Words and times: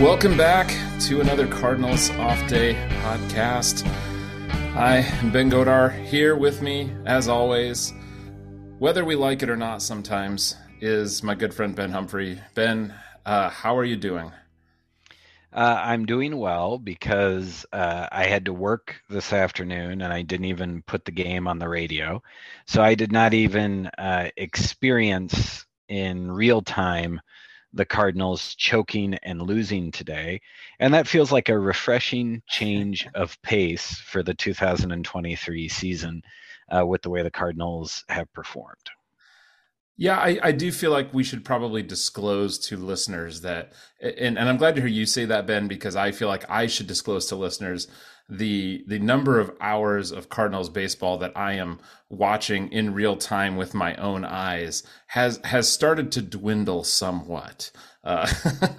Welcome 0.00 0.36
back 0.36 0.68
to 1.08 1.20
another 1.20 1.48
Cardinals 1.48 2.10
Off 2.10 2.46
Day 2.46 2.74
podcast. 3.02 3.84
I 4.76 4.98
am 4.98 5.32
Ben 5.32 5.50
Godar 5.50 5.92
here 6.04 6.36
with 6.36 6.62
me, 6.62 6.92
as 7.04 7.26
always. 7.26 7.92
Whether 8.78 9.04
we 9.04 9.16
like 9.16 9.42
it 9.42 9.50
or 9.50 9.56
not, 9.56 9.82
sometimes 9.82 10.54
is 10.80 11.24
my 11.24 11.34
good 11.34 11.52
friend 11.52 11.74
Ben 11.74 11.90
Humphrey. 11.90 12.40
Ben, 12.54 12.94
uh, 13.26 13.50
how 13.50 13.76
are 13.76 13.84
you 13.84 13.96
doing? 13.96 14.30
Uh, 15.52 15.80
I'm 15.82 16.06
doing 16.06 16.36
well 16.36 16.78
because 16.78 17.66
uh, 17.72 18.06
I 18.12 18.26
had 18.26 18.44
to 18.44 18.52
work 18.52 19.00
this 19.10 19.32
afternoon 19.32 20.00
and 20.00 20.12
I 20.12 20.22
didn't 20.22 20.46
even 20.46 20.82
put 20.82 21.06
the 21.06 21.10
game 21.10 21.48
on 21.48 21.58
the 21.58 21.68
radio. 21.68 22.22
So 22.68 22.84
I 22.84 22.94
did 22.94 23.10
not 23.10 23.34
even 23.34 23.88
uh, 23.98 24.28
experience 24.36 25.66
in 25.88 26.30
real 26.30 26.62
time 26.62 27.20
the 27.72 27.84
Cardinals 27.84 28.54
choking 28.54 29.14
and 29.22 29.42
losing 29.42 29.90
today. 29.90 30.40
And 30.80 30.94
that 30.94 31.08
feels 31.08 31.30
like 31.30 31.48
a 31.48 31.58
refreshing 31.58 32.42
change 32.48 33.06
of 33.14 33.40
pace 33.42 33.96
for 33.96 34.22
the 34.22 34.34
2023 34.34 35.68
season 35.68 36.22
uh, 36.74 36.86
with 36.86 37.02
the 37.02 37.10
way 37.10 37.22
the 37.22 37.30
Cardinals 37.30 38.04
have 38.08 38.32
performed. 38.32 38.76
Yeah, 40.00 40.16
I, 40.16 40.38
I 40.42 40.52
do 40.52 40.70
feel 40.70 40.92
like 40.92 41.12
we 41.12 41.24
should 41.24 41.44
probably 41.44 41.82
disclose 41.82 42.56
to 42.68 42.76
listeners 42.76 43.40
that, 43.40 43.72
and, 44.00 44.38
and 44.38 44.48
I'm 44.48 44.56
glad 44.56 44.76
to 44.76 44.80
hear 44.80 44.88
you 44.88 45.06
say 45.06 45.24
that, 45.24 45.44
Ben, 45.44 45.66
because 45.66 45.96
I 45.96 46.12
feel 46.12 46.28
like 46.28 46.48
I 46.48 46.68
should 46.68 46.86
disclose 46.86 47.26
to 47.26 47.36
listeners 47.36 47.88
the 48.28 48.84
the 48.86 48.98
number 48.98 49.40
of 49.40 49.56
hours 49.60 50.12
of 50.12 50.28
Cardinals 50.28 50.68
baseball 50.68 51.16
that 51.18 51.32
I 51.36 51.54
am 51.54 51.78
watching 52.10 52.70
in 52.70 52.94
real 52.94 53.16
time 53.16 53.56
with 53.56 53.74
my 53.74 53.94
own 53.96 54.24
eyes 54.24 54.82
has 55.08 55.40
has 55.44 55.70
started 55.72 56.12
to 56.12 56.22
dwindle 56.22 56.84
somewhat. 56.84 57.70
Uh, 58.04 58.26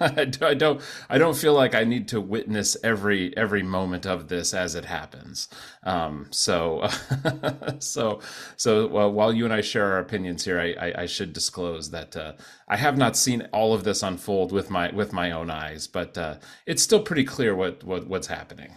I, 0.00 0.24
don't 0.54 0.80
I 1.08 1.18
don't 1.18 1.36
feel 1.36 1.54
like 1.54 1.74
I 1.74 1.84
need 1.84 2.08
to 2.08 2.20
witness 2.20 2.76
every 2.82 3.36
every 3.36 3.62
moment 3.62 4.06
of 4.06 4.28
this 4.28 4.54
as 4.54 4.74
it 4.74 4.84
happens. 4.84 5.48
Um, 5.82 6.28
so 6.30 6.88
so 7.80 8.20
so 8.56 8.86
while 9.08 9.32
you 9.32 9.44
and 9.44 9.54
I 9.54 9.60
share 9.60 9.92
our 9.92 9.98
opinions 9.98 10.44
here, 10.44 10.60
I, 10.60 10.72
I, 10.72 11.02
I 11.02 11.06
should 11.06 11.32
disclose 11.32 11.90
that 11.90 12.16
uh, 12.16 12.32
I 12.68 12.76
have 12.76 12.96
not 12.96 13.16
seen 13.16 13.48
all 13.52 13.74
of 13.74 13.84
this 13.84 14.02
unfold 14.02 14.52
with 14.52 14.70
my 14.70 14.90
with 14.92 15.12
my 15.12 15.32
own 15.32 15.50
eyes, 15.50 15.86
but 15.86 16.16
uh, 16.16 16.36
it's 16.66 16.82
still 16.82 17.02
pretty 17.02 17.24
clear 17.24 17.54
what, 17.54 17.84
what 17.84 18.06
what's 18.06 18.28
happening. 18.28 18.70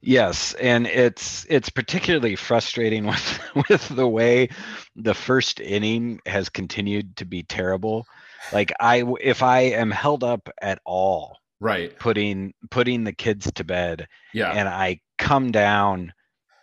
Yes, 0.00 0.54
and 0.54 0.86
it's 0.86 1.46
it's 1.48 1.68
particularly 1.70 2.36
frustrating 2.36 3.06
with 3.06 3.40
with 3.68 3.88
the 3.88 4.08
way 4.08 4.48
the 4.96 5.14
first 5.14 5.60
inning 5.60 6.20
has 6.26 6.48
continued 6.48 7.16
to 7.16 7.24
be 7.24 7.42
terrible. 7.42 8.06
Like 8.52 8.72
I 8.80 9.04
if 9.20 9.42
I 9.42 9.60
am 9.60 9.90
held 9.90 10.24
up 10.24 10.48
at 10.60 10.80
all, 10.84 11.38
right, 11.60 11.96
putting 11.98 12.54
putting 12.70 13.04
the 13.04 13.12
kids 13.12 13.50
to 13.52 13.64
bed, 13.64 14.06
yeah, 14.32 14.52
and 14.52 14.68
I 14.68 15.00
come 15.18 15.50
down 15.50 16.12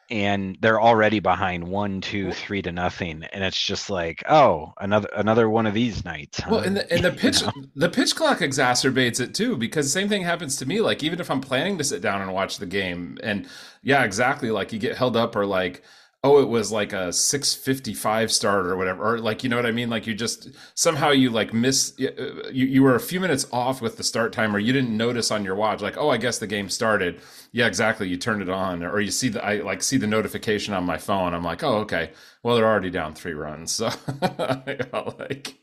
and 0.10 0.58
they're 0.62 0.82
already 0.82 1.20
behind 1.20 1.68
one, 1.68 2.02
two, 2.02 2.32
three 2.32 2.62
to 2.62 2.72
nothing, 2.72 3.24
and 3.24 3.44
it's 3.44 3.62
just 3.62 3.90
like, 3.90 4.24
oh, 4.30 4.74
another 4.80 5.10
another 5.16 5.50
one 5.50 5.66
of 5.66 5.74
these 5.74 6.06
nights. 6.06 6.40
Huh? 6.40 6.50
Well, 6.52 6.60
and 6.62 6.78
the 6.78 6.92
and 6.92 7.04
the 7.04 7.12
pitch 7.20 7.42
know? 7.42 7.52
the 7.76 7.90
pitch 7.90 8.16
clock 8.16 8.40
exacerbates 8.40 9.20
it 9.20 9.34
too 9.34 9.58
because 9.58 9.86
the 9.86 10.00
same 10.00 10.10
thing 10.10 10.24
happens 10.24 10.58
to 10.58 10.66
me. 10.66 10.82
Like 10.82 11.04
even 11.04 11.20
if 11.20 11.32
I'm 11.32 11.42
planning 11.42 11.78
to 11.78 11.84
sit 11.84 12.02
down 12.02 12.22
and 12.22 12.34
watch 12.34 12.58
the 12.58 12.66
game, 12.66 13.18
and 13.24 13.48
yeah, 13.82 14.04
exactly, 14.04 14.52
like 14.52 14.72
you 14.72 14.80
get 14.80 14.98
held 14.98 15.18
up 15.18 15.36
or 15.36 15.46
like 15.46 15.84
oh 16.26 16.42
it 16.42 16.50
was 16.50 16.72
like 16.72 16.92
a 16.92 17.14
655 17.14 18.32
start 18.32 18.66
or 18.66 18.76
whatever 18.76 19.14
or 19.14 19.20
like 19.20 19.44
you 19.44 19.50
know 19.50 19.56
what 19.56 19.66
i 19.66 19.72
mean? 19.72 19.90
Like 19.92 20.08
you 20.08 20.16
just 20.16 20.50
somehow 20.74 21.12
you 21.12 21.30
like 21.30 21.54
miss 21.54 21.94
uh, 22.02 22.50
you, 22.52 22.66
you 22.66 22.82
were 22.82 22.96
a 22.96 23.00
few 23.00 23.20
minutes 23.20 23.46
off 23.54 23.80
with 23.80 23.98
the 23.98 24.04
start 24.04 24.34
time 24.34 24.56
or 24.56 24.60
you 24.60 24.74
didn't 24.74 24.96
notice 24.98 25.30
on 25.30 25.46
your 25.46 25.56
watch 25.56 25.82
like 25.82 25.98
oh 25.98 26.10
i 26.10 26.18
guess 26.18 26.40
the 26.40 26.48
game 26.48 26.70
started. 26.70 27.22
Yeah 27.52 27.68
exactly. 27.68 28.10
You 28.10 28.18
turned 28.18 28.42
it 28.42 28.50
on 28.50 28.84
or 28.84 29.00
you 29.00 29.12
see 29.12 29.30
the 29.30 29.46
i 29.46 29.58
like 29.58 29.84
see 29.84 29.98
the 29.98 30.08
notification 30.08 30.74
on 30.74 30.84
my 30.84 30.98
phone. 30.98 31.34
I'm 31.36 31.44
like 31.44 31.64
oh 31.64 31.78
okay. 31.86 32.12
Well 32.42 32.56
they're 32.56 32.66
already 32.66 32.90
down 32.90 33.14
three 33.14 33.34
runs. 33.34 33.72
So 33.72 33.90
like 35.20 35.56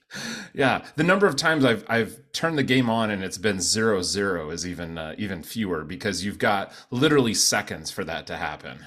yeah. 0.55 0.84
The 0.95 1.03
number 1.03 1.27
of 1.27 1.34
times 1.34 1.65
i've 1.65 1.84
i've 1.89 2.21
turned 2.33 2.56
the 2.56 2.62
game 2.62 2.89
on 2.89 3.11
and 3.11 3.25
it's 3.25 3.39
been 3.39 3.61
zero 3.61 4.01
zero 4.01 4.51
is 4.51 4.65
even 4.65 4.97
uh, 4.97 5.17
even 5.19 5.43
fewer 5.43 5.83
because 5.83 6.25
you've 6.25 6.39
got 6.39 6.72
literally 6.93 7.34
seconds 7.34 7.91
for 7.91 8.05
that 8.05 8.28
to 8.28 8.37
happen 8.37 8.87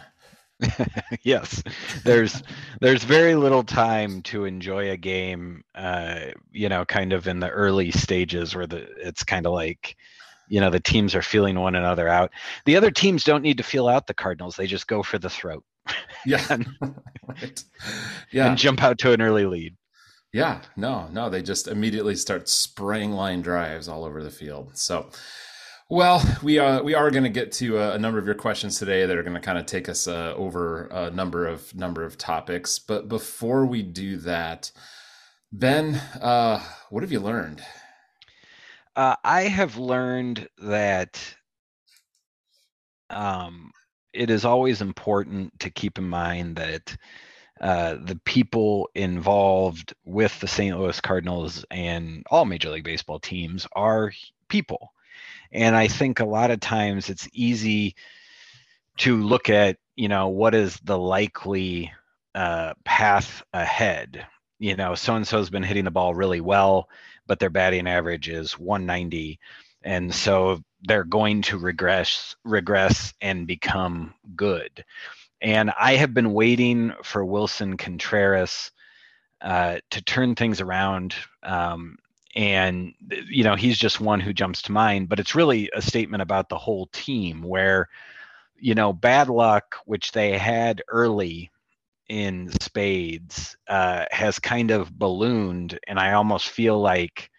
yes, 1.24 1.62
there's 2.04 2.42
there's 2.80 3.04
very 3.04 3.36
little 3.36 3.64
time 3.64 4.22
to 4.24 4.46
enjoy 4.46 4.92
a 4.92 4.98
game. 4.98 5.64
Uh, 5.74 6.32
you 6.52 6.70
know, 6.70 6.86
kind 6.86 7.14
of 7.14 7.28
in 7.28 7.40
the 7.40 7.50
early 7.50 7.92
stages 7.92 8.56
where 8.56 8.68
the 8.68 8.88
it's 8.98 9.24
kind 9.24 9.46
of 9.46 9.54
like, 9.54 9.96
you 10.48 10.62
know, 10.62 10.70
the 10.70 10.80
teams 10.80 11.14
are 11.14 11.22
feeling 11.22 11.60
one 11.60 11.76
another 11.76 12.08
out. 12.08 12.32
The 12.66 12.78
other 12.78 12.92
teams 12.92 13.24
don't 13.24 13.44
need 13.44 13.58
to 13.58 13.64
feel 13.64 13.88
out 13.88 14.08
the 14.08 14.14
Cardinals; 14.14 14.56
they 14.56 14.68
just 14.68 14.88
go 14.88 15.04
for 15.04 15.20
the 15.20 15.30
throat. 15.30 15.64
Yeah, 16.26 16.44
and, 16.50 16.68
right. 17.28 17.64
Yeah, 18.32 18.48
and 18.50 18.58
jump 18.58 18.82
out 18.82 18.98
to 19.00 19.12
an 19.12 19.22
early 19.22 19.46
lead. 19.46 19.76
Yeah, 20.34 20.62
no, 20.76 21.08
no, 21.14 21.30
they 21.30 21.42
just 21.42 21.68
immediately 21.68 22.16
start 22.16 22.50
spraying 22.50 23.12
line 23.12 23.42
drives 23.42 23.88
all 23.88 24.04
over 24.04 24.24
the 24.24 24.32
field. 24.32 24.76
So, 24.76 25.10
well, 25.90 26.24
we 26.42 26.58
uh, 26.58 26.82
we 26.82 26.96
are 26.96 27.12
going 27.12 27.24
to 27.24 27.30
get 27.30 27.52
to 27.54 27.78
a, 27.78 27.94
a, 27.94 28.00
number 28.00 28.18
of 28.18 28.26
your 28.26 28.36
questions 28.36 28.80
today 28.80 29.06
that 29.06 29.16
are 29.16 29.24
going 29.24 29.36
to 29.36 29.40
kind 29.40 29.60
of 29.60 29.68
take 29.68 29.88
us 29.88 30.08
uh, 30.08 30.34
over 30.36 30.88
a 30.88 31.12
number 31.12 31.46
of 31.46 31.76
number 31.76 32.04
of 32.04 32.18
topics. 32.18 32.80
But 32.80 33.08
before 33.08 33.66
we 33.66 33.84
do 33.84 34.18
that, 34.18 34.72
Ben, 35.52 35.96
uh, 36.20 36.60
what 36.90 37.04
have 37.04 37.12
you 37.12 37.20
learned? 37.20 37.62
Uh, 38.96 39.16
I 39.24 39.44
have 39.44 39.78
learned 39.78 40.48
that 40.58 41.22
um, 43.12 43.72
it 44.12 44.32
is 44.32 44.44
always 44.44 44.82
important 44.82 45.60
to 45.60 45.70
keep 45.70 46.00
in 46.00 46.10
mind 46.10 46.56
that 46.56 46.98
uh, 47.62 47.98
the 48.02 48.20
people 48.26 48.90
involved 48.96 49.94
with 50.04 50.40
the 50.40 50.48
St. 50.48 50.80
Louis 50.80 51.00
Cardinals 51.00 51.64
and 51.70 52.24
all 52.32 52.46
Major 52.46 52.72
League 52.72 52.84
Baseball 52.86 53.20
teams 53.20 53.68
are 53.76 54.12
people 54.50 54.95
and 55.56 55.76
I 55.76 55.88
think 55.88 56.20
a 56.20 56.26
lot 56.26 56.52
of 56.52 56.60
times 56.60 57.10
it's 57.10 57.30
easy 57.32 57.96
to 58.98 59.16
look 59.22 59.50
at, 59.50 59.78
you 59.96 60.10
know, 60.10 60.28
what 60.28 60.54
is 60.54 60.78
the 60.84 60.98
likely 60.98 61.94
uh, 62.36 62.74
path 62.84 63.42
ahead. 63.54 64.28
You 64.60 64.76
know, 64.76 64.96
so 64.96 65.16
and 65.16 65.28
so's 65.28 65.50
been 65.50 65.64
hitting 65.64 65.86
the 65.86 65.92
ball 65.92 66.14
really 66.14 66.42
well, 66.42 66.90
but 67.26 67.40
their 67.40 67.50
batting 67.50 67.88
average 67.88 68.28
is 68.28 68.60
190. 68.60 69.40
And 69.84 70.14
so 70.14 70.62
they're 70.82 71.04
going 71.06 71.42
to 71.44 71.58
regress, 71.58 72.36
regress 72.44 73.14
and 73.22 73.48
become 73.48 74.14
good. 74.36 74.84
And 75.42 75.72
I 75.80 75.96
have 75.96 76.14
been 76.14 76.34
waiting 76.34 76.94
for 77.04 77.24
Willson 77.26 77.78
Contreras 77.78 78.72
uh, 79.42 79.78
to 79.92 80.02
turn 80.02 80.36
things 80.36 80.60
around. 80.60 81.16
Um, 81.44 81.98
and 82.36 82.94
you 83.30 83.44
know 83.44 83.56
he's 83.56 83.78
just 83.78 84.02
one 84.02 84.20
who 84.20 84.34
jumps 84.34 84.62
to 84.62 84.72
mind 84.72 85.08
but 85.08 85.20
it's 85.20 85.36
really 85.36 85.70
a 85.74 85.82
statement 85.82 86.22
about 86.22 86.50
the 86.50 86.58
whole 86.58 86.88
team 86.88 87.42
where 87.42 87.88
you 88.58 88.76
know 88.76 88.92
bad 88.92 89.30
luck 89.30 89.78
which 89.86 90.12
they 90.12 90.38
had 90.38 90.82
early 90.88 91.50
in 92.08 92.52
spades 92.62 93.56
uh, 93.68 94.06
has 94.12 94.38
kind 94.38 94.72
of 94.72 94.98
ballooned 94.98 95.80
and 95.88 96.00
i 96.00 96.14
almost 96.14 96.50
feel 96.50 96.80
like 96.80 97.32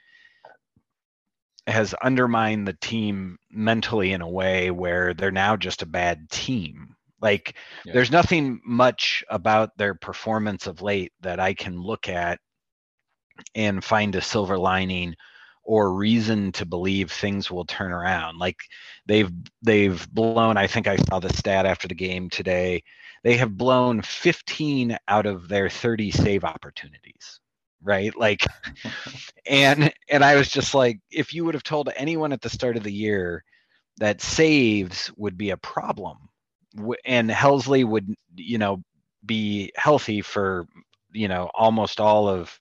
has 1.66 1.94
undermined 1.94 2.66
the 2.66 2.76
team 2.80 3.38
mentally 3.50 4.12
in 4.12 4.22
a 4.22 4.28
way 4.28 4.70
where 4.70 5.14
they're 5.14 5.30
now 5.30 5.56
just 5.56 5.82
a 5.82 5.86
bad 5.86 6.28
team 6.30 6.94
like 7.20 7.56
yeah. 7.84 7.92
there's 7.92 8.10
nothing 8.10 8.60
much 8.64 9.24
about 9.28 9.76
their 9.76 9.94
performance 9.94 10.66
of 10.66 10.82
late 10.82 11.12
that 11.20 11.38
i 11.38 11.54
can 11.54 11.80
look 11.80 12.08
at 12.08 12.40
and 13.54 13.82
find 13.82 14.14
a 14.14 14.20
silver 14.20 14.58
lining 14.58 15.14
or 15.66 15.92
reason 15.92 16.52
to 16.52 16.64
believe 16.64 17.10
things 17.10 17.50
will 17.50 17.64
turn 17.64 17.92
around. 17.92 18.38
Like 18.38 18.58
they've 19.06 19.30
they've 19.62 20.08
blown. 20.12 20.56
I 20.56 20.66
think 20.66 20.86
I 20.86 20.96
saw 20.96 21.18
the 21.18 21.32
stat 21.32 21.66
after 21.66 21.88
the 21.88 21.94
game 21.94 22.30
today. 22.30 22.82
They 23.24 23.36
have 23.36 23.56
blown 23.56 24.02
15 24.02 24.96
out 25.08 25.26
of 25.26 25.48
their 25.48 25.68
30 25.68 26.12
save 26.12 26.44
opportunities. 26.44 27.40
Right, 27.82 28.16
like, 28.16 28.44
and 29.46 29.92
and 30.08 30.24
I 30.24 30.36
was 30.36 30.48
just 30.48 30.74
like, 30.74 30.98
if 31.10 31.34
you 31.34 31.44
would 31.44 31.54
have 31.54 31.62
told 31.62 31.90
anyone 31.96 32.32
at 32.32 32.40
the 32.40 32.48
start 32.48 32.76
of 32.76 32.82
the 32.84 32.92
year 32.92 33.44
that 33.98 34.22
saves 34.22 35.10
would 35.16 35.36
be 35.36 35.50
a 35.50 35.56
problem, 35.56 36.16
and 37.04 37.30
Helsley 37.30 37.84
would, 37.84 38.14
you 38.36 38.58
know, 38.58 38.82
be 39.24 39.72
healthy 39.76 40.22
for 40.22 40.66
you 41.12 41.28
know 41.28 41.50
almost 41.54 42.00
all 42.00 42.28
of 42.28 42.58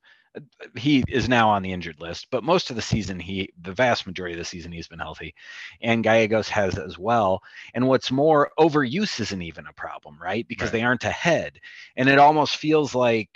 he 0.75 1.03
is 1.07 1.29
now 1.29 1.49
on 1.49 1.61
the 1.61 1.71
injured 1.71 1.99
list, 1.99 2.27
but 2.31 2.43
most 2.43 2.69
of 2.69 2.75
the 2.75 2.81
season, 2.81 3.19
he, 3.19 3.51
the 3.61 3.73
vast 3.73 4.05
majority 4.05 4.33
of 4.33 4.39
the 4.39 4.45
season, 4.45 4.71
he's 4.71 4.87
been 4.87 4.99
healthy, 4.99 5.33
and 5.81 6.03
Gallegos 6.03 6.49
has 6.49 6.77
as 6.77 6.97
well. 6.97 7.41
And 7.73 7.87
what's 7.87 8.11
more, 8.11 8.51
overuse 8.59 9.19
isn't 9.19 9.41
even 9.41 9.67
a 9.67 9.73
problem, 9.73 10.17
right? 10.21 10.47
Because 10.47 10.67
right. 10.67 10.73
they 10.73 10.83
aren't 10.83 11.03
ahead, 11.03 11.59
and 11.95 12.09
it 12.09 12.19
almost 12.19 12.57
feels 12.57 12.93
like, 12.93 13.29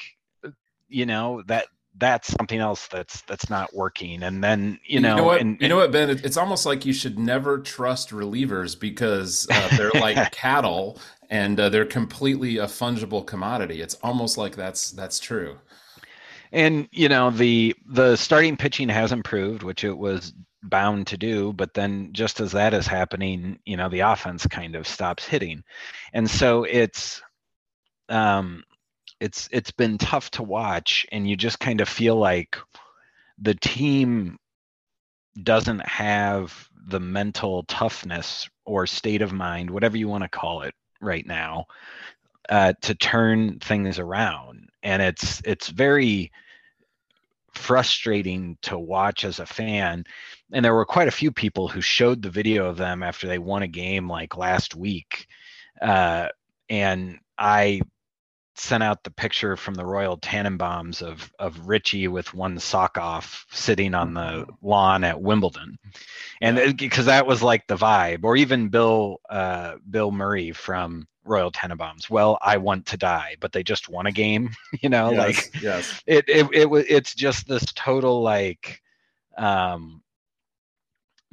you 0.87 1.05
know, 1.05 1.43
that 1.47 1.67
that's 1.97 2.33
something 2.33 2.59
else 2.59 2.87
that's 2.87 3.21
that's 3.21 3.49
not 3.49 3.73
working. 3.75 4.23
And 4.23 4.43
then 4.43 4.79
you 4.85 4.99
know, 4.99 5.09
you 5.09 5.15
know 5.17 5.23
what, 5.23 5.41
and, 5.41 5.57
you 5.59 5.67
know 5.67 5.77
what, 5.77 5.91
Ben? 5.91 6.09
It's 6.09 6.37
almost 6.37 6.65
like 6.65 6.85
you 6.85 6.93
should 6.93 7.19
never 7.19 7.59
trust 7.59 8.09
relievers 8.09 8.79
because 8.79 9.47
uh, 9.51 9.75
they're 9.75 9.91
like 10.01 10.31
cattle 10.31 10.99
and 11.29 11.59
uh, 11.59 11.69
they're 11.69 11.85
completely 11.85 12.57
a 12.57 12.65
fungible 12.65 13.25
commodity. 13.25 13.81
It's 13.81 13.95
almost 13.95 14.37
like 14.37 14.55
that's 14.55 14.91
that's 14.91 15.19
true. 15.19 15.59
And 16.51 16.87
you 16.91 17.09
know 17.09 17.29
the 17.31 17.75
the 17.85 18.15
starting 18.15 18.57
pitching 18.57 18.89
has 18.89 19.11
improved, 19.11 19.63
which 19.63 19.83
it 19.83 19.97
was 19.97 20.33
bound 20.61 21.07
to 21.07 21.17
do 21.17 21.53
but 21.53 21.73
then 21.73 22.09
just 22.11 22.41
as 22.41 22.51
that 22.51 22.73
is 22.73 22.85
happening 22.85 23.57
you 23.65 23.77
know 23.77 23.87
the 23.87 24.01
offense 24.01 24.45
kind 24.47 24.75
of 24.75 24.87
stops 24.87 25.25
hitting. 25.25 25.63
And 26.13 26.29
so 26.29 26.63
it's 26.63 27.21
um 28.09 28.63
it's 29.19 29.47
it's 29.51 29.71
been 29.71 29.97
tough 29.97 30.31
to 30.31 30.43
watch 30.43 31.05
and 31.11 31.29
you 31.29 31.35
just 31.35 31.59
kind 31.59 31.81
of 31.81 31.89
feel 31.89 32.15
like 32.15 32.57
the 33.37 33.55
team 33.55 34.37
doesn't 35.43 35.85
have 35.87 36.69
the 36.87 36.99
mental 36.99 37.63
toughness 37.63 38.49
or 38.65 38.87
state 38.87 39.21
of 39.21 39.31
mind 39.31 39.69
whatever 39.69 39.97
you 39.97 40.07
want 40.07 40.23
to 40.23 40.29
call 40.29 40.61
it 40.63 40.73
right 41.01 41.25
now 41.25 41.65
uh, 42.49 42.73
to 42.81 42.95
turn 42.95 43.59
things 43.59 43.99
around 43.99 44.68
and 44.83 45.01
it's 45.01 45.41
it's 45.45 45.69
very 45.69 46.31
frustrating 47.53 48.57
to 48.61 48.77
watch 48.77 49.25
as 49.25 49.39
a 49.39 49.45
fan. 49.45 50.03
And 50.51 50.63
there 50.63 50.73
were 50.73 50.85
quite 50.85 51.07
a 51.07 51.11
few 51.11 51.31
people 51.31 51.67
who 51.67 51.81
showed 51.81 52.21
the 52.21 52.29
video 52.29 52.65
of 52.65 52.77
them 52.77 53.03
after 53.03 53.27
they 53.27 53.39
won 53.39 53.63
a 53.63 53.67
game 53.67 54.09
like 54.09 54.37
last 54.37 54.75
week. 54.75 55.27
Uh, 55.81 56.29
and 56.69 57.19
I 57.37 57.81
sent 58.59 58.83
out 58.83 59.03
the 59.03 59.11
picture 59.11 59.55
from 59.55 59.75
the 59.75 59.85
Royal 59.85 60.17
Tenenbaums 60.17 61.01
of 61.01 61.31
of 61.39 61.67
Richie 61.67 62.07
with 62.07 62.33
one 62.33 62.59
sock 62.59 62.97
off 62.97 63.45
sitting 63.51 63.95
on 63.95 64.13
the 64.13 64.21
mm-hmm. 64.21 64.67
lawn 64.67 65.03
at 65.03 65.21
Wimbledon, 65.21 65.77
and 66.41 66.77
because 66.77 67.05
that 67.05 67.27
was 67.27 67.41
like 67.41 67.67
the 67.67 67.75
vibe. 67.75 68.23
Or 68.23 68.35
even 68.35 68.69
Bill 68.69 69.21
uh, 69.29 69.75
Bill 69.89 70.11
Murray 70.11 70.51
from 70.51 71.07
Royal 71.23 71.51
Tenenbaums. 71.51 72.09
Well, 72.09 72.37
I 72.41 72.57
want 72.57 72.87
to 72.87 72.97
die, 72.97 73.35
but 73.39 73.51
they 73.51 73.63
just 73.63 73.89
won 73.89 74.07
a 74.07 74.11
game. 74.11 74.49
You 74.81 74.89
know, 74.89 75.11
yes, 75.11 75.17
like 75.17 75.61
yes, 75.61 76.03
it 76.05 76.25
it 76.27 76.47
it 76.53 76.69
was 76.69 76.85
it's 76.87 77.13
just 77.13 77.47
this 77.47 77.65
total 77.73 78.21
like 78.21 78.81
um 79.37 80.01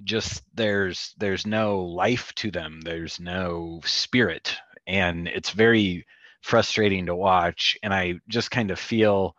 just 0.02 0.42
there's 0.54 1.14
there's 1.18 1.46
no 1.46 1.80
life 1.80 2.34
to 2.34 2.50
them 2.50 2.80
there's 2.82 3.18
no 3.18 3.80
spirit 3.84 4.56
and 4.86 5.26
it's 5.26 5.50
very 5.50 6.04
frustrating 6.46 7.06
to 7.06 7.14
watch 7.16 7.76
and 7.82 7.92
i 7.92 8.14
just 8.28 8.52
kind 8.52 8.70
of 8.70 8.78
feel 8.78 9.34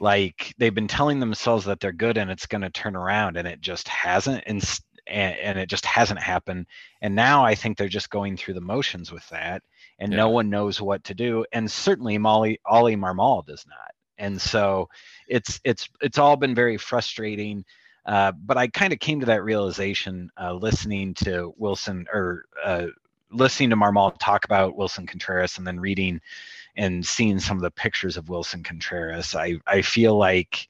like 0.00 0.52
they've 0.58 0.74
been 0.74 0.88
telling 0.88 1.20
themselves 1.20 1.64
that 1.64 1.78
they're 1.78 1.92
good 1.92 2.18
and 2.18 2.28
it's 2.28 2.46
going 2.46 2.60
to 2.60 2.70
turn 2.70 2.96
around 2.96 3.36
and 3.36 3.46
it 3.46 3.60
just 3.60 3.86
hasn't 3.86 4.42
and, 4.48 4.80
and, 5.06 5.38
and 5.38 5.58
it 5.60 5.68
just 5.68 5.86
hasn't 5.86 6.18
happened 6.18 6.66
and 7.00 7.14
now 7.14 7.44
i 7.44 7.54
think 7.54 7.78
they're 7.78 7.86
just 7.86 8.10
going 8.10 8.36
through 8.36 8.52
the 8.52 8.60
motions 8.60 9.12
with 9.12 9.26
that 9.28 9.62
and 10.00 10.10
yeah. 10.10 10.16
no 10.16 10.28
one 10.28 10.50
knows 10.50 10.80
what 10.80 11.04
to 11.04 11.14
do 11.14 11.44
and 11.52 11.70
certainly 11.70 12.18
molly 12.18 12.58
ollie 12.66 12.96
marmol 12.96 13.46
does 13.46 13.64
not 13.68 13.92
and 14.18 14.42
so 14.42 14.88
it's 15.28 15.60
it's 15.62 15.88
it's 16.02 16.18
all 16.18 16.36
been 16.36 16.56
very 16.56 16.78
frustrating 16.78 17.64
uh, 18.06 18.32
but 18.44 18.56
i 18.56 18.66
kind 18.66 18.92
of 18.92 18.98
came 18.98 19.20
to 19.20 19.26
that 19.26 19.44
realization 19.44 20.28
uh, 20.42 20.52
listening 20.52 21.14
to 21.14 21.54
willson 21.56 22.06
or 22.12 22.46
uh, 22.64 22.88
listening 23.34 23.70
to 23.70 23.76
marmol 23.76 24.14
talk 24.18 24.44
about 24.44 24.76
Willson 24.76 25.06
contreras 25.06 25.58
and 25.58 25.66
then 25.66 25.80
reading 25.80 26.20
and 26.76 27.06
seeing 27.06 27.38
some 27.38 27.56
of 27.56 27.62
the 27.62 27.70
pictures 27.70 28.16
of 28.16 28.26
Willson 28.26 28.64
contreras 28.64 29.34
i 29.34 29.56
i 29.66 29.82
feel 29.82 30.16
like 30.16 30.68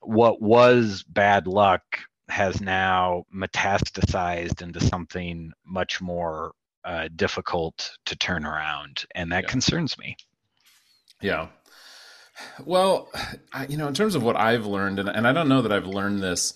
what 0.00 0.42
was 0.42 1.02
bad 1.04 1.46
luck 1.46 1.82
has 2.28 2.60
now 2.60 3.24
metastasized 3.34 4.62
into 4.62 4.80
something 4.80 5.52
much 5.64 6.00
more 6.00 6.52
uh, 6.84 7.08
difficult 7.14 7.96
to 8.06 8.16
turn 8.16 8.44
around, 8.44 9.04
and 9.14 9.30
that 9.32 9.44
yeah. 9.44 9.50
concerns 9.50 9.98
me. 9.98 10.16
Yeah. 11.20 11.48
Well, 12.64 13.10
I, 13.52 13.66
you 13.66 13.76
know, 13.76 13.86
in 13.86 13.94
terms 13.94 14.14
of 14.14 14.22
what 14.22 14.36
I've 14.36 14.66
learned, 14.66 14.98
and, 14.98 15.08
and 15.08 15.28
I 15.28 15.32
don't 15.32 15.48
know 15.48 15.62
that 15.62 15.72
I've 15.72 15.86
learned 15.86 16.22
this 16.22 16.54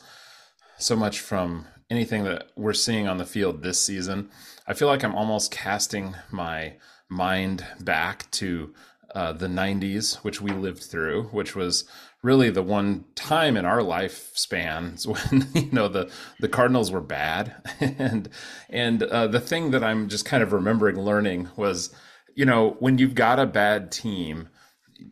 so 0.79 0.97
much 0.97 1.21
from 1.21 1.67
anything 1.91 2.25
that 2.25 2.50
we're 2.56 2.73
seeing 2.73 3.09
on 3.09 3.19
the 3.19 3.25
field 3.25 3.62
this 3.62 3.81
season. 3.81 4.31
I 4.67 4.75
feel 4.75 4.88
like 4.88 5.05
I'm 5.05 5.15
almost 5.15 5.50
casting 5.50 6.15
my 6.31 6.75
mind 7.09 7.65
back 7.81 8.31
to 8.33 8.75
uh, 9.15 9.33
the 9.33 9.47
90s, 9.47 10.17
which 10.17 10.41
we 10.41 10.50
lived 10.50 10.83
through, 10.83 11.25
which 11.25 11.55
was 11.55 11.85
really 12.23 12.50
the 12.50 12.62
one 12.62 13.05
time 13.15 13.56
in 13.56 13.65
our 13.65 13.79
lifespans 13.79 15.06
when 15.31 15.49
you 15.55 15.71
know 15.73 15.88
the 15.88 16.11
the 16.41 16.49
Cardinals 16.49 16.91
were 16.91 17.00
bad, 17.00 17.55
and 17.81 18.29
and 18.69 19.03
uh, 19.05 19.27
the 19.27 19.41
thing 19.41 19.71
that 19.71 19.85
I'm 19.85 20.09
just 20.09 20.25
kind 20.25 20.43
of 20.43 20.53
remembering 20.53 21.00
learning 21.00 21.49
was, 21.56 21.94
you 22.35 22.44
know, 22.44 22.77
when 22.81 22.99
you've 22.99 23.15
got 23.15 23.38
a 23.38 23.47
bad 23.47 23.91
team, 23.93 24.49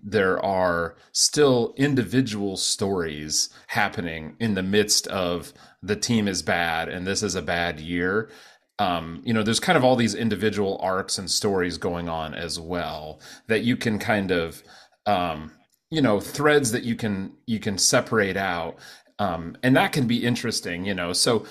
there 0.02 0.42
are 0.44 0.96
still 1.12 1.74
individual 1.76 2.56
stories 2.56 3.50
happening 3.68 4.36
in 4.38 4.54
the 4.54 4.62
midst 4.62 5.06
of 5.08 5.52
the 5.82 5.96
team 5.96 6.26
is 6.28 6.42
bad 6.42 6.88
and 6.88 7.06
this 7.06 7.22
is 7.22 7.34
a 7.34 7.42
bad 7.42 7.80
year 7.80 8.30
um, 8.78 9.22
you 9.24 9.32
know, 9.32 9.42
there's 9.42 9.60
kind 9.60 9.78
of 9.78 9.84
all 9.84 9.96
these 9.96 10.14
individual 10.14 10.78
arcs 10.82 11.18
and 11.18 11.30
stories 11.30 11.78
going 11.78 12.08
on 12.08 12.34
as 12.34 12.58
well 12.58 13.20
that 13.46 13.62
you 13.62 13.76
can 13.76 13.98
kind 13.98 14.30
of, 14.30 14.62
um, 15.06 15.52
you 15.90 16.02
know, 16.02 16.18
threads 16.18 16.72
that 16.72 16.82
you 16.82 16.96
can 16.96 17.32
you 17.46 17.60
can 17.60 17.78
separate 17.78 18.36
out, 18.36 18.76
um, 19.20 19.56
and 19.62 19.76
that 19.76 19.92
can 19.92 20.08
be 20.08 20.24
interesting. 20.24 20.84
You 20.84 20.94
know, 20.94 21.12
so 21.12 21.46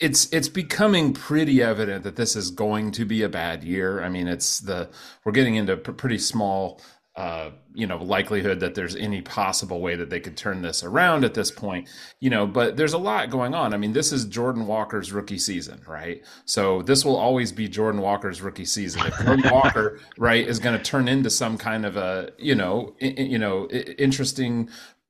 it's 0.00 0.32
it's 0.32 0.48
becoming 0.48 1.12
pretty 1.12 1.62
evident 1.62 2.04
that 2.04 2.16
this 2.16 2.36
is 2.36 2.50
going 2.50 2.90
to 2.92 3.04
be 3.04 3.22
a 3.22 3.28
bad 3.28 3.62
year. 3.62 4.02
I 4.02 4.08
mean, 4.08 4.26
it's 4.26 4.60
the 4.60 4.88
we're 5.24 5.32
getting 5.32 5.56
into 5.56 5.76
pretty 5.76 6.18
small 6.18 6.80
uh, 7.16 7.50
you 7.74 7.86
know 7.86 7.96
likelihood 7.96 8.60
that 8.60 8.74
there's 8.74 8.94
any 8.94 9.22
possible 9.22 9.80
way 9.80 9.96
that 9.96 10.10
they 10.10 10.20
could 10.20 10.36
turn 10.36 10.60
this 10.60 10.84
around 10.84 11.24
at 11.24 11.32
this 11.32 11.50
point 11.50 11.88
you 12.20 12.28
know 12.28 12.46
but 12.46 12.76
there's 12.76 12.92
a 12.92 12.98
lot 12.98 13.30
going 13.30 13.54
on. 13.54 13.72
I 13.72 13.78
mean 13.78 13.92
this 13.92 14.12
is 14.12 14.26
jordan 14.26 14.66
walker's 14.66 15.12
rookie 15.12 15.38
season 15.38 15.80
right? 15.86 16.22
So 16.44 16.82
this 16.82 17.04
will 17.04 17.16
always 17.16 17.52
be 17.52 17.68
jordan 17.68 18.02
walker's 18.02 18.42
rookie 18.42 18.66
season. 18.66 19.06
If 19.06 19.18
jordan 19.24 19.50
walker 19.52 19.98
right 20.18 20.46
is 20.46 20.58
going 20.58 20.76
to 20.76 20.84
turn 20.84 21.08
into 21.08 21.30
some 21.30 21.56
kind 21.56 21.86
of 21.86 21.96
a 21.96 22.32
you 22.38 22.54
know 22.54 22.94
you 23.00 23.38
know 23.38 23.66
interesting 23.68 24.68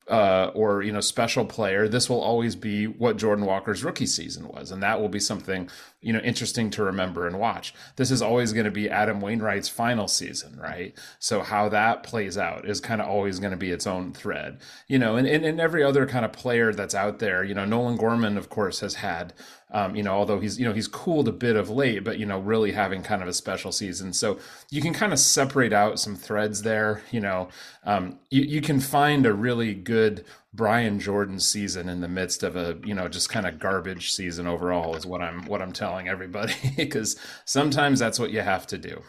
uh, 0.09 0.53
or 0.55 0.83
you 0.83 0.93
know 0.93 1.01
special 1.01 1.45
player, 1.45 1.89
this 1.89 2.09
will 2.09 2.21
always 2.21 2.55
be 2.55 2.87
what 2.87 3.17
Jordan 3.17 3.45
Walker's 3.45 3.83
rookie 3.83 4.07
season 4.07 4.47
was, 4.49 4.71
and 4.71 4.83
that 4.83 5.01
will 5.01 5.09
be 5.09 5.19
something 5.19 5.69
you 6.07 6.13
know 6.13 6.21
interesting 6.21 6.71
to 6.71 6.85
remember 6.85 7.27
and 7.27 7.39
watch. 7.39 7.75
This 7.97 8.13
is 8.13 8.23
always 8.23 8.53
going 8.53 8.65
to 8.65 8.71
be 8.71 8.89
Adam 8.89 9.21
Wainwright's 9.21 9.69
final 9.69 10.07
season, 10.07 10.57
right? 10.59 10.97
So 11.19 11.43
how 11.43 11.69
that 11.71 12.05
plays 12.05 12.39
out 12.39 12.65
is 12.69 12.81
kind 12.81 13.01
of 13.01 13.09
always 13.09 13.41
going 13.41 13.51
to 13.51 13.57
be 13.57 13.73
its 13.73 13.87
own 13.87 14.13
thread, 14.13 14.61
you 14.87 14.99
know. 14.99 15.17
And, 15.17 15.27
and 15.27 15.45
and 15.45 15.61
every 15.61 15.83
other 15.83 16.07
kind 16.07 16.25
of 16.25 16.33
player 16.33 16.73
that's 16.73 16.95
out 16.95 17.19
there, 17.19 17.43
you 17.43 17.55
know, 17.55 17.65
Nolan 17.65 17.97
Gorman, 17.97 18.39
of 18.39 18.49
course, 18.49 18.81
has 18.81 18.95
had 18.95 19.35
um, 19.73 19.97
you 19.97 20.03
know, 20.03 20.13
although 20.13 20.39
he's 20.39 20.61
you 20.61 20.65
know 20.65 20.73
he's 20.73 20.87
cooled 20.87 21.27
a 21.27 21.33
bit 21.33 21.57
of 21.57 21.69
late, 21.69 22.05
but 22.05 22.19
you 22.19 22.27
know 22.27 22.39
really 22.39 22.71
having 22.71 23.03
kind 23.03 23.21
of 23.21 23.27
a 23.27 23.33
special 23.33 23.73
season. 23.73 24.13
So 24.13 24.39
you 24.71 24.81
can 24.81 24.93
kind 24.95 25.13
of 25.13 25.19
separate 25.19 25.73
out 25.73 25.99
some 25.99 26.15
threads 26.15 26.63
there. 26.63 27.03
You 27.11 27.21
know, 27.21 27.49
um, 27.85 28.21
you 28.31 28.43
you 28.43 28.61
can 28.61 28.79
find 28.79 29.27
a 29.27 29.35
really 29.35 29.75
good 29.75 30.25
Brian 30.57 30.99
Jordan 30.99 31.39
season 31.39 31.89
in 31.89 32.01
the 32.01 32.09
midst 32.09 32.43
of 32.43 32.57
a 32.57 32.79
you 32.85 32.95
know 32.95 33.09
just 33.09 33.29
kind 33.29 33.47
of 33.47 33.59
garbage 33.59 34.13
season 34.13 34.47
overall 34.47 34.97
is 34.97 35.07
what 35.07 35.21
I'm 35.21 35.45
what 35.47 35.63
I'm 35.63 35.73
telling 35.73 36.09
everybody 36.09 36.55
because 36.77 37.17
sometimes 37.45 37.99
that's 37.99 38.19
what 38.19 38.31
you 38.31 38.41
have 38.41 38.67
to 38.69 38.79
do. 38.79 39.03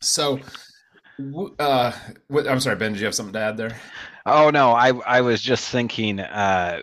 So. 0.00 0.40
Uh, 1.58 1.90
I'm 2.30 2.60
sorry, 2.60 2.76
Ben. 2.76 2.92
Did 2.92 3.00
you 3.00 3.06
have 3.06 3.14
something 3.14 3.32
to 3.32 3.40
add 3.40 3.56
there? 3.56 3.76
Oh 4.24 4.50
no, 4.50 4.70
I 4.70 4.90
I 4.90 5.20
was 5.20 5.42
just 5.42 5.68
thinking. 5.68 6.20
Uh, 6.20 6.82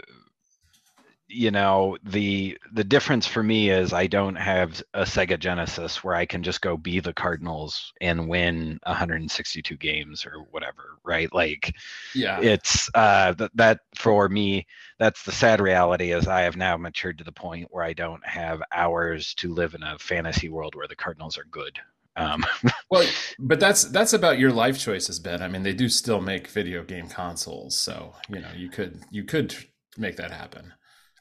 you 1.35 1.51
know 1.51 1.97
the 2.03 2.57
the 2.71 2.83
difference 2.83 3.27
for 3.27 3.43
me 3.43 3.69
is 3.69 3.91
i 3.91 4.07
don't 4.07 4.35
have 4.35 4.81
a 4.93 5.01
sega 5.01 5.37
genesis 5.37 6.03
where 6.03 6.15
i 6.15 6.25
can 6.25 6.41
just 6.41 6.61
go 6.61 6.77
be 6.77 6.99
the 6.99 7.13
cardinals 7.13 7.93
and 7.99 8.27
win 8.27 8.79
162 8.83 9.75
games 9.77 10.25
or 10.25 10.45
whatever 10.51 10.97
right 11.03 11.33
like 11.33 11.75
yeah 12.15 12.39
it's 12.39 12.89
uh 12.95 13.33
th- 13.33 13.51
that 13.53 13.79
for 13.95 14.29
me 14.29 14.65
that's 14.97 15.23
the 15.23 15.31
sad 15.31 15.59
reality 15.59 16.11
is 16.11 16.27
i 16.27 16.41
have 16.41 16.55
now 16.55 16.77
matured 16.77 17.17
to 17.17 17.23
the 17.23 17.31
point 17.31 17.67
where 17.69 17.83
i 17.83 17.93
don't 17.93 18.25
have 18.25 18.61
hours 18.73 19.33
to 19.33 19.53
live 19.53 19.75
in 19.75 19.83
a 19.83 19.99
fantasy 19.99 20.47
world 20.47 20.73
where 20.73 20.87
the 20.87 20.95
cardinals 20.95 21.37
are 21.37 21.47
good 21.51 21.79
um, 22.17 22.45
well, 22.89 23.05
but 23.37 23.59
that's 23.59 23.83
that's 23.83 24.13
about 24.13 24.39
your 24.39 24.53
life 24.53 24.79
choices, 24.79 25.19
Ben. 25.19 25.41
I 25.41 25.49
mean, 25.49 25.63
they 25.63 25.73
do 25.73 25.89
still 25.89 26.21
make 26.21 26.47
video 26.47 26.81
game 26.81 27.09
consoles, 27.09 27.77
so 27.77 28.15
you 28.29 28.39
know 28.39 28.51
you 28.55 28.69
could 28.69 29.01
you 29.11 29.25
could 29.25 29.53
make 29.97 30.15
that 30.15 30.31
happen. 30.31 30.73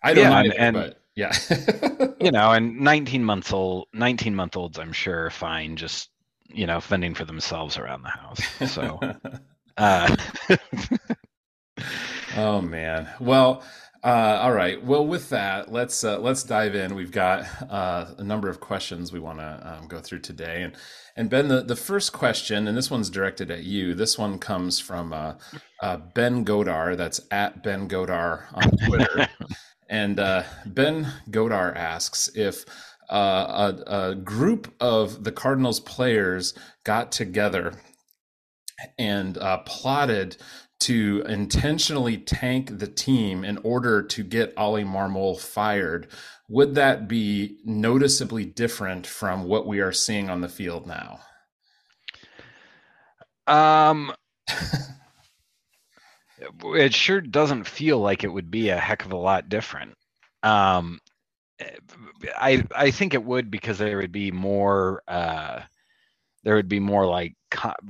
I 0.04 0.14
don't 0.14 0.30
yeah, 0.30 0.38
either, 0.38 0.54
and, 0.58 0.74
but 0.74 1.00
yeah. 1.16 1.32
you 2.20 2.30
know, 2.30 2.52
and 2.52 2.78
19 2.78 3.24
months 3.24 3.52
old 3.52 3.88
19 3.94 4.34
month 4.34 4.56
olds 4.56 4.78
I'm 4.78 4.92
sure 4.92 5.30
fine 5.30 5.76
just, 5.76 6.10
you 6.48 6.66
know, 6.66 6.80
fending 6.80 7.14
for 7.14 7.24
themselves 7.24 7.78
around 7.78 8.02
the 8.02 8.10
house. 8.10 8.40
So 8.72 9.00
uh 9.76 10.16
oh 12.36 12.60
man. 12.60 13.08
Well, 13.18 13.64
uh, 14.04 14.38
all 14.42 14.52
right. 14.52 14.84
Well, 14.84 15.06
with 15.06 15.30
that, 15.30 15.72
let's 15.72 16.04
uh, 16.04 16.18
let's 16.18 16.42
dive 16.42 16.74
in. 16.74 16.94
We've 16.94 17.10
got 17.10 17.46
uh, 17.70 18.04
a 18.18 18.22
number 18.22 18.50
of 18.50 18.60
questions 18.60 19.10
we 19.10 19.18
want 19.18 19.38
to 19.38 19.60
um, 19.80 19.88
go 19.88 19.98
through 19.98 20.18
today, 20.20 20.62
and 20.62 20.74
and 21.16 21.30
Ben, 21.30 21.48
the, 21.48 21.62
the 21.62 21.74
first 21.74 22.12
question, 22.12 22.68
and 22.68 22.76
this 22.76 22.90
one's 22.90 23.08
directed 23.08 23.50
at 23.50 23.64
you. 23.64 23.94
This 23.94 24.18
one 24.18 24.38
comes 24.38 24.78
from 24.78 25.14
uh, 25.14 25.34
uh, 25.80 25.96
Ben 25.96 26.44
Godar. 26.44 26.98
That's 26.98 27.22
at 27.30 27.62
Ben 27.62 27.88
Godar 27.88 28.44
on 28.52 28.76
Twitter, 28.86 29.26
and 29.88 30.18
uh, 30.18 30.44
Ben 30.66 31.12
Godar 31.30 31.74
asks 31.74 32.28
if 32.34 32.64
a, 33.10 33.74
a 33.86 34.14
group 34.14 34.72
of 34.80 35.24
the 35.24 35.32
Cardinals 35.32 35.80
players 35.80 36.54
got 36.84 37.12
together 37.12 37.74
and 38.98 39.38
plotted 39.66 40.36
to 40.80 41.24
intentionally 41.26 42.18
tank 42.18 42.78
the 42.78 42.86
team 42.86 43.44
in 43.44 43.58
order 43.58 44.02
to 44.02 44.22
get 44.22 44.52
Ollie 44.56 44.84
Marmol 44.84 45.38
fired, 45.38 46.08
would 46.48 46.74
that 46.74 47.08
be 47.08 47.58
noticeably 47.64 48.44
different 48.44 49.06
from 49.06 49.44
what 49.44 49.66
we 49.66 49.80
are 49.80 49.92
seeing 49.92 50.28
on 50.28 50.40
the 50.40 50.48
field 50.48 50.86
now? 50.86 51.20
Um, 53.46 54.12
it 56.64 56.94
sure 56.94 57.20
doesn't 57.20 57.66
feel 57.66 57.98
like 57.98 58.24
it 58.24 58.32
would 58.32 58.50
be 58.50 58.68
a 58.70 58.78
heck 58.78 59.04
of 59.04 59.12
a 59.12 59.16
lot 59.16 59.48
different. 59.48 59.94
Um, 60.42 61.00
I 62.36 62.64
I 62.74 62.90
think 62.90 63.14
it 63.14 63.24
would 63.24 63.50
because 63.50 63.78
there 63.78 63.96
would 63.98 64.12
be 64.12 64.30
more. 64.30 65.02
Uh, 65.06 65.60
there 66.42 66.56
would 66.56 66.68
be 66.68 66.80
more 66.80 67.06
like 67.06 67.34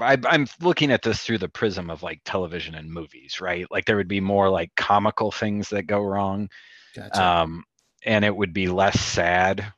I, 0.00 0.16
am 0.30 0.46
looking 0.60 0.92
at 0.92 1.02
this 1.02 1.22
through 1.22 1.38
the 1.38 1.48
prism 1.48 1.90
of 1.90 2.02
like 2.02 2.20
television 2.24 2.74
and 2.74 2.90
movies, 2.90 3.40
right? 3.40 3.66
Like 3.70 3.84
there 3.84 3.96
would 3.96 4.08
be 4.08 4.20
more 4.20 4.48
like 4.48 4.74
comical 4.76 5.30
things 5.30 5.68
that 5.70 5.86
go 5.86 6.00
wrong, 6.00 6.48
gotcha. 6.94 7.22
um, 7.22 7.64
and 8.04 8.24
it 8.24 8.34
would 8.34 8.52
be 8.52 8.68
less 8.68 9.00
sad. 9.00 9.72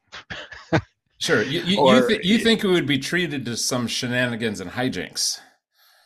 sure, 1.18 1.42
you 1.42 1.61
you, 1.62 1.80
or, 1.80 1.97
you, 1.97 2.09
th- 2.09 2.25
you, 2.25 2.38
think 2.38 2.64
it 2.64 2.68
would 2.68 2.87
be 2.87 2.99
treated 2.99 3.45
to 3.47 3.56
some 3.56 3.87
shenanigans 3.87 4.61
and 4.61 4.73
hijinks? 4.73 5.40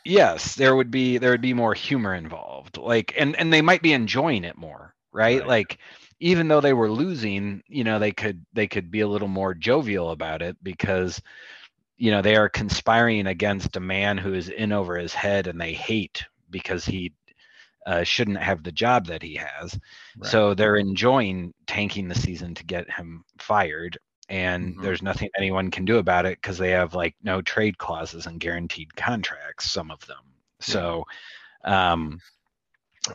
Yes, 0.04 0.54
there 0.54 0.74
would 0.76 0.90
be 0.90 1.18
there 1.18 1.30
would 1.30 1.40
be 1.40 1.54
more 1.54 1.74
humor 1.74 2.14
involved, 2.14 2.78
like 2.78 3.14
and 3.18 3.36
and 3.36 3.52
they 3.52 3.62
might 3.62 3.82
be 3.82 3.92
enjoying 3.92 4.44
it 4.44 4.56
more, 4.56 4.94
right? 5.12 5.40
right. 5.40 5.48
Like 5.48 5.78
even 6.20 6.48
though 6.48 6.60
they 6.60 6.72
were 6.72 6.90
losing, 6.90 7.62
you 7.68 7.84
know, 7.84 7.98
they 7.98 8.12
could 8.12 8.44
they 8.52 8.66
could 8.66 8.90
be 8.90 9.00
a 9.00 9.08
little 9.08 9.28
more 9.28 9.54
jovial 9.54 10.10
about 10.10 10.42
it 10.42 10.56
because 10.62 11.20
you 11.98 12.10
know 12.10 12.22
they 12.22 12.36
are 12.36 12.48
conspiring 12.48 13.26
against 13.26 13.76
a 13.76 13.80
man 13.80 14.18
who 14.18 14.34
is 14.34 14.48
in 14.48 14.72
over 14.72 14.96
his 14.96 15.14
head 15.14 15.46
and 15.46 15.60
they 15.60 15.72
hate 15.74 16.24
because 16.50 16.84
he 16.84 17.12
uh, 17.86 18.02
shouldn't 18.04 18.38
have 18.38 18.62
the 18.62 18.72
job 18.72 19.06
that 19.06 19.22
he 19.22 19.34
has 19.36 19.78
right. 20.18 20.30
so 20.30 20.54
they're 20.54 20.76
enjoying 20.76 21.52
tanking 21.66 22.08
the 22.08 22.14
season 22.14 22.54
to 22.54 22.64
get 22.64 22.90
him 22.90 23.24
fired 23.38 23.98
and 24.30 24.72
mm-hmm. 24.72 24.82
there's 24.82 25.02
nothing 25.02 25.28
anyone 25.36 25.70
can 25.70 25.84
do 25.84 25.98
about 25.98 26.24
it 26.24 26.38
because 26.40 26.56
they 26.56 26.70
have 26.70 26.94
like 26.94 27.14
no 27.22 27.42
trade 27.42 27.76
clauses 27.76 28.26
and 28.26 28.40
guaranteed 28.40 28.94
contracts 28.96 29.70
some 29.70 29.90
of 29.90 30.04
them 30.06 30.22
so 30.60 31.04
um 31.64 32.18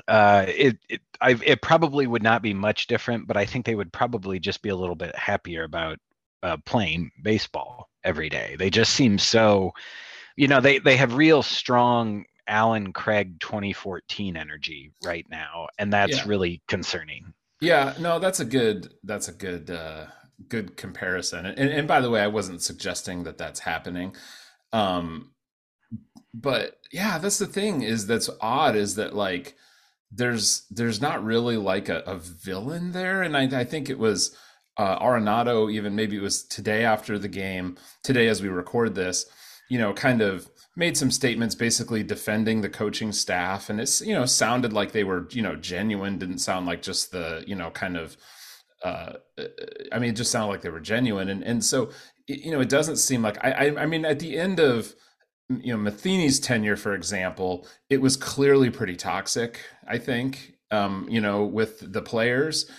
uh 0.08 0.46
it 0.48 0.78
it 0.90 1.02
I, 1.22 1.40
it 1.44 1.62
probably 1.62 2.06
would 2.06 2.24
not 2.24 2.42
be 2.42 2.54
much 2.54 2.88
different 2.88 3.26
but 3.26 3.38
i 3.38 3.46
think 3.46 3.66
they 3.66 3.76
would 3.76 3.92
probably 3.92 4.40
just 4.40 4.62
be 4.62 4.70
a 4.70 4.76
little 4.76 4.96
bit 4.96 5.16
happier 5.16 5.64
about 5.64 6.00
uh, 6.46 6.58
playing 6.64 7.12
baseball 7.22 7.90
every 8.04 8.30
day. 8.30 8.56
They 8.58 8.70
just 8.70 8.94
seem 8.94 9.18
so, 9.18 9.74
you 10.36 10.48
know, 10.48 10.62
they 10.62 10.78
they 10.78 10.96
have 10.96 11.16
real 11.16 11.42
strong 11.42 12.26
Allen 12.48 12.94
Craig 12.94 13.40
2014 13.40 14.38
energy 14.38 14.92
right 15.04 15.26
now, 15.30 15.68
and 15.80 15.92
that's 15.92 16.18
yeah. 16.18 16.24
really 16.28 16.62
concerning. 16.68 17.34
Yeah, 17.62 17.96
no, 18.00 18.20
that's 18.20 18.40
a 18.40 18.46
good 18.46 18.94
that's 19.04 19.28
a 19.28 19.34
good 19.34 19.72
uh, 19.72 20.06
good 20.48 20.78
comparison. 20.78 21.46
And, 21.46 21.58
and 21.58 21.88
by 21.88 22.02
the 22.02 22.10
way, 22.10 22.22
I 22.22 22.28
wasn't 22.28 22.62
suggesting 22.62 23.24
that 23.24 23.38
that's 23.38 23.62
happening. 23.62 24.16
Um, 24.74 25.32
but 26.34 26.80
yeah, 26.92 27.18
that's 27.18 27.38
the 27.38 27.46
thing 27.48 27.82
is 27.82 28.08
that's 28.08 28.30
odd 28.42 28.76
is 28.76 28.96
that 28.96 29.16
like 29.16 29.56
there's 30.12 30.66
there's 30.70 31.02
not 31.02 31.24
really 31.24 31.58
like 31.58 31.90
a, 31.90 32.00
a 32.06 32.18
villain 32.18 32.92
there, 32.92 33.22
and 33.22 33.36
I, 33.36 33.62
I 33.62 33.64
think 33.64 33.90
it 33.90 34.00
was 34.00 34.36
uh, 34.78 35.00
Arenado, 35.00 35.72
even 35.72 35.96
maybe 35.96 36.18
it 36.18 36.22
was 36.22 36.44
today 36.44 36.84
after 36.84 37.18
the 37.18 37.28
game, 37.28 37.78
today 38.04 38.28
as 38.28 38.42
we 38.42 38.50
record 38.50 38.96
this, 38.96 39.26
you 39.70 39.80
know, 39.80 39.94
kind 39.94 40.22
of 40.22 40.50
made 40.76 40.98
some 40.98 41.12
statements 41.12 41.56
basically 41.56 42.04
defending 42.04 42.62
the 42.62 42.70
coaching 42.70 43.12
staff. 43.12 43.70
And 43.70 43.80
it's, 43.80 44.02
you 44.02 44.14
know, 44.14 44.26
sounded 44.26 44.74
like 44.74 44.92
they 44.92 45.06
were, 45.06 45.28
you 45.32 45.42
know, 45.42 45.56
genuine, 45.56 46.18
didn't 46.18 46.40
sound 46.40 46.66
like 46.66 46.82
just 46.82 47.12
the, 47.12 47.44
you 47.48 47.56
know, 47.56 47.70
kind 47.70 47.96
of, 47.96 48.18
uh, 48.86 49.14
I 49.92 50.00
mean, 50.00 50.12
it 50.12 50.16
just 50.16 50.32
sounded 50.32 50.52
like 50.52 50.62
they 50.62 50.70
were 50.70 50.80
genuine. 50.80 51.30
And, 51.30 51.44
and 51.44 51.66
so, 51.66 51.90
you 52.28 52.52
know, 52.52 52.62
it 52.62 52.70
doesn't 52.70 52.98
seem 52.98 53.24
like, 53.24 53.44
I, 53.44 53.52
I, 53.52 53.84
I 53.84 53.86
mean, 53.88 54.06
at 54.06 54.20
the 54.20 54.38
end 54.38 54.60
of, 54.60 54.94
you 55.50 55.74
know, 55.74 55.80
Matheny's 55.80 56.40
tenure, 56.40 56.78
for 56.78 56.94
example, 56.94 57.68
it 57.90 58.00
was 58.00 58.16
clearly 58.16 58.70
pretty 58.70 58.96
toxic, 58.96 59.60
I 59.88 59.98
think, 59.98 60.54
um, 60.70 61.08
you 61.10 61.20
know, 61.20 61.44
with 61.46 61.92
the 61.92 62.02
players 62.02 62.70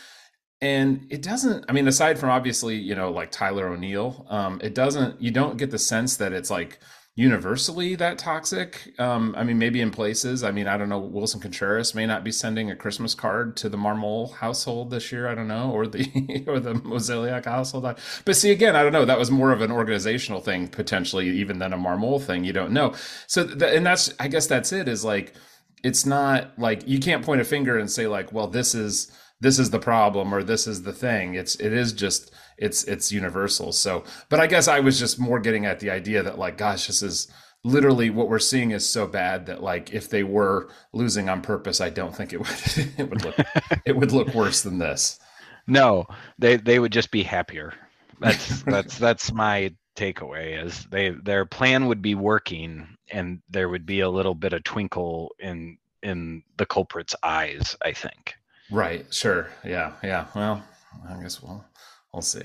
and 0.60 1.06
it 1.10 1.22
doesn't 1.22 1.64
i 1.68 1.72
mean 1.72 1.86
aside 1.86 2.18
from 2.18 2.30
obviously 2.30 2.76
you 2.76 2.94
know 2.94 3.10
like 3.10 3.30
tyler 3.30 3.68
o'neill 3.68 4.26
um 4.30 4.60
it 4.62 4.74
doesn't 4.74 5.20
you 5.20 5.30
don't 5.30 5.58
get 5.58 5.70
the 5.70 5.78
sense 5.78 6.16
that 6.16 6.32
it's 6.32 6.50
like 6.50 6.78
universally 7.18 7.94
that 7.94 8.18
toxic. 8.18 8.92
Um 8.98 9.34
i 9.38 9.42
mean 9.42 9.58
maybe 9.58 9.80
in 9.80 9.90
places 9.90 10.44
i 10.44 10.50
mean 10.50 10.68
i 10.68 10.76
don't 10.76 10.90
know 10.90 11.00
willson 11.00 11.40
contreras 11.40 11.94
may 11.94 12.04
not 12.04 12.24
be 12.24 12.30
sending 12.30 12.70
a 12.70 12.76
christmas 12.76 13.14
card 13.14 13.56
to 13.56 13.70
the 13.70 13.78
marmol 13.78 14.34
household 14.34 14.90
this 14.90 15.10
year 15.10 15.26
i 15.26 15.34
don't 15.34 15.48
know 15.48 15.70
or 15.70 15.86
the 15.86 16.44
or 16.46 16.60
the 16.60 16.74
mozeliak 16.74 17.46
household. 17.46 17.84
But 18.24 18.36
see 18.36 18.50
again 18.50 18.76
i 18.76 18.82
don't 18.82 18.92
know 18.92 19.06
that 19.06 19.18
was 19.18 19.30
more 19.30 19.50
of 19.52 19.62
an 19.62 19.72
organizational 19.72 20.40
thing 20.40 20.68
potentially 20.68 21.28
even 21.30 21.58
than 21.58 21.72
a 21.72 21.78
marmol 21.78 22.22
thing 22.22 22.44
you 22.44 22.52
don't 22.52 22.72
know. 22.72 22.94
So 23.26 23.42
and 23.42 23.86
that's 23.86 24.12
i 24.20 24.28
guess 24.28 24.46
that's 24.46 24.72
it 24.72 24.86
is 24.86 25.02
like 25.02 25.34
it's 25.82 26.04
not 26.04 26.58
like 26.58 26.86
you 26.86 26.98
can't 26.98 27.24
point 27.24 27.40
a 27.40 27.44
finger 27.44 27.78
and 27.78 27.90
say 27.90 28.06
like 28.06 28.30
well 28.32 28.46
this 28.46 28.74
is 28.74 29.10
this 29.40 29.58
is 29.58 29.70
the 29.70 29.78
problem 29.78 30.32
or 30.34 30.42
this 30.42 30.66
is 30.66 30.82
the 30.82 30.92
thing. 30.92 31.34
It's 31.34 31.56
it 31.56 31.72
is 31.72 31.92
just 31.92 32.32
it's 32.58 32.84
it's 32.84 33.12
universal. 33.12 33.72
So 33.72 34.04
but 34.28 34.40
i 34.40 34.46
guess 34.46 34.68
i 34.68 34.80
was 34.80 34.98
just 34.98 35.18
more 35.18 35.40
getting 35.40 35.66
at 35.66 35.80
the 35.80 35.90
idea 35.90 36.22
that 36.22 36.38
like 36.38 36.58
gosh 36.58 36.86
this 36.86 37.02
is 37.02 37.28
literally 37.64 38.10
what 38.10 38.28
we're 38.28 38.38
seeing 38.38 38.70
is 38.70 38.88
so 38.88 39.06
bad 39.06 39.46
that 39.46 39.62
like 39.62 39.92
if 39.92 40.08
they 40.08 40.22
were 40.22 40.68
losing 40.92 41.28
on 41.28 41.42
purpose 41.42 41.80
i 41.80 41.90
don't 41.90 42.14
think 42.14 42.32
it 42.32 42.38
would 42.38 42.48
it 42.98 43.10
would 43.10 43.24
look 43.24 43.36
it 43.84 43.96
would 43.96 44.12
look 44.12 44.34
worse 44.34 44.62
than 44.62 44.78
this. 44.78 45.18
No 45.66 46.06
they 46.38 46.56
they 46.56 46.78
would 46.78 46.92
just 46.92 47.10
be 47.10 47.22
happier. 47.22 47.74
That's 48.20 48.62
that's 48.66 48.98
that's 48.98 49.32
my 49.32 49.74
takeaway 49.96 50.62
is 50.62 50.84
they 50.90 51.10
their 51.10 51.46
plan 51.46 51.86
would 51.86 52.02
be 52.02 52.14
working 52.14 52.86
and 53.10 53.40
there 53.48 53.68
would 53.68 53.86
be 53.86 54.00
a 54.00 54.10
little 54.10 54.34
bit 54.34 54.52
of 54.52 54.62
twinkle 54.62 55.34
in 55.38 55.78
in 56.02 56.42
the 56.58 56.66
culprit's 56.66 57.16
eyes 57.22 57.74
i 57.80 57.92
think 57.92 58.34
Right. 58.70 59.06
Sure. 59.12 59.48
Yeah. 59.64 59.92
Yeah. 60.02 60.26
Well, 60.34 60.62
I 61.08 61.20
guess 61.22 61.42
we'll 61.42 61.64
we'll 62.12 62.22
see. 62.22 62.42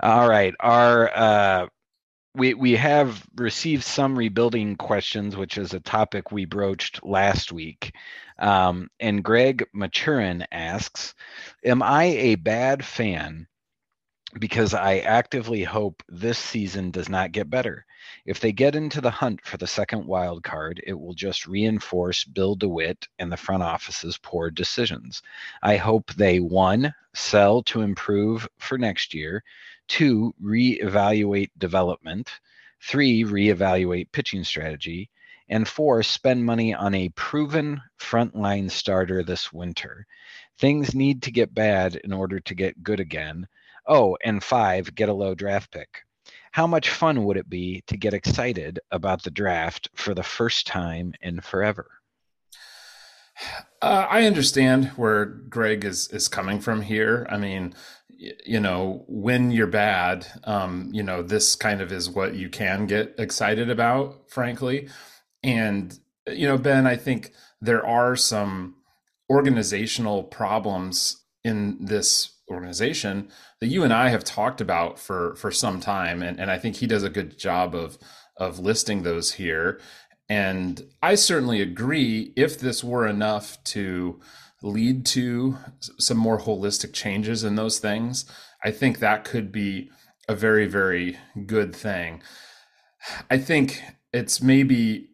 All 0.00 0.28
right. 0.28 0.54
Our 0.60 1.10
uh, 1.16 1.66
we 2.34 2.54
we 2.54 2.72
have 2.72 3.24
received 3.36 3.84
some 3.84 4.18
rebuilding 4.18 4.76
questions, 4.76 5.36
which 5.36 5.56
is 5.56 5.72
a 5.72 5.80
topic 5.80 6.32
we 6.32 6.44
broached 6.44 7.04
last 7.04 7.52
week. 7.52 7.92
Um, 8.38 8.88
and 8.98 9.22
Greg 9.22 9.64
Maturin 9.74 10.44
asks, 10.50 11.14
"Am 11.64 11.82
I 11.82 12.04
a 12.04 12.34
bad 12.34 12.84
fan 12.84 13.46
because 14.38 14.74
I 14.74 14.98
actively 14.98 15.62
hope 15.62 16.02
this 16.08 16.38
season 16.38 16.90
does 16.90 17.08
not 17.08 17.32
get 17.32 17.48
better. 17.48 17.86
If 18.26 18.40
they 18.40 18.52
get 18.52 18.74
into 18.74 19.00
the 19.00 19.10
hunt 19.10 19.40
for 19.44 19.56
the 19.56 19.66
second 19.66 20.06
wild 20.06 20.42
card, 20.42 20.82
it 20.86 20.94
will 20.94 21.14
just 21.14 21.46
reinforce 21.46 22.24
Bill 22.24 22.54
DeWitt 22.56 23.06
and 23.18 23.30
the 23.30 23.36
front 23.36 23.62
office's 23.62 24.18
poor 24.18 24.50
decisions. 24.50 25.22
I 25.62 25.76
hope 25.76 26.12
they 26.14 26.40
one, 26.40 26.94
sell 27.14 27.62
to 27.64 27.82
improve 27.82 28.48
for 28.58 28.76
next 28.76 29.14
year, 29.14 29.44
two, 29.86 30.34
reevaluate 30.42 31.50
development, 31.56 32.40
three, 32.80 33.24
reevaluate 33.24 34.10
pitching 34.10 34.42
strategy, 34.42 35.10
and 35.48 35.68
four, 35.68 36.02
spend 36.02 36.44
money 36.44 36.74
on 36.74 36.94
a 36.94 37.10
proven 37.10 37.80
frontline 37.98 38.70
starter 38.70 39.22
this 39.22 39.52
winter. 39.52 40.06
Things 40.58 40.94
need 40.94 41.22
to 41.22 41.30
get 41.30 41.54
bad 41.54 41.96
in 41.96 42.12
order 42.12 42.40
to 42.40 42.54
get 42.54 42.82
good 42.82 43.00
again 43.00 43.46
Oh, 43.86 44.16
and 44.24 44.42
five, 44.42 44.94
get 44.94 45.08
a 45.08 45.14
low 45.14 45.34
draft 45.34 45.70
pick. 45.70 46.02
How 46.52 46.66
much 46.66 46.88
fun 46.88 47.24
would 47.24 47.36
it 47.36 47.50
be 47.50 47.82
to 47.88 47.96
get 47.96 48.14
excited 48.14 48.78
about 48.90 49.22
the 49.22 49.30
draft 49.30 49.88
for 49.94 50.14
the 50.14 50.22
first 50.22 50.66
time 50.66 51.12
in 51.20 51.40
forever? 51.40 51.88
Uh, 53.82 54.06
I 54.08 54.24
understand 54.24 54.86
where 54.96 55.24
Greg 55.24 55.84
is 55.84 56.08
is 56.08 56.28
coming 56.28 56.60
from 56.60 56.82
here. 56.82 57.26
I 57.28 57.36
mean, 57.36 57.74
you 58.08 58.60
know, 58.60 59.04
when 59.08 59.50
you're 59.50 59.66
bad, 59.66 60.26
um, 60.44 60.90
you 60.92 61.02
know, 61.02 61.22
this 61.22 61.56
kind 61.56 61.80
of 61.80 61.92
is 61.92 62.08
what 62.08 62.34
you 62.34 62.48
can 62.48 62.86
get 62.86 63.14
excited 63.18 63.68
about, 63.70 64.30
frankly. 64.30 64.88
And 65.42 65.98
you 66.26 66.46
know, 66.46 66.56
Ben, 66.56 66.86
I 66.86 66.96
think 66.96 67.32
there 67.60 67.84
are 67.84 68.16
some 68.16 68.76
organizational 69.28 70.22
problems 70.22 71.23
in 71.44 71.84
this 71.84 72.30
organization 72.50 73.28
that 73.60 73.68
you 73.68 73.84
and 73.84 73.92
I 73.92 74.08
have 74.08 74.24
talked 74.24 74.60
about 74.60 74.98
for 74.98 75.34
for 75.36 75.50
some 75.50 75.80
time, 75.80 76.22
and, 76.22 76.38
and 76.40 76.50
I 76.50 76.58
think 76.58 76.76
he 76.76 76.86
does 76.86 77.02
a 77.02 77.10
good 77.10 77.38
job 77.38 77.74
of 77.74 77.98
of 78.36 78.58
listing 78.58 79.02
those 79.02 79.32
here. 79.32 79.80
And 80.28 80.82
I 81.02 81.14
certainly 81.16 81.60
agree 81.60 82.32
if 82.36 82.58
this 82.58 82.82
were 82.82 83.06
enough 83.06 83.62
to 83.64 84.20
lead 84.62 85.04
to 85.04 85.58
some 85.98 86.16
more 86.16 86.40
holistic 86.40 86.92
changes 86.94 87.44
in 87.44 87.54
those 87.54 87.78
things, 87.78 88.24
I 88.64 88.70
think 88.70 88.98
that 88.98 89.24
could 89.24 89.52
be 89.52 89.90
a 90.26 90.34
very, 90.34 90.66
very 90.66 91.18
good 91.46 91.76
thing. 91.76 92.22
I 93.30 93.36
think 93.36 93.82
it's 94.12 94.40
maybe 94.40 95.10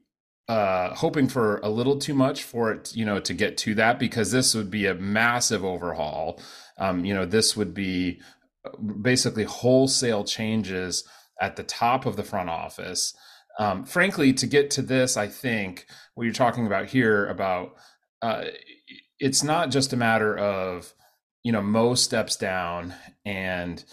uh, 0.50 0.92
hoping 0.96 1.28
for 1.28 1.58
a 1.58 1.68
little 1.68 1.96
too 1.96 2.12
much 2.12 2.42
for 2.42 2.72
it, 2.72 2.92
you 2.96 3.04
know, 3.04 3.20
to 3.20 3.32
get 3.32 3.56
to 3.56 3.72
that 3.72 4.00
because 4.00 4.32
this 4.32 4.52
would 4.52 4.68
be 4.68 4.84
a 4.84 4.94
massive 4.94 5.64
overhaul. 5.64 6.42
Um, 6.76 7.04
you 7.04 7.14
know, 7.14 7.24
this 7.24 7.56
would 7.56 7.72
be 7.72 8.20
uh, 8.64 8.76
basically 9.00 9.44
wholesale 9.44 10.24
changes 10.24 11.04
at 11.40 11.54
the 11.54 11.62
top 11.62 12.04
of 12.04 12.16
the 12.16 12.24
front 12.24 12.50
office. 12.50 13.14
Um, 13.60 13.84
frankly, 13.84 14.32
to 14.32 14.46
get 14.48 14.72
to 14.72 14.82
this, 14.82 15.16
I 15.16 15.28
think 15.28 15.86
what 16.14 16.24
you're 16.24 16.32
talking 16.32 16.66
about 16.66 16.86
here 16.86 17.28
about 17.28 17.76
uh, 18.20 18.46
it's 19.20 19.44
not 19.44 19.70
just 19.70 19.92
a 19.92 19.96
matter 19.96 20.36
of 20.36 20.92
you 21.44 21.52
know 21.52 21.62
Mo 21.62 21.94
steps 21.94 22.34
down 22.34 22.92
and 23.24 23.84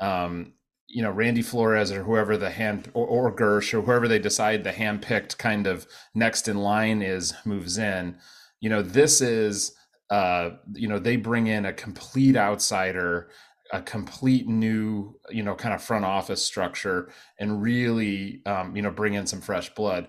um, 0.00 0.54
you 0.96 1.02
know 1.02 1.10
Randy 1.10 1.42
Flores 1.42 1.92
or 1.92 2.04
whoever 2.04 2.38
the 2.38 2.48
hand 2.48 2.90
or, 2.94 3.06
or 3.06 3.36
Girsch 3.36 3.74
or 3.74 3.82
whoever 3.82 4.08
they 4.08 4.18
decide 4.18 4.64
the 4.64 4.72
handpicked 4.72 5.36
kind 5.36 5.66
of 5.66 5.86
next 6.14 6.48
in 6.48 6.56
line 6.56 7.02
is 7.02 7.34
moves 7.44 7.76
in. 7.76 8.16
You 8.60 8.70
know 8.70 8.80
this 8.80 9.20
is 9.20 9.72
uh, 10.08 10.52
you 10.72 10.88
know 10.88 10.98
they 10.98 11.16
bring 11.16 11.48
in 11.48 11.66
a 11.66 11.72
complete 11.74 12.34
outsider 12.34 13.28
a 13.72 13.82
complete 13.82 14.48
new 14.48 15.14
you 15.28 15.42
know 15.42 15.54
kind 15.54 15.74
of 15.74 15.82
front 15.82 16.06
office 16.06 16.42
structure 16.42 17.12
and 17.38 17.60
really 17.60 18.40
um, 18.46 18.74
you 18.74 18.80
know 18.80 18.90
bring 18.90 19.12
in 19.12 19.26
some 19.26 19.42
fresh 19.42 19.74
blood 19.74 20.08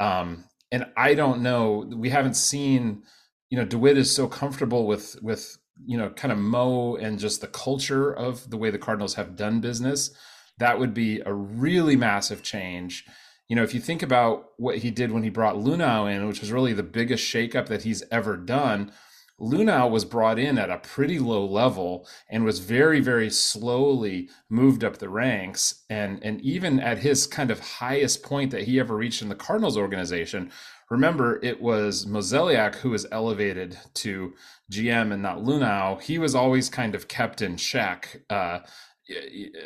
um, 0.00 0.44
and 0.72 0.86
i 0.96 1.14
don't 1.14 1.42
know 1.42 1.86
we 1.94 2.08
haven't 2.08 2.32
seen 2.32 3.02
you 3.50 3.58
know 3.58 3.64
dewitt 3.66 3.98
is 3.98 4.10
so 4.10 4.26
comfortable 4.26 4.86
with 4.86 5.16
with 5.20 5.58
you 5.84 5.96
know 5.96 6.10
kind 6.10 6.32
of 6.32 6.38
mo 6.38 6.96
and 6.96 7.18
just 7.18 7.40
the 7.40 7.46
culture 7.46 8.12
of 8.12 8.50
the 8.50 8.56
way 8.56 8.70
the 8.70 8.78
cardinals 8.78 9.14
have 9.14 9.36
done 9.36 9.60
business 9.60 10.10
that 10.58 10.78
would 10.78 10.94
be 10.94 11.20
a 11.26 11.32
really 11.32 11.96
massive 11.96 12.42
change 12.42 13.04
you 13.48 13.56
know 13.56 13.62
if 13.62 13.74
you 13.74 13.80
think 13.80 14.02
about 14.02 14.46
what 14.56 14.78
he 14.78 14.90
did 14.90 15.10
when 15.10 15.22
he 15.22 15.30
brought 15.30 15.56
luhnow 15.56 16.12
in 16.12 16.26
which 16.28 16.40
was 16.40 16.52
really 16.52 16.72
the 16.72 16.82
biggest 16.82 17.24
shakeup 17.24 17.66
that 17.66 17.82
he's 17.82 18.02
ever 18.10 18.36
done 18.36 18.92
Luhnow 19.40 19.90
was 19.90 20.04
brought 20.04 20.38
in 20.38 20.58
at 20.58 20.70
a 20.70 20.78
pretty 20.78 21.18
low 21.18 21.44
level 21.44 22.06
and 22.30 22.44
was 22.44 22.60
very, 22.60 23.00
very 23.00 23.28
slowly 23.28 24.30
moved 24.48 24.84
up 24.84 24.98
the 24.98 25.08
ranks. 25.08 25.82
And, 25.90 26.22
and 26.22 26.40
even 26.40 26.78
at 26.78 26.98
his 26.98 27.26
kind 27.26 27.50
of 27.50 27.58
highest 27.58 28.22
point 28.22 28.52
that 28.52 28.62
he 28.62 28.78
ever 28.78 28.96
reached 28.96 29.22
in 29.22 29.28
the 29.28 29.34
Cardinals 29.34 29.76
organization, 29.76 30.52
remember 30.90 31.40
it 31.42 31.60
was 31.60 32.06
Mozeliak 32.06 32.76
who 32.76 32.90
was 32.90 33.06
elevated 33.10 33.78
to 33.94 34.34
GM 34.70 35.12
and 35.12 35.22
not 35.22 35.38
Luhnow. 35.38 36.00
He 36.00 36.18
was 36.18 36.34
always 36.34 36.68
kind 36.68 36.94
of 36.94 37.08
kept 37.08 37.42
in 37.42 37.56
check. 37.56 38.22
Uh, 38.30 38.60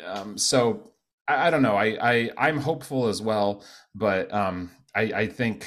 um, 0.05 0.37
so 0.37 0.91
I, 1.27 1.47
I, 1.47 1.49
don't 1.49 1.61
know. 1.61 1.75
I, 1.75 1.97
I 2.01 2.29
I'm 2.37 2.57
hopeful 2.57 3.07
as 3.07 3.21
well, 3.21 3.63
but 3.95 4.33
um, 4.33 4.71
I, 4.95 5.01
I 5.01 5.27
think 5.27 5.65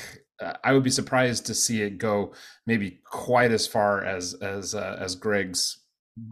I 0.64 0.72
would 0.72 0.82
be 0.82 0.90
surprised 0.90 1.46
to 1.46 1.54
see 1.54 1.82
it 1.82 1.98
go 1.98 2.34
maybe 2.66 3.00
quite 3.04 3.52
as 3.52 3.66
far 3.66 4.04
as 4.04 4.34
as 4.34 4.74
uh, 4.74 4.96
as 5.00 5.14
Greg's 5.14 5.78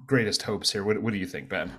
greatest 0.07 0.42
hopes 0.42 0.71
here. 0.71 0.85
What, 0.85 1.01
what 1.03 1.12
do 1.12 1.18
you 1.18 1.27
think, 1.27 1.49
Ben? 1.49 1.73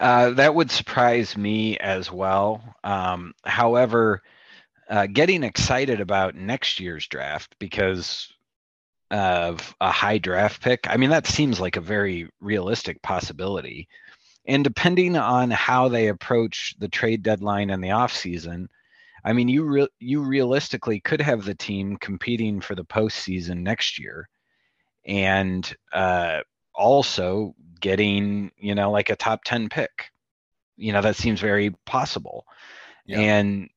Uh, 0.00 0.30
that 0.30 0.54
would 0.54 0.70
surprise 0.70 1.36
me 1.36 1.76
as 1.78 2.10
well. 2.10 2.62
Um, 2.84 3.34
however, 3.44 4.22
uh, 4.88 5.06
getting 5.06 5.42
excited 5.42 6.00
about 6.00 6.34
next 6.34 6.80
year's 6.80 7.06
draft 7.06 7.54
because 7.58 8.32
of 9.10 9.74
a 9.80 9.90
high 9.90 10.18
draft 10.18 10.62
pick, 10.62 10.86
I 10.88 10.96
mean, 10.96 11.10
that 11.10 11.26
seems 11.26 11.60
like 11.60 11.76
a 11.76 11.80
very 11.80 12.28
realistic 12.40 13.02
possibility. 13.02 13.88
And 14.46 14.64
depending 14.64 15.16
on 15.16 15.50
how 15.50 15.88
they 15.88 16.08
approach 16.08 16.74
the 16.78 16.88
trade 16.88 17.22
deadline 17.22 17.70
and 17.70 17.84
the 17.84 17.88
offseason, 17.88 18.68
I 19.24 19.32
mean, 19.32 19.48
you 19.48 19.64
re- 19.64 19.88
you 19.98 20.22
realistically 20.22 21.00
could 21.00 21.20
have 21.20 21.44
the 21.44 21.54
team 21.54 21.96
competing 21.96 22.60
for 22.60 22.74
the 22.74 22.84
postseason 22.84 23.58
next 23.58 23.98
year, 23.98 24.28
and 25.04 25.70
uh, 25.92 26.40
also 26.74 27.54
getting 27.80 28.52
you 28.56 28.74
know 28.74 28.90
like 28.90 29.10
a 29.10 29.16
top 29.16 29.44
ten 29.44 29.68
pick. 29.68 30.10
You 30.76 30.92
know 30.92 31.02
that 31.02 31.16
seems 31.16 31.40
very 31.40 31.70
possible, 31.84 32.46
yeah. 33.06 33.18
and 33.18 33.68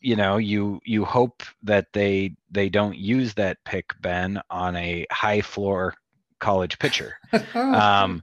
you 0.00 0.16
know 0.16 0.36
you 0.38 0.80
you 0.84 1.04
hope 1.04 1.42
that 1.62 1.92
they 1.92 2.34
they 2.50 2.68
don't 2.68 2.96
use 2.96 3.34
that 3.34 3.58
pick 3.64 3.94
Ben 4.00 4.40
on 4.50 4.76
a 4.76 5.06
high 5.10 5.40
floor 5.40 5.94
college 6.38 6.78
pitcher. 6.78 7.16
um, 7.54 8.22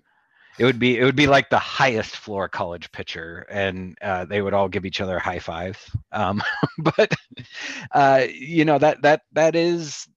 it 0.60 0.66
would 0.66 0.80
be 0.80 0.98
it 0.98 1.04
would 1.04 1.16
be 1.16 1.28
like 1.28 1.50
the 1.50 1.60
highest 1.60 2.18
floor 2.18 2.50
college 2.50 2.92
pitcher 2.92 3.46
and 3.50 3.98
uh, 4.02 4.26
they 4.26 4.42
would 4.42 4.54
all 4.54 4.68
give 4.68 4.86
each 4.86 5.02
other 5.02 5.20
high 5.20 5.40
fives 5.40 5.80
um, 6.12 6.42
but 6.80 7.14
uh, 7.92 8.26
you 8.34 8.66
know 8.66 8.80
that 8.80 9.02
that 9.04 9.22
that 9.34 9.56
is 9.56 10.08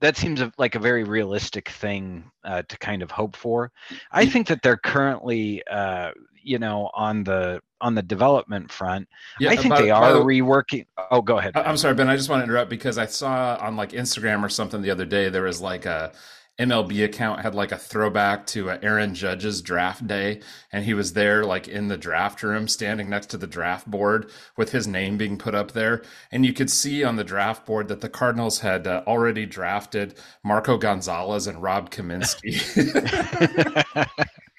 that 0.00 0.16
seems 0.16 0.42
like 0.58 0.74
a 0.74 0.80
very 0.80 1.04
realistic 1.04 1.68
thing 1.68 2.30
uh, 2.44 2.62
to 2.68 2.78
kind 2.78 3.02
of 3.02 3.10
hope 3.10 3.36
for. 3.36 3.70
I 4.10 4.24
think 4.26 4.46
that 4.48 4.62
they're 4.62 4.78
currently 4.78 5.62
uh, 5.66 6.12
you 6.42 6.58
know 6.58 6.90
on 6.94 7.24
the 7.24 7.60
on 7.80 7.94
the 7.94 8.02
development 8.02 8.70
front 8.70 9.08
yeah, 9.38 9.50
i 9.50 9.56
think 9.56 9.74
they 9.76 9.90
are 9.90 10.14
the, 10.14 10.20
reworking 10.20 10.86
oh 11.10 11.22
go 11.22 11.38
ahead 11.38 11.56
i'm 11.56 11.76
sorry 11.76 11.94
ben 11.94 12.08
i 12.08 12.16
just 12.16 12.28
want 12.28 12.40
to 12.40 12.44
interrupt 12.44 12.70
because 12.70 12.98
i 12.98 13.06
saw 13.06 13.56
on 13.60 13.76
like 13.76 13.92
instagram 13.92 14.42
or 14.42 14.48
something 14.48 14.82
the 14.82 14.90
other 14.90 15.06
day 15.06 15.28
there 15.28 15.42
was 15.42 15.60
like 15.60 15.86
a 15.86 16.12
MLB 16.60 17.04
account 17.04 17.40
had 17.40 17.54
like 17.54 17.72
a 17.72 17.78
throwback 17.78 18.46
to 18.48 18.70
Aaron 18.70 19.14
Judge's 19.14 19.62
draft 19.62 20.06
day, 20.06 20.40
and 20.70 20.84
he 20.84 20.92
was 20.92 21.14
there 21.14 21.42
like 21.42 21.68
in 21.68 21.88
the 21.88 21.96
draft 21.96 22.42
room, 22.42 22.68
standing 22.68 23.08
next 23.08 23.28
to 23.28 23.38
the 23.38 23.46
draft 23.46 23.90
board 23.90 24.30
with 24.58 24.70
his 24.70 24.86
name 24.86 25.16
being 25.16 25.38
put 25.38 25.54
up 25.54 25.72
there, 25.72 26.02
and 26.30 26.44
you 26.44 26.52
could 26.52 26.68
see 26.68 27.02
on 27.02 27.16
the 27.16 27.24
draft 27.24 27.64
board 27.64 27.88
that 27.88 28.02
the 28.02 28.10
Cardinals 28.10 28.60
had 28.60 28.86
uh, 28.86 29.02
already 29.06 29.46
drafted 29.46 30.18
Marco 30.44 30.76
Gonzalez 30.76 31.46
and 31.46 31.62
Rob 31.62 31.90
Kaminsky. 31.90 32.60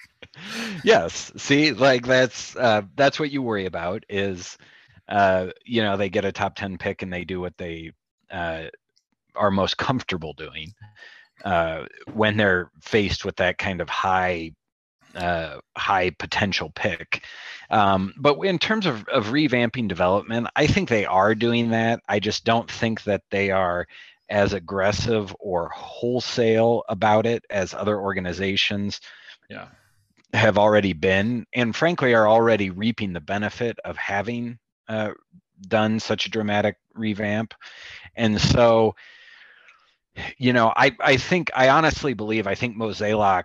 yes, 0.84 1.32
see, 1.38 1.74
like 1.74 2.06
that's 2.06 2.56
uh, 2.56 2.82
that's 2.96 3.20
what 3.20 3.32
you 3.32 3.42
worry 3.42 3.66
about 3.66 4.04
is, 4.10 4.58
uh, 5.08 5.48
you 5.66 5.82
know, 5.82 5.98
they 5.98 6.10
get 6.10 6.26
a 6.26 6.32
top 6.32 6.56
ten 6.56 6.78
pick 6.78 7.02
and 7.02 7.12
they 7.12 7.26
do 7.26 7.40
what 7.40 7.58
they 7.58 7.92
uh, 8.30 8.66
are 9.36 9.52
most 9.52 9.78
comfortable 9.78 10.34
doing 10.34 10.74
uh, 11.44 11.86
when 12.14 12.38
they're 12.38 12.72
faced 12.82 13.26
with 13.26 13.36
that 13.38 13.58
kind 13.58 13.82
of 13.82 13.90
high 13.90 14.52
uh, 15.16 15.58
high 15.76 16.10
potential 16.12 16.72
pick. 16.74 17.24
Um, 17.70 18.14
but 18.18 18.38
in 18.40 18.60
terms 18.60 18.86
of, 18.86 19.08
of 19.08 19.28
revamping 19.28 19.88
development, 19.88 20.48
I 20.56 20.68
think 20.68 20.90
they 20.90 21.06
are 21.06 21.36
doing 21.36 21.70
that. 21.70 22.02
I 22.08 22.20
just 22.20 22.44
don't 22.44 22.70
think 22.70 23.04
that 23.04 23.22
they 23.30 23.52
are 23.52 23.88
as 24.30 24.54
aggressive 24.54 25.36
or 25.40 25.70
wholesale 25.70 26.84
about 26.88 27.26
it 27.26 27.44
as 27.50 27.74
other 27.74 28.00
organizations 28.00 29.02
yeah. 29.52 29.68
Have 30.34 30.58
already 30.58 30.94
been, 30.94 31.46
and 31.54 31.76
frankly 31.76 32.14
are 32.14 32.28
already 32.28 32.70
reaping 32.70 33.14
the 33.14 33.22
benefit 33.22 33.78
of 33.86 33.98
having 33.98 34.58
uh, 34.88 35.12
done 35.68 36.00
such 36.00 36.26
a 36.26 36.30
dramatic 36.30 36.78
revamp. 36.94 37.54
And 38.16 38.40
so 38.40 38.96
you 40.38 40.54
know, 40.54 40.74
I 40.76 40.96
I 41.00 41.18
think 41.18 41.52
I 41.56 41.70
honestly 41.70 42.14
believe 42.14 42.48
I 42.48 42.56
think 42.56 42.76
Mozeliak 42.76 43.44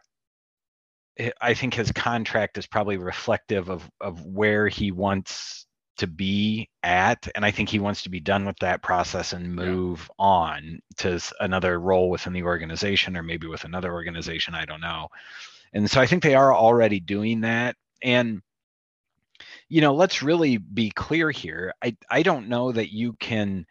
eh, 1.18 1.30
I 1.40 1.54
think 1.54 1.74
his 1.74 1.92
contract 1.92 2.58
is 2.58 2.66
probably 2.66 2.96
reflective 2.96 3.68
of 3.68 3.88
of 4.00 4.24
where 4.26 4.68
he 4.68 4.90
wants 4.90 5.66
to 5.98 6.06
be 6.06 6.68
at 6.82 7.26
and 7.34 7.44
I 7.44 7.50
think 7.50 7.70
he 7.70 7.78
wants 7.78 8.02
to 8.02 8.10
be 8.10 8.20
done 8.20 8.44
with 8.44 8.58
that 8.58 8.82
process 8.82 9.32
and 9.32 9.54
move 9.54 10.10
yeah. 10.18 10.24
on 10.26 10.80
to 10.98 11.20
another 11.40 11.80
role 11.80 12.10
within 12.10 12.34
the 12.34 12.42
organization 12.42 13.16
or 13.16 13.22
maybe 13.22 13.46
with 13.46 13.64
another 13.64 13.92
organization, 13.92 14.54
I 14.54 14.66
don't 14.66 14.82
know. 14.82 15.08
And 15.72 15.90
so 15.90 16.00
I 16.00 16.06
think 16.06 16.22
they 16.22 16.34
are 16.34 16.54
already 16.54 17.00
doing 17.00 17.42
that 17.42 17.76
and 18.02 18.42
you 19.68 19.80
know, 19.80 19.94
let's 19.94 20.22
really 20.22 20.58
be 20.58 20.90
clear 20.90 21.30
here. 21.30 21.74
I 21.82 21.96
I 22.08 22.22
don't 22.22 22.48
know 22.48 22.70
that 22.70 22.92
you 22.92 23.14
can 23.14 23.66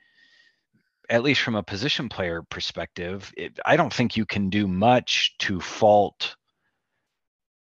at 1.10 1.23
least 1.23 1.41
from 1.41 1.55
a 1.55 1.63
position 1.63 2.10
player 2.10 2.41
perspective, 2.41 3.31
it, 3.38 3.60
I 3.65 3.77
don't 3.77 3.93
think 3.93 4.17
you 4.17 4.25
can 4.25 4.49
do 4.49 4.67
much 4.67 5.36
to 5.39 5.60
fault 5.60 6.36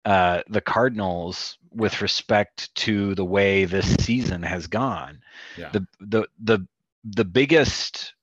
uh, 0.06 0.44
the 0.48 0.62
Cardinals 0.62 1.58
with 1.72 2.02
respect 2.02 2.74
to 2.76 3.16
the 3.16 3.26
way 3.26 3.66
this 3.66 3.94
season 4.06 4.44
has 4.44 4.68
gone. 4.68 5.20
Yeah. 5.58 5.70
The 5.72 5.88
the 6.00 6.28
the 6.42 6.68
the 7.04 7.26
biggest 7.26 8.14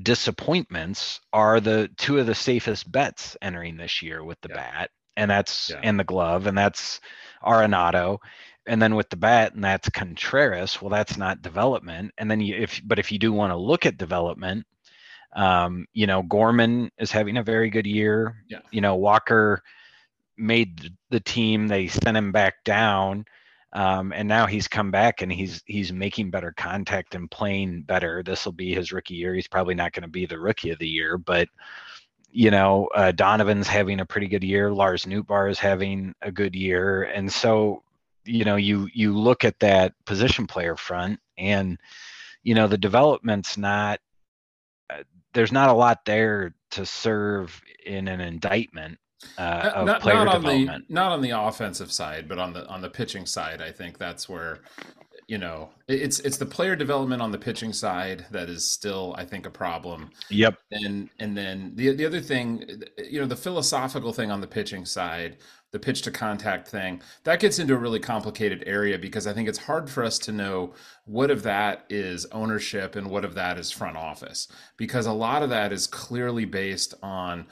disappointments 0.00 1.20
are 1.32 1.60
the 1.60 1.90
two 1.96 2.18
of 2.18 2.26
the 2.26 2.34
safest 2.34 2.90
bets 2.90 3.36
entering 3.42 3.76
this 3.76 4.02
year 4.02 4.22
with 4.22 4.40
the 4.40 4.48
yeah. 4.50 4.56
bat, 4.56 4.90
and 5.16 5.30
that's 5.30 5.70
yeah. 5.70 5.80
and 5.82 5.98
the 5.98 6.04
glove, 6.04 6.46
and 6.46 6.56
that's 6.56 7.00
Arenado. 7.44 8.18
And 8.66 8.80
then 8.80 8.94
with 8.94 9.10
the 9.10 9.16
bat, 9.16 9.54
and 9.54 9.64
that's 9.64 9.88
Contreras. 9.88 10.80
Well, 10.80 10.90
that's 10.90 11.16
not 11.16 11.42
development. 11.42 12.12
And 12.18 12.30
then 12.30 12.40
you, 12.40 12.56
if 12.56 12.80
but 12.84 12.98
if 12.98 13.10
you 13.10 13.18
do 13.18 13.32
want 13.32 13.52
to 13.52 13.56
look 13.56 13.86
at 13.86 13.96
development, 13.98 14.64
um, 15.34 15.86
you 15.92 16.06
know, 16.06 16.22
Gorman 16.22 16.90
is 16.98 17.10
having 17.10 17.38
a 17.38 17.42
very 17.42 17.70
good 17.70 17.86
year. 17.86 18.44
Yeah. 18.48 18.60
You 18.70 18.80
know, 18.80 18.96
Walker 18.96 19.62
made 20.36 20.92
the 21.10 21.20
team. 21.20 21.68
They 21.68 21.88
sent 21.88 22.16
him 22.16 22.32
back 22.32 22.62
down. 22.64 23.24
Um, 23.74 24.12
and 24.12 24.28
now 24.28 24.46
he's 24.46 24.68
come 24.68 24.90
back 24.90 25.22
and 25.22 25.32
he's 25.32 25.62
he's 25.64 25.92
making 25.92 26.30
better 26.30 26.52
contact 26.56 27.14
and 27.14 27.30
playing 27.30 27.82
better. 27.82 28.22
This 28.22 28.44
will 28.44 28.52
be 28.52 28.74
his 28.74 28.92
rookie 28.92 29.14
year. 29.14 29.34
He's 29.34 29.48
probably 29.48 29.74
not 29.74 29.92
going 29.92 30.02
to 30.02 30.08
be 30.08 30.26
the 30.26 30.38
rookie 30.38 30.70
of 30.70 30.78
the 30.78 30.88
year, 30.88 31.16
but 31.16 31.48
you 32.32 32.50
know 32.50 32.88
uh, 32.94 33.12
Donovan's 33.12 33.68
having 33.68 34.00
a 34.00 34.06
pretty 34.06 34.26
good 34.26 34.42
year. 34.42 34.72
Lars 34.72 35.04
Nootbaar 35.04 35.50
is 35.50 35.58
having 35.58 36.14
a 36.22 36.32
good 36.32 36.54
year, 36.54 37.04
and 37.04 37.32
so 37.32 37.82
you 38.24 38.44
know 38.44 38.56
you 38.56 38.88
you 38.92 39.16
look 39.16 39.44
at 39.44 39.60
that 39.60 39.92
position 40.06 40.46
player 40.46 40.76
front, 40.76 41.20
and 41.36 41.78
you 42.42 42.54
know 42.54 42.66
the 42.66 42.78
development's 42.78 43.56
not. 43.56 44.00
Uh, 44.90 45.02
there's 45.34 45.52
not 45.52 45.68
a 45.68 45.74
lot 45.74 46.04
there 46.04 46.54
to 46.72 46.86
serve 46.86 47.60
in 47.84 48.08
an 48.08 48.20
indictment 48.20 48.98
uh, 49.38 49.70
of 49.74 49.86
not, 49.86 50.00
player 50.00 50.24
not 50.24 50.34
development. 50.34 50.88
The, 50.88 50.94
not 50.94 51.12
on 51.12 51.20
the 51.20 51.30
offensive 51.30 51.92
side, 51.92 52.28
but 52.28 52.38
on 52.38 52.52
the 52.52 52.66
on 52.66 52.80
the 52.80 52.90
pitching 52.90 53.26
side, 53.26 53.60
I 53.60 53.70
think 53.72 53.98
that's 53.98 54.28
where 54.28 54.60
you 55.32 55.38
know 55.38 55.70
it's 55.88 56.20
it's 56.20 56.36
the 56.36 56.44
player 56.44 56.76
development 56.76 57.22
on 57.22 57.32
the 57.32 57.38
pitching 57.38 57.72
side 57.72 58.26
that 58.32 58.50
is 58.50 58.68
still 58.68 59.14
I 59.16 59.24
think 59.24 59.46
a 59.46 59.50
problem. 59.50 60.10
Yep. 60.28 60.58
And 60.70 61.08
and 61.18 61.34
then 61.34 61.72
the 61.74 61.94
the 61.94 62.04
other 62.04 62.20
thing, 62.20 62.82
you 62.98 63.18
know, 63.18 63.26
the 63.26 63.34
philosophical 63.34 64.12
thing 64.12 64.30
on 64.30 64.42
the 64.42 64.46
pitching 64.46 64.84
side, 64.84 65.38
the 65.70 65.78
pitch 65.78 66.02
to 66.02 66.10
contact 66.10 66.68
thing, 66.68 67.00
that 67.24 67.40
gets 67.40 67.58
into 67.58 67.72
a 67.72 67.78
really 67.78 67.98
complicated 67.98 68.62
area 68.66 68.98
because 68.98 69.26
I 69.26 69.32
think 69.32 69.48
it's 69.48 69.56
hard 69.58 69.88
for 69.88 70.04
us 70.04 70.18
to 70.18 70.32
know 70.32 70.74
what 71.06 71.30
of 71.30 71.42
that 71.44 71.86
is 71.88 72.26
ownership 72.26 72.94
and 72.94 73.08
what 73.08 73.24
of 73.24 73.34
that 73.34 73.56
is 73.56 73.70
front 73.70 73.96
office 73.96 74.48
because 74.76 75.06
a 75.06 75.12
lot 75.14 75.42
of 75.42 75.48
that 75.48 75.72
is 75.72 75.86
clearly 75.86 76.44
based 76.44 76.92
on 77.02 77.46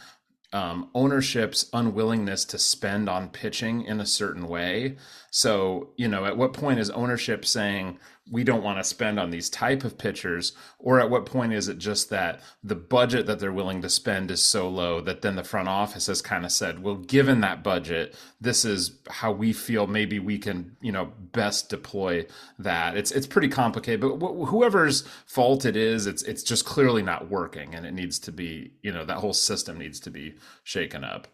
um, 0.52 0.90
ownership's 0.94 1.70
unwillingness 1.72 2.44
to 2.46 2.58
spend 2.58 3.08
on 3.08 3.28
pitching 3.28 3.84
in 3.84 4.00
a 4.00 4.06
certain 4.06 4.48
way. 4.48 4.96
So, 5.30 5.90
you 5.96 6.08
know, 6.08 6.24
at 6.24 6.36
what 6.36 6.52
point 6.52 6.80
is 6.80 6.90
ownership 6.90 7.44
saying, 7.44 7.98
we 8.30 8.44
don't 8.44 8.62
want 8.62 8.78
to 8.78 8.84
spend 8.84 9.18
on 9.18 9.30
these 9.30 9.50
type 9.50 9.84
of 9.84 9.98
pitchers 9.98 10.52
or 10.78 11.00
at 11.00 11.10
what 11.10 11.26
point 11.26 11.52
is 11.52 11.68
it 11.68 11.78
just 11.78 12.10
that 12.10 12.40
the 12.62 12.74
budget 12.74 13.26
that 13.26 13.38
they're 13.38 13.52
willing 13.52 13.82
to 13.82 13.88
spend 13.88 14.30
is 14.30 14.42
so 14.42 14.68
low 14.68 15.00
that 15.00 15.22
then 15.22 15.36
the 15.36 15.44
front 15.44 15.68
office 15.68 16.06
has 16.06 16.22
kind 16.22 16.44
of 16.44 16.52
said 16.52 16.82
well 16.82 16.96
given 16.96 17.40
that 17.40 17.62
budget 17.62 18.14
this 18.40 18.64
is 18.64 18.98
how 19.08 19.30
we 19.32 19.52
feel 19.52 19.86
maybe 19.86 20.18
we 20.18 20.38
can 20.38 20.76
you 20.80 20.92
know 20.92 21.12
best 21.32 21.68
deploy 21.68 22.24
that. 22.58 22.96
It's 22.96 23.10
it's 23.12 23.26
pretty 23.26 23.48
complicated 23.48 24.00
but 24.00 24.16
wh- 24.16 24.48
whoever's 24.48 25.06
fault 25.26 25.64
it 25.64 25.76
is 25.76 26.06
it's 26.06 26.22
it's 26.22 26.42
just 26.42 26.64
clearly 26.64 27.02
not 27.02 27.28
working 27.28 27.74
and 27.74 27.86
it 27.86 27.92
needs 27.92 28.18
to 28.20 28.32
be 28.32 28.72
you 28.82 28.92
know 28.92 29.04
that 29.04 29.18
whole 29.18 29.32
system 29.32 29.78
needs 29.78 30.00
to 30.00 30.10
be 30.10 30.34
shaken 30.64 31.04
up 31.04 31.28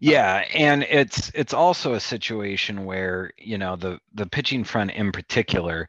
yeah, 0.00 0.44
and 0.54 0.82
it's 0.84 1.30
it's 1.34 1.54
also 1.54 1.94
a 1.94 2.00
situation 2.00 2.84
where 2.84 3.32
you 3.38 3.58
know 3.58 3.76
the 3.76 3.98
the 4.14 4.26
pitching 4.26 4.64
front 4.64 4.90
in 4.92 5.12
particular, 5.12 5.88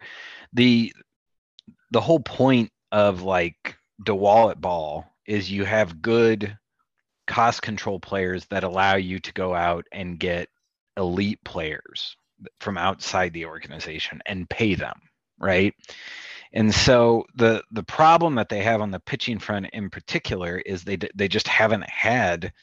the 0.54 0.93
the 1.91 2.02
whole 2.02 2.20
point 2.20 2.72
of 2.91 3.22
like 3.22 3.76
DeWitt 4.04 4.62
ball 4.62 5.06
is 5.26 5.52
you 5.52 5.65
have 5.65 6.02
good 6.02 6.58
cost 7.28 7.62
control 7.62 8.00
players 8.00 8.46
that 8.46 8.63
allow 8.63 8.96
you 8.96 9.20
to 9.20 9.34
go 9.34 9.54
out 9.54 9.86
and 9.91 10.20
get 10.20 10.48
elite 10.96 11.43
players 11.43 12.15
from 12.60 12.78
outside 12.78 13.34
the 13.34 13.46
organization 13.46 14.22
and 14.26 14.50
pay 14.50 14.76
them, 14.76 15.00
right? 15.39 15.74
And 16.54 16.74
so 16.74 17.26
the 17.36 17.63
the 17.72 17.84
problem 17.84 18.36
that 18.36 18.50
they 18.50 18.63
have 18.63 18.82
on 18.82 18.91
the 18.91 19.00
pitching 19.02 19.39
front 19.39 19.67
in 19.74 19.89
particular 19.89 20.60
is 20.60 20.84
they 20.84 20.98
they 21.13 21.28
just 21.28 21.48
haven't 21.48 21.88
had 21.89 22.54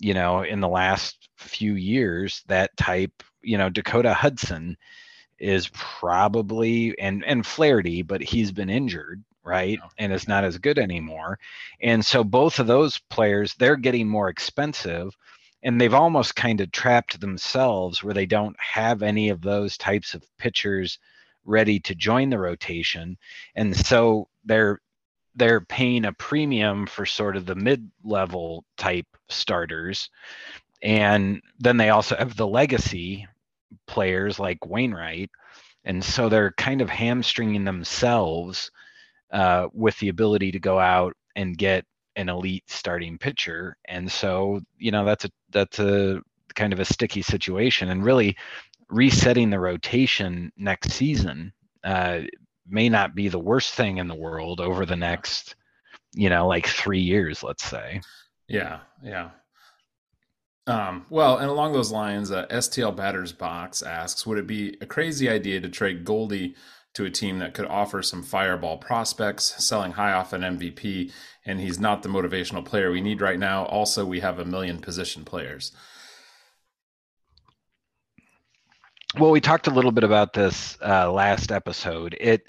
you 0.00 0.14
know, 0.14 0.42
in 0.42 0.60
the 0.60 0.68
last 0.68 1.28
few 1.36 1.74
years, 1.74 2.42
that 2.48 2.76
type, 2.76 3.22
you 3.42 3.58
know, 3.58 3.68
Dakota 3.68 4.14
Hudson 4.14 4.76
is 5.38 5.68
probably 5.72 6.98
and 6.98 7.24
and 7.24 7.44
Flaherty, 7.44 8.02
but 8.02 8.22
he's 8.22 8.52
been 8.52 8.70
injured, 8.70 9.22
right? 9.44 9.78
And 9.98 10.12
it's 10.12 10.28
not 10.28 10.44
as 10.44 10.58
good 10.58 10.78
anymore. 10.78 11.38
And 11.80 12.04
so 12.04 12.22
both 12.24 12.58
of 12.58 12.66
those 12.66 12.98
players, 13.10 13.54
they're 13.54 13.76
getting 13.76 14.08
more 14.08 14.28
expensive 14.28 15.16
and 15.62 15.80
they've 15.80 15.94
almost 15.94 16.36
kind 16.36 16.60
of 16.60 16.72
trapped 16.72 17.20
themselves 17.20 18.02
where 18.02 18.14
they 18.14 18.26
don't 18.26 18.56
have 18.58 19.02
any 19.02 19.28
of 19.28 19.40
those 19.40 19.76
types 19.76 20.14
of 20.14 20.24
pitchers 20.38 20.98
ready 21.44 21.80
to 21.80 21.94
join 21.94 22.30
the 22.30 22.38
rotation. 22.38 23.16
And 23.54 23.76
so 23.76 24.28
they're 24.44 24.80
they're 25.34 25.60
paying 25.60 26.04
a 26.04 26.12
premium 26.12 26.86
for 26.86 27.06
sort 27.06 27.36
of 27.36 27.46
the 27.46 27.54
mid-level 27.54 28.64
type 28.76 29.06
starters 29.28 30.10
and 30.82 31.40
then 31.60 31.76
they 31.76 31.90
also 31.90 32.16
have 32.16 32.36
the 32.36 32.46
legacy 32.46 33.26
players 33.86 34.38
like 34.38 34.66
Wainwright 34.66 35.30
and 35.84 36.04
so 36.04 36.28
they're 36.28 36.52
kind 36.52 36.80
of 36.80 36.88
hamstringing 36.88 37.64
themselves 37.64 38.70
uh, 39.32 39.68
with 39.72 39.98
the 39.98 40.08
ability 40.08 40.52
to 40.52 40.58
go 40.60 40.78
out 40.78 41.14
and 41.34 41.56
get 41.56 41.84
an 42.16 42.28
elite 42.28 42.64
starting 42.66 43.16
pitcher 43.16 43.76
and 43.86 44.10
so 44.10 44.60
you 44.78 44.90
know 44.90 45.04
that's 45.04 45.24
a 45.24 45.30
that's 45.50 45.78
a 45.78 46.20
kind 46.54 46.74
of 46.74 46.80
a 46.80 46.84
sticky 46.84 47.22
situation 47.22 47.88
and 47.88 48.04
really 48.04 48.36
resetting 48.90 49.48
the 49.48 49.58
rotation 49.58 50.52
next 50.58 50.90
season 50.90 51.50
uh, 51.84 52.20
may 52.72 52.88
not 52.88 53.14
be 53.14 53.28
the 53.28 53.38
worst 53.38 53.74
thing 53.74 53.98
in 53.98 54.08
the 54.08 54.14
world 54.14 54.60
over 54.60 54.86
the 54.86 54.96
next, 54.96 55.54
you 56.14 56.30
know, 56.30 56.46
like 56.46 56.66
three 56.66 57.00
years, 57.00 57.42
let's 57.42 57.64
say. 57.64 58.00
Yeah, 58.48 58.80
yeah. 59.02 59.30
Um, 60.66 61.06
well, 61.10 61.38
and 61.38 61.48
along 61.48 61.72
those 61.72 61.90
lines, 61.90 62.30
uh, 62.30 62.46
STL 62.46 62.94
Batters 62.94 63.32
Box 63.32 63.82
asks, 63.82 64.26
would 64.26 64.38
it 64.38 64.46
be 64.46 64.76
a 64.80 64.86
crazy 64.86 65.28
idea 65.28 65.60
to 65.60 65.68
trade 65.68 66.04
Goldie 66.04 66.54
to 66.94 67.04
a 67.04 67.10
team 67.10 67.38
that 67.38 67.54
could 67.54 67.66
offer 67.66 68.02
some 68.02 68.22
fireball 68.22 68.76
prospects, 68.76 69.64
selling 69.64 69.92
high 69.92 70.12
off 70.12 70.32
an 70.32 70.42
MVP, 70.42 71.10
and 71.44 71.60
he's 71.60 71.80
not 71.80 72.02
the 72.02 72.08
motivational 72.08 72.64
player 72.64 72.90
we 72.90 73.00
need 73.00 73.20
right 73.20 73.38
now. 73.38 73.64
Also, 73.66 74.04
we 74.04 74.20
have 74.20 74.38
a 74.38 74.44
million 74.44 74.78
position 74.78 75.24
players. 75.24 75.72
Well 79.18 79.30
we 79.30 79.40
talked 79.40 79.66
a 79.66 79.72
little 79.72 79.92
bit 79.92 80.04
about 80.04 80.32
this 80.32 80.78
uh, 80.84 81.10
last 81.10 81.52
episode. 81.52 82.16
It 82.20 82.48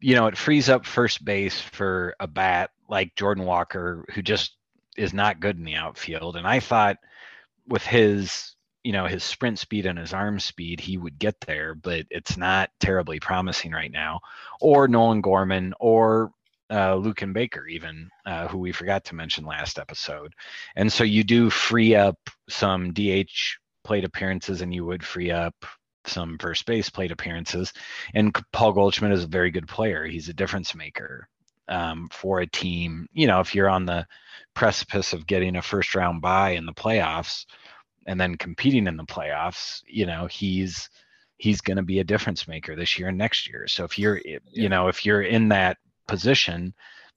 you 0.00 0.14
know 0.14 0.26
it 0.26 0.36
frees 0.36 0.68
up 0.68 0.86
first 0.86 1.24
base 1.24 1.60
for 1.60 2.14
a 2.20 2.26
bat 2.26 2.70
like 2.88 3.14
jordan 3.16 3.44
walker 3.44 4.04
who 4.12 4.22
just 4.22 4.56
is 4.96 5.14
not 5.14 5.40
good 5.40 5.56
in 5.56 5.64
the 5.64 5.76
outfield. 5.76 6.36
And 6.36 6.46
i 6.46 6.60
thought 6.60 6.98
with 7.66 7.84
his 7.84 8.54
you 8.82 8.92
know 8.92 9.06
his 9.06 9.24
sprint 9.24 9.58
speed 9.58 9.86
and 9.86 9.98
his 9.98 10.12
arm 10.12 10.38
speed 10.38 10.78
he 10.78 10.98
would 10.98 11.18
get 11.18 11.40
there 11.40 11.74
but 11.74 12.04
it's 12.10 12.36
not 12.36 12.70
terribly 12.80 13.20
promising 13.20 13.72
right 13.72 13.92
now. 13.92 14.20
Or 14.60 14.88
nolan 14.88 15.20
gorman 15.20 15.74
or 15.80 16.32
uh, 16.70 17.12
and 17.20 17.34
Baker, 17.34 17.66
even 17.66 18.10
uh, 18.26 18.48
who 18.48 18.58
we 18.58 18.72
forgot 18.72 19.04
to 19.04 19.14
mention 19.14 19.44
last 19.44 19.78
episode. 19.78 20.34
And 20.76 20.92
so 20.92 21.04
you 21.04 21.22
do 21.22 21.50
free 21.50 21.94
up 21.94 22.18
some 22.48 22.92
DH 22.92 23.58
plate 23.84 24.04
appearances, 24.04 24.60
and 24.60 24.74
you 24.74 24.84
would 24.84 25.04
free 25.04 25.30
up 25.30 25.54
some 26.06 26.38
first 26.38 26.66
base 26.66 26.90
plate 26.90 27.10
appearances. 27.10 27.72
And 28.14 28.34
Paul 28.52 28.72
Goldschmidt 28.72 29.12
is 29.12 29.24
a 29.24 29.28
very 29.28 29.50
good 29.50 29.68
player. 29.68 30.04
He's 30.04 30.28
a 30.28 30.34
difference 30.34 30.74
maker 30.74 31.28
um, 31.68 32.08
for 32.12 32.40
a 32.40 32.46
team. 32.46 33.08
You 33.12 33.26
know, 33.26 33.40
if 33.40 33.54
you're 33.54 33.70
on 33.70 33.86
the 33.86 34.06
precipice 34.54 35.12
of 35.12 35.26
getting 35.26 35.56
a 35.56 35.62
first 35.62 35.94
round 35.94 36.22
bye 36.22 36.50
in 36.50 36.66
the 36.66 36.72
playoffs 36.72 37.46
and 38.06 38.20
then 38.20 38.36
competing 38.36 38.86
in 38.86 38.96
the 38.96 39.04
playoffs, 39.04 39.82
you 39.86 40.06
know, 40.06 40.26
he's 40.26 40.88
he's 41.38 41.60
going 41.60 41.76
to 41.76 41.82
be 41.82 41.98
a 41.98 42.04
difference 42.04 42.46
maker 42.46 42.76
this 42.76 42.98
year 42.98 43.08
and 43.08 43.18
next 43.18 43.48
year. 43.48 43.66
So 43.66 43.84
if 43.84 43.98
you're, 43.98 44.20
you 44.52 44.68
know, 44.68 44.88
if 44.88 45.04
you're 45.04 45.22
in 45.22 45.48
that 45.48 45.78
position, 46.06 46.74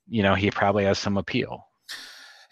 you 0.07 0.23
know, 0.23 0.33
he 0.33 0.49
probably 0.49 0.85
has 0.85 0.97
some 0.97 1.17
appeal. 1.17 1.67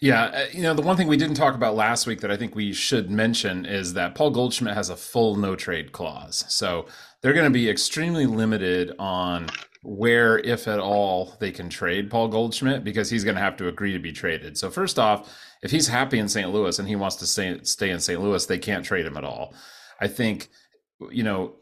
Yeah, 0.00 0.24
uh, 0.24 0.46
you 0.52 0.62
know, 0.62 0.74
the 0.74 0.82
one 0.82 0.96
thing 0.96 1.08
we 1.08 1.16
didn't 1.16 1.36
talk 1.36 1.54
about 1.54 1.74
last 1.74 2.06
week 2.06 2.20
that 2.20 2.30
I 2.30 2.36
think 2.36 2.54
we 2.54 2.72
should 2.72 3.10
mention 3.10 3.64
is 3.64 3.94
that 3.94 4.14
Paul 4.14 4.30
Goldschmidt 4.30 4.74
has 4.74 4.90
a 4.90 4.96
full 4.96 5.36
no 5.36 5.56
trade 5.56 5.92
clause. 5.92 6.44
So 6.48 6.86
they're 7.22 7.32
going 7.32 7.50
to 7.50 7.58
be 7.58 7.70
extremely 7.70 8.26
limited 8.26 8.92
on 8.98 9.48
where, 9.82 10.38
if 10.40 10.68
at 10.68 10.80
all, 10.80 11.36
they 11.40 11.50
can 11.50 11.70
trade 11.70 12.10
Paul 12.10 12.28
Goldschmidt 12.28 12.84
because 12.84 13.08
he's 13.08 13.24
going 13.24 13.36
to 13.36 13.40
have 13.40 13.56
to 13.56 13.68
agree 13.68 13.92
to 13.92 13.98
be 13.98 14.12
traded. 14.12 14.58
So, 14.58 14.70
first 14.70 14.98
off, 14.98 15.34
if 15.62 15.70
he's 15.70 15.88
happy 15.88 16.18
in 16.18 16.28
St. 16.28 16.52
Louis 16.52 16.78
and 16.78 16.88
he 16.88 16.96
wants 16.96 17.16
to 17.16 17.26
stay, 17.26 17.58
stay 17.62 17.90
in 17.90 18.00
St. 18.00 18.20
Louis, 18.20 18.44
they 18.44 18.58
can't 18.58 18.84
trade 18.84 19.06
him 19.06 19.16
at 19.16 19.24
all. 19.24 19.54
I 20.00 20.08
think, 20.08 20.48
you 21.10 21.22
know, 21.22 21.54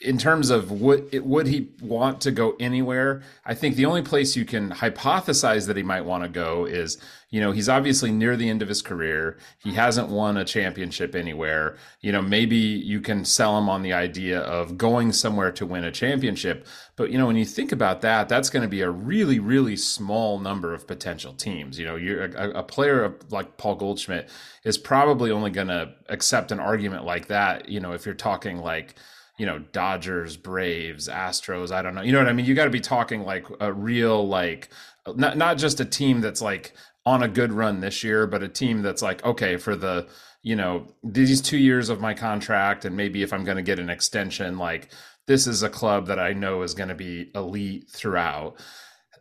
in 0.00 0.16
terms 0.16 0.50
of 0.50 0.70
would 0.70 1.08
would 1.24 1.48
he 1.48 1.70
want 1.82 2.20
to 2.20 2.30
go 2.30 2.54
anywhere? 2.60 3.22
I 3.44 3.54
think 3.54 3.74
the 3.74 3.86
only 3.86 4.02
place 4.02 4.36
you 4.36 4.44
can 4.44 4.70
hypothesize 4.70 5.66
that 5.66 5.76
he 5.76 5.82
might 5.82 6.04
want 6.04 6.22
to 6.22 6.28
go 6.28 6.66
is, 6.66 6.98
you 7.30 7.40
know, 7.40 7.50
he's 7.50 7.68
obviously 7.68 8.12
near 8.12 8.36
the 8.36 8.48
end 8.48 8.62
of 8.62 8.68
his 8.68 8.80
career. 8.80 9.38
He 9.58 9.72
hasn't 9.72 10.08
won 10.08 10.36
a 10.36 10.44
championship 10.44 11.16
anywhere. 11.16 11.76
You 12.00 12.12
know, 12.12 12.22
maybe 12.22 12.56
you 12.56 13.00
can 13.00 13.24
sell 13.24 13.58
him 13.58 13.68
on 13.68 13.82
the 13.82 13.92
idea 13.92 14.38
of 14.40 14.78
going 14.78 15.12
somewhere 15.12 15.50
to 15.52 15.66
win 15.66 15.82
a 15.82 15.90
championship. 15.90 16.64
But 16.94 17.10
you 17.10 17.18
know, 17.18 17.26
when 17.26 17.36
you 17.36 17.44
think 17.44 17.72
about 17.72 18.00
that, 18.02 18.28
that's 18.28 18.50
going 18.50 18.62
to 18.62 18.68
be 18.68 18.82
a 18.82 18.90
really, 18.90 19.40
really 19.40 19.76
small 19.76 20.38
number 20.38 20.74
of 20.74 20.86
potential 20.86 21.32
teams. 21.32 21.76
You 21.76 21.86
know, 21.86 21.96
you're 21.96 22.26
a, 22.26 22.50
a 22.60 22.62
player 22.62 23.16
like 23.30 23.56
Paul 23.56 23.74
Goldschmidt 23.74 24.30
is 24.62 24.78
probably 24.78 25.32
only 25.32 25.50
going 25.50 25.68
to 25.68 25.92
accept 26.08 26.52
an 26.52 26.60
argument 26.60 27.04
like 27.04 27.26
that. 27.26 27.68
You 27.68 27.80
know, 27.80 27.92
if 27.92 28.06
you're 28.06 28.14
talking 28.14 28.58
like 28.58 28.94
you 29.38 29.46
know 29.46 29.60
Dodgers, 29.60 30.36
Braves, 30.36 31.08
Astros. 31.08 31.72
I 31.72 31.80
don't 31.80 31.94
know. 31.94 32.02
You 32.02 32.12
know 32.12 32.18
what 32.18 32.28
I 32.28 32.32
mean? 32.32 32.44
You 32.44 32.54
got 32.54 32.64
to 32.64 32.70
be 32.70 32.80
talking 32.80 33.24
like 33.24 33.46
a 33.60 33.72
real 33.72 34.26
like 34.26 34.68
not 35.16 35.36
not 35.36 35.58
just 35.58 35.80
a 35.80 35.84
team 35.84 36.20
that's 36.20 36.42
like 36.42 36.74
on 37.06 37.22
a 37.22 37.28
good 37.28 37.52
run 37.52 37.80
this 37.80 38.04
year, 38.04 38.26
but 38.26 38.42
a 38.42 38.48
team 38.48 38.82
that's 38.82 39.00
like 39.00 39.24
okay 39.24 39.56
for 39.56 39.74
the 39.74 40.06
you 40.42 40.56
know 40.56 40.86
these 41.02 41.40
two 41.40 41.56
years 41.56 41.88
of 41.88 42.00
my 42.00 42.14
contract, 42.14 42.84
and 42.84 42.96
maybe 42.96 43.22
if 43.22 43.32
I'm 43.32 43.44
going 43.44 43.56
to 43.56 43.62
get 43.62 43.78
an 43.78 43.88
extension, 43.88 44.58
like 44.58 44.90
this 45.26 45.46
is 45.46 45.62
a 45.62 45.70
club 45.70 46.06
that 46.06 46.18
I 46.18 46.32
know 46.32 46.62
is 46.62 46.74
going 46.74 46.88
to 46.88 46.94
be 46.94 47.30
elite 47.34 47.88
throughout. 47.90 48.56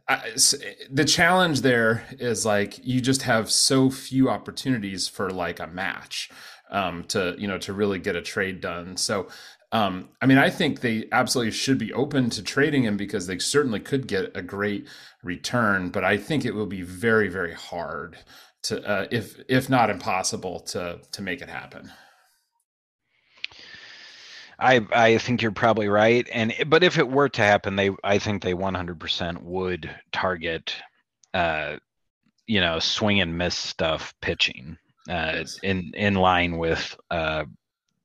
I, 0.09 0.31
the 0.89 1.05
challenge 1.05 1.61
there 1.61 2.05
is 2.11 2.45
like 2.45 2.79
you 2.85 3.01
just 3.01 3.23
have 3.23 3.51
so 3.51 3.89
few 3.89 4.29
opportunities 4.29 5.07
for 5.07 5.29
like 5.29 5.59
a 5.59 5.67
match 5.67 6.29
um, 6.71 7.03
to 7.05 7.35
you 7.37 7.47
know 7.47 7.57
to 7.59 7.73
really 7.73 7.99
get 7.99 8.15
a 8.15 8.21
trade 8.21 8.61
done. 8.61 8.97
So 8.97 9.27
um, 9.71 10.09
I 10.21 10.25
mean, 10.25 10.37
I 10.37 10.49
think 10.49 10.79
they 10.79 11.07
absolutely 11.11 11.51
should 11.51 11.77
be 11.77 11.91
open 11.93 12.29
to 12.31 12.41
trading 12.41 12.83
him 12.83 12.95
because 12.95 13.27
they 13.27 13.37
certainly 13.39 13.79
could 13.81 14.07
get 14.07 14.35
a 14.35 14.41
great 14.41 14.87
return, 15.23 15.89
but 15.89 16.05
I 16.05 16.17
think 16.17 16.45
it 16.45 16.55
will 16.55 16.65
be 16.67 16.83
very, 16.83 17.27
very 17.27 17.53
hard 17.53 18.17
to, 18.63 18.81
uh, 18.87 19.07
if 19.11 19.37
if 19.49 19.69
not 19.69 19.89
impossible, 19.89 20.61
to 20.61 20.99
to 21.11 21.21
make 21.21 21.41
it 21.41 21.49
happen. 21.49 21.91
I 24.57 24.87
I 24.91 25.17
think 25.17 25.41
you're 25.41 25.51
probably 25.51 25.89
right, 25.89 26.27
and 26.31 26.53
but 26.67 26.83
if 26.83 26.97
it 26.97 27.09
were 27.09 27.29
to 27.29 27.41
happen, 27.41 27.75
they 27.75 27.91
I 28.05 28.19
think 28.19 28.43
they 28.43 28.53
100% 28.53 29.43
would 29.43 29.93
target, 30.13 30.75
uh, 31.33 31.75
you 32.45 32.61
know, 32.61 32.79
swing 32.79 33.19
and 33.19 33.37
miss 33.37 33.55
stuff 33.55 34.13
pitching, 34.21 34.77
uh, 35.09 35.33
yes. 35.35 35.59
in 35.61 35.91
in 35.93 36.15
line 36.15 36.57
with 36.57 36.95
uh 37.11 37.43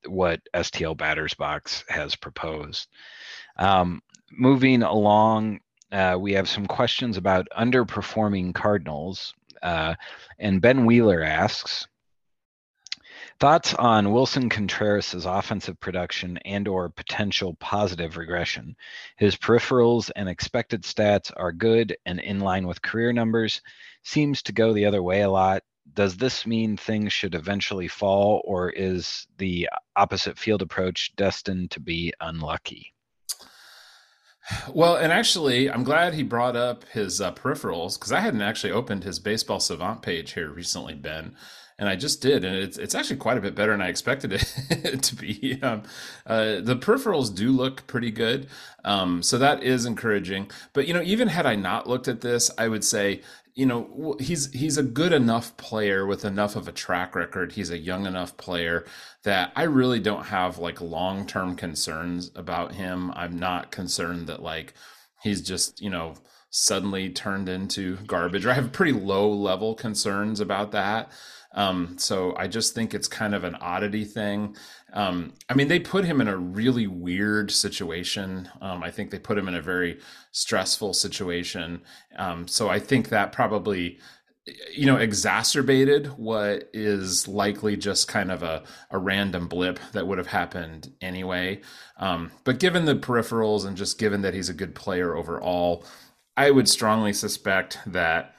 what 0.07 0.41
STL 0.55 0.97
Batters 0.97 1.35
Box 1.35 1.85
has 1.89 2.17
proposed. 2.17 2.89
Um, 3.57 4.03
moving 4.31 4.83
along, 4.83 5.61
uh, 5.91 6.17
we 6.19 6.33
have 6.33 6.49
some 6.49 6.67
questions 6.67 7.17
about 7.17 7.49
underperforming 7.57 8.55
Cardinals. 8.55 9.35
Uh, 9.63 9.95
and 10.39 10.61
Ben 10.61 10.87
Wheeler 10.87 11.23
asks, 11.23 11.87
Thoughts 13.43 13.75
on 13.75 14.13
willson 14.13 14.49
Contreras' 14.49 15.27
offensive 15.27 15.81
production 15.81 16.39
and 16.45 16.69
or 16.69 16.89
potential 16.89 17.55
positive 17.55 18.17
regression? 18.17 18.77
His 19.17 19.37
peripherals 19.37 20.11
and 20.15 20.29
expected 20.29 20.83
stats 20.83 21.33
are 21.37 21.51
good 21.51 21.97
and 22.07 22.21
in 22.21 22.39
line 22.39 22.69
with 22.69 22.83
career 22.83 23.13
numbers. 23.13 23.61
Seems 24.05 24.43
to 24.43 24.53
go 24.53 24.73
the 24.73 24.87
other 24.87 25.03
way 25.03 25.23
a 25.23 25.31
lot 25.31 25.65
does 25.95 26.17
this 26.17 26.47
mean 26.47 26.77
things 26.77 27.13
should 27.13 27.35
eventually 27.35 27.89
fall, 27.89 28.43
or 28.45 28.71
is 28.71 29.27
the 29.39 29.69
opposite 29.97 30.39
field 30.39 30.63
approach 30.63 31.13
destined 31.17 31.71
to 31.73 31.81
be 31.81 32.13
unlucky? 32.21 32.93
Well, 34.73 34.97
and 34.97 35.13
actually, 35.13 35.71
I'm 35.71 35.85
glad 35.85 36.15
he 36.15 36.23
brought 36.23 36.57
up 36.57 36.85
his 36.89 37.21
uh, 37.21 37.33
peripherals 37.33 37.99
because 37.99 38.11
I 38.11 38.21
hadn't 38.21 38.43
actually 38.43 38.73
opened 38.73 39.05
his 39.05 39.19
baseball 39.19 39.61
savant 39.61 40.03
page 40.03 40.33
here 40.33 40.51
recently, 40.51 40.95
Ben, 40.95 41.37
and 41.79 41.89
I 41.89 41.95
just 41.95 42.21
did, 42.21 42.45
and 42.45 42.57
it's 42.57 42.77
it's 42.77 42.95
actually 42.95 43.17
quite 43.17 43.39
a 43.39 43.41
bit 43.41 43.55
better 43.55 43.71
than 43.71 43.81
I 43.81 43.89
expected 43.89 44.33
it 44.33 45.03
to 45.03 45.15
be. 45.15 45.61
Um, 45.63 45.85
uh, 46.27 46.61
the 46.61 46.77
peripherals 46.77 47.35
do 47.35 47.51
look 47.51 47.87
pretty 47.87 48.11
good, 48.11 48.49
um, 48.85 49.23
so 49.23 49.39
that 49.39 49.63
is 49.63 49.87
encouraging. 49.87 50.51
But 50.73 50.89
you 50.89 50.95
know, 50.95 51.03
even 51.03 51.29
had 51.29 51.47
I 51.47 51.55
not 51.55 51.89
looked 51.89 52.09
at 52.09 52.21
this, 52.21 52.51
I 52.59 52.67
would 52.67 52.85
say 52.85 53.23
you 53.55 53.67
know 53.67 54.17
he's 54.19 54.51
he's 54.53 54.79
a 54.79 54.83
good 54.83 55.13
enough 55.13 55.57
player 55.57 56.07
with 56.07 56.25
enough 56.25 56.57
of 56.57 56.69
a 56.69 56.73
track 56.73 57.15
record. 57.15 57.53
He's 57.53 57.71
a 57.71 57.79
young 57.79 58.07
enough 58.07 58.37
player 58.37 58.87
that 59.25 59.53
i 59.55 59.63
really 59.63 60.01
don't 60.01 60.27
have 60.27 60.59
like 60.59 60.81
long-term 60.81 61.57
concerns 61.57 62.31
about 62.35 62.75
him. 62.75 63.13
I'm 63.15 63.39
not 63.39 63.71
concerned 63.71 64.27
that 64.29 64.43
like 64.43 64.75
he's 65.23 65.43
just 65.43 65.81
you 65.81 65.91
know 65.91 66.15
suddenly 66.51 67.11
turned 67.11 67.49
into 67.49 67.97
garbage. 68.07 68.47
I 68.47 68.55
have 68.55 68.73
pretty 68.73 68.93
low 68.93 69.31
level 69.31 69.75
concerns 69.75 70.41
about 70.41 70.73
that. 70.73 71.11
Um, 71.55 71.97
so 71.99 72.35
I 72.37 72.47
just 72.47 72.75
think 72.75 72.95
it's 72.95 73.09
kind 73.09 73.35
of 73.35 73.45
an 73.45 73.55
oddity 73.57 74.05
thing. 74.05 74.57
Um, 74.93 75.33
I 75.49 75.55
mean, 75.55 75.69
they 75.69 75.79
put 75.79 76.05
him 76.05 76.21
in 76.21 76.29
a 76.29 76.37
really 76.37 76.87
weird 76.87 77.51
situation. 77.51 78.49
Um, 78.61 78.83
I 78.83 78.91
think 78.91 79.11
they 79.11 79.19
put 79.19 79.39
him 79.39 79.49
in 79.49 79.55
a 79.55 79.63
very 79.63 79.99
stressful 80.33 80.95
situation. 80.95 81.83
Um, 82.17 82.47
so 82.47 82.69
I 82.69 82.79
think 82.79 83.09
that 83.09 83.33
probably 83.33 83.99
you 84.75 84.87
know 84.87 84.97
exacerbated 84.97 86.09
what 86.19 86.69
is 86.73 87.29
likely 87.29 87.77
just 87.77 88.09
kind 88.09 88.33
of 88.33 88.43
a, 88.43 88.65
a 88.91 88.99
random 88.99 89.47
blip 89.47 89.79
that 89.93 90.05
would 90.05 90.19
have 90.19 90.27
happened 90.27 90.93
anyway 91.01 91.61
um, 91.99 92.29
but 92.43 92.59
given 92.59 92.85
the 92.85 92.97
peripherals 92.97 93.65
and 93.65 93.77
just 93.77 94.01
given 94.01 94.23
that 94.23 94.35
he's 94.35 94.49
a 94.49 94.53
good 94.53 94.75
player 94.75 95.15
overall 95.15 95.85
i 96.37 96.51
would 96.51 96.69
strongly 96.69 97.13
suspect 97.13 97.79
that 97.87 98.35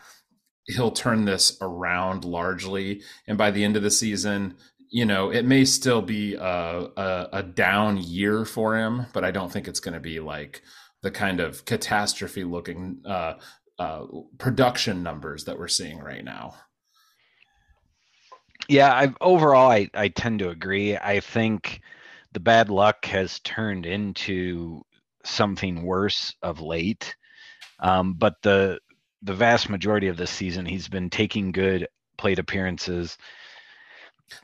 he'll 0.67 0.91
turn 0.91 1.25
this 1.25 1.57
around 1.61 2.23
largely. 2.23 3.01
And 3.27 3.37
by 3.37 3.51
the 3.51 3.63
end 3.63 3.75
of 3.75 3.83
the 3.83 3.91
season, 3.91 4.55
you 4.93 5.05
know, 5.05 5.31
it 5.31 5.43
may 5.43 5.65
still 5.65 6.03
be 6.03 6.35
a, 6.35 6.87
a, 6.95 7.29
a 7.33 7.43
down 7.43 7.97
year 7.97 8.45
for 8.45 8.77
him, 8.77 9.07
but 9.11 9.23
I 9.23 9.31
don't 9.31 9.51
think 9.51 9.67
it's 9.67 9.79
going 9.79 9.95
to 9.95 9.99
be 9.99 10.19
like 10.19 10.61
the 11.01 11.09
kind 11.09 11.39
of 11.39 11.65
catastrophe 11.65 12.43
looking 12.43 13.01
uh, 13.03 13.33
uh, 13.79 14.05
production 14.37 15.01
numbers 15.01 15.45
that 15.45 15.57
we're 15.57 15.67
seeing 15.67 15.97
right 15.97 16.23
now. 16.23 16.53
Yeah, 18.69 18.93
I 18.93 19.11
overall 19.19 19.71
I, 19.71 19.89
I 19.95 20.09
tend 20.09 20.37
to 20.39 20.49
agree. 20.49 20.95
I 20.95 21.21
think 21.21 21.81
the 22.33 22.39
bad 22.39 22.69
luck 22.69 23.03
has 23.05 23.39
turned 23.39 23.87
into 23.87 24.83
something 25.25 25.81
worse 25.81 26.35
of 26.43 26.61
late. 26.61 27.15
Um, 27.79 28.13
but 28.13 28.35
the 28.43 28.79
the 29.23 29.33
vast 29.33 29.69
majority 29.69 30.07
of 30.07 30.17
this 30.17 30.29
season, 30.29 30.67
he's 30.67 30.87
been 30.87 31.09
taking 31.09 31.51
good 31.51 31.87
plate 32.15 32.37
appearances 32.37 33.17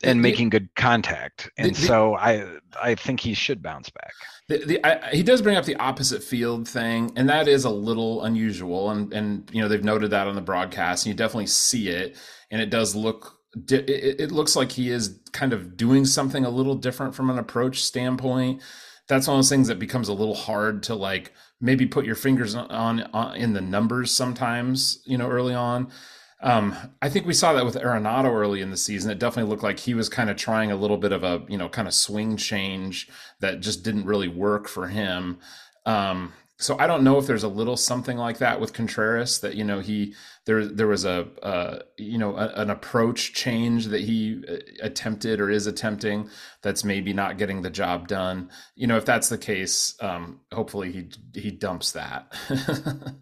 and 0.03 0.21
making 0.21 0.49
good 0.49 0.69
contact. 0.75 1.49
And 1.57 1.75
the, 1.75 1.81
so 1.81 2.15
I 2.15 2.45
I 2.81 2.95
think 2.95 3.19
he 3.19 3.33
should 3.33 3.61
bounce 3.61 3.89
back. 3.89 4.11
The, 4.47 4.79
I, 4.83 5.11
he 5.11 5.23
does 5.23 5.41
bring 5.41 5.57
up 5.57 5.65
the 5.65 5.75
opposite 5.75 6.23
field 6.23 6.67
thing, 6.67 7.11
and 7.15 7.29
that 7.29 7.47
is 7.47 7.65
a 7.65 7.69
little 7.69 8.23
unusual. 8.23 8.91
And 8.91 9.13
and 9.13 9.49
you 9.53 9.61
know 9.61 9.67
they've 9.67 9.83
noted 9.83 10.11
that 10.11 10.27
on 10.27 10.35
the 10.35 10.41
broadcast, 10.41 11.05
and 11.05 11.13
you 11.13 11.17
definitely 11.17 11.47
see 11.47 11.89
it, 11.89 12.17
and 12.51 12.61
it 12.61 12.69
does 12.69 12.95
look. 12.95 13.37
It, 13.69 13.89
it 13.89 14.31
looks 14.31 14.55
like 14.55 14.71
he 14.71 14.91
is 14.91 15.19
kind 15.31 15.53
of 15.53 15.75
doing 15.75 16.05
something 16.05 16.45
a 16.45 16.49
little 16.51 16.75
different 16.75 17.15
from 17.15 17.29
an 17.29 17.39
approach 17.39 17.81
standpoint. 17.83 18.61
That's 19.07 19.27
one 19.27 19.37
of 19.37 19.37
those 19.39 19.49
things 19.49 19.67
that 19.69 19.79
becomes 19.79 20.07
a 20.07 20.13
little 20.13 20.35
hard 20.35 20.83
to 20.83 20.95
like 20.95 21.33
maybe 21.59 21.85
put 21.85 22.05
your 22.05 22.15
fingers 22.15 22.55
on, 22.55 22.69
on 23.01 23.35
in 23.35 23.53
the 23.53 23.61
numbers 23.61 24.11
sometimes, 24.11 25.01
you 25.05 25.17
know, 25.17 25.27
early 25.27 25.55
on. 25.55 25.89
Um, 26.41 26.75
I 27.01 27.09
think 27.09 27.25
we 27.25 27.33
saw 27.33 27.53
that 27.53 27.65
with 27.65 27.75
Arenado 27.75 28.31
early 28.31 28.61
in 28.61 28.69
the 28.69 28.77
season. 28.77 29.11
It 29.11 29.19
definitely 29.19 29.49
looked 29.49 29.63
like 29.63 29.79
he 29.79 29.93
was 29.93 30.07
kind 30.07 30.29
of 30.29 30.37
trying 30.37 30.71
a 30.71 30.75
little 30.75 30.97
bit 30.97 31.11
of 31.11 31.23
a, 31.23 31.43
you 31.49 31.57
know, 31.57 31.67
kind 31.67 31.87
of 31.87 31.93
swing 31.93 32.37
change 32.37 33.09
that 33.41 33.59
just 33.59 33.83
didn't 33.83 34.05
really 34.05 34.29
work 34.29 34.67
for 34.69 34.87
him. 34.87 35.39
Um, 35.85 36.33
so 36.61 36.77
I 36.77 36.87
don't 36.87 37.05
know 37.05 37.17
if 37.17 37.25
there's 37.25 37.43
a 37.43 37.47
little 37.49 37.77
something 37.77 38.17
like 38.17 38.39
that 38.39 38.59
with 38.59 38.73
Contreras 38.73 39.39
that 39.39 39.55
you 39.55 39.63
know 39.63 39.79
he 39.79 40.13
there 40.45 40.65
there 40.65 40.87
was 40.87 41.05
a 41.05 41.27
uh, 41.41 41.79
you 41.97 42.17
know 42.17 42.35
a, 42.35 42.47
an 42.55 42.69
approach 42.69 43.33
change 43.33 43.85
that 43.87 44.01
he 44.01 44.43
uh, 44.47 44.57
attempted 44.81 45.39
or 45.39 45.49
is 45.49 45.67
attempting 45.67 46.29
that's 46.61 46.83
maybe 46.83 47.13
not 47.13 47.37
getting 47.37 47.61
the 47.61 47.69
job 47.69 48.09
done. 48.09 48.49
You 48.75 48.87
know 48.87 48.97
if 48.97 49.05
that's 49.05 49.29
the 49.29 49.37
case, 49.37 49.95
um, 50.01 50.41
hopefully 50.51 50.91
he 50.91 51.39
he 51.39 51.49
dumps 51.49 51.93
that. 51.93 52.33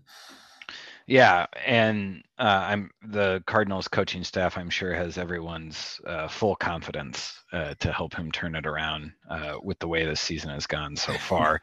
Yeah, 1.10 1.46
and 1.65 2.22
uh, 2.38 2.65
I'm 2.67 2.91
the 3.02 3.41
Cardinals 3.48 3.88
coaching 3.88 4.26
staff. 4.26 4.58
I'm 4.58 4.70
sure 4.70 4.93
has 4.93 5.17
everyone's 5.17 6.02
uh, 6.06 6.28
full 6.28 6.54
confidence 6.58 7.34
uh, 7.54 7.76
to 7.80 7.93
help 7.93 8.13
him 8.13 8.30
turn 8.30 8.56
it 8.56 8.67
around 8.67 9.13
uh, 9.30 9.56
with 9.63 9.80
the 9.80 9.88
way 9.88 10.06
this 10.06 10.20
season 10.20 10.50
has 10.50 10.67
gone 10.67 10.98
so 10.98 11.13
far. 11.17 11.62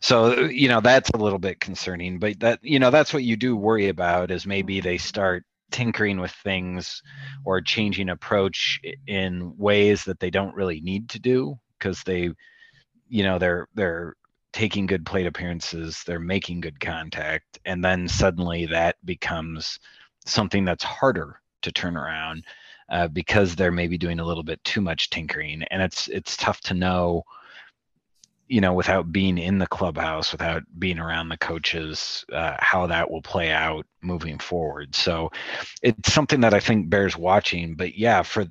so 0.00 0.44
you 0.44 0.68
know 0.68 0.80
that's 0.80 1.10
a 1.10 1.16
little 1.18 1.40
bit 1.40 1.58
concerning, 1.58 2.20
but 2.20 2.38
that 2.38 2.60
you 2.62 2.78
know 2.78 2.90
that's 2.90 3.12
what 3.12 3.24
you 3.24 3.36
do 3.36 3.56
worry 3.56 3.88
about 3.88 4.30
is 4.30 4.46
maybe 4.46 4.80
they 4.80 4.96
start 4.96 5.44
tinkering 5.72 6.20
with 6.20 6.30
things 6.30 7.02
or 7.44 7.60
changing 7.60 8.10
approach 8.10 8.80
in 9.08 9.56
ways 9.56 10.04
that 10.04 10.20
they 10.20 10.30
don't 10.30 10.54
really 10.54 10.80
need 10.80 11.08
to 11.08 11.18
do 11.18 11.58
because 11.78 12.04
they, 12.04 12.30
you 13.08 13.24
know, 13.24 13.40
they're 13.40 13.66
they're 13.74 14.14
taking 14.54 14.86
good 14.86 15.04
plate 15.04 15.26
appearances, 15.26 16.02
they're 16.06 16.20
making 16.20 16.60
good 16.60 16.78
contact, 16.78 17.58
and 17.66 17.84
then 17.84 18.06
suddenly 18.08 18.66
that 18.66 18.96
becomes 19.04 19.80
something 20.24 20.64
that's 20.64 20.84
harder 20.84 21.40
to 21.62 21.72
turn 21.72 21.96
around 21.96 22.44
uh, 22.88 23.08
because 23.08 23.56
they're 23.56 23.72
maybe 23.72 23.98
doing 23.98 24.20
a 24.20 24.24
little 24.24 24.44
bit 24.44 24.62
too 24.62 24.80
much 24.80 25.10
tinkering, 25.10 25.64
and 25.64 25.82
it's 25.82 26.06
it's 26.08 26.36
tough 26.36 26.60
to 26.60 26.72
know, 26.72 27.24
you 28.46 28.60
know, 28.60 28.72
without 28.72 29.10
being 29.10 29.38
in 29.38 29.58
the 29.58 29.66
clubhouse, 29.66 30.30
without 30.30 30.62
being 30.78 31.00
around 31.00 31.28
the 31.28 31.38
coaches, 31.38 32.24
uh, 32.32 32.54
how 32.60 32.86
that 32.86 33.10
will 33.10 33.22
play 33.22 33.50
out 33.50 33.84
moving 34.02 34.38
forward. 34.38 34.94
So 34.94 35.32
it's 35.82 36.12
something 36.12 36.40
that 36.42 36.54
I 36.54 36.60
think 36.60 36.88
bears 36.88 37.16
watching. 37.16 37.74
But 37.74 37.98
yeah, 37.98 38.22
for 38.22 38.46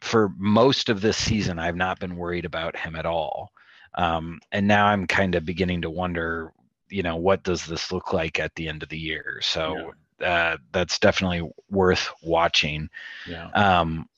for 0.00 0.32
most 0.36 0.88
of 0.88 1.00
this 1.00 1.16
season, 1.16 1.60
I've 1.60 1.76
not 1.76 2.00
been 2.00 2.16
worried 2.16 2.44
about 2.44 2.76
him 2.76 2.96
at 2.96 3.06
all. 3.06 3.53
Um, 3.96 4.40
and 4.52 4.66
now 4.66 4.86
I'm 4.86 5.06
kind 5.06 5.34
of 5.34 5.44
beginning 5.44 5.82
to 5.82 5.90
wonder, 5.90 6.52
you 6.88 7.02
know, 7.02 7.16
what 7.16 7.42
does 7.42 7.66
this 7.66 7.92
look 7.92 8.12
like 8.12 8.38
at 8.40 8.54
the 8.54 8.68
end 8.68 8.82
of 8.82 8.88
the 8.88 8.98
year? 8.98 9.40
So 9.42 9.92
yeah. 10.20 10.26
uh, 10.26 10.56
that's 10.72 10.98
definitely 10.98 11.48
worth 11.70 12.10
watching. 12.22 12.88
Yeah. 13.28 13.50
Um, 13.50 14.08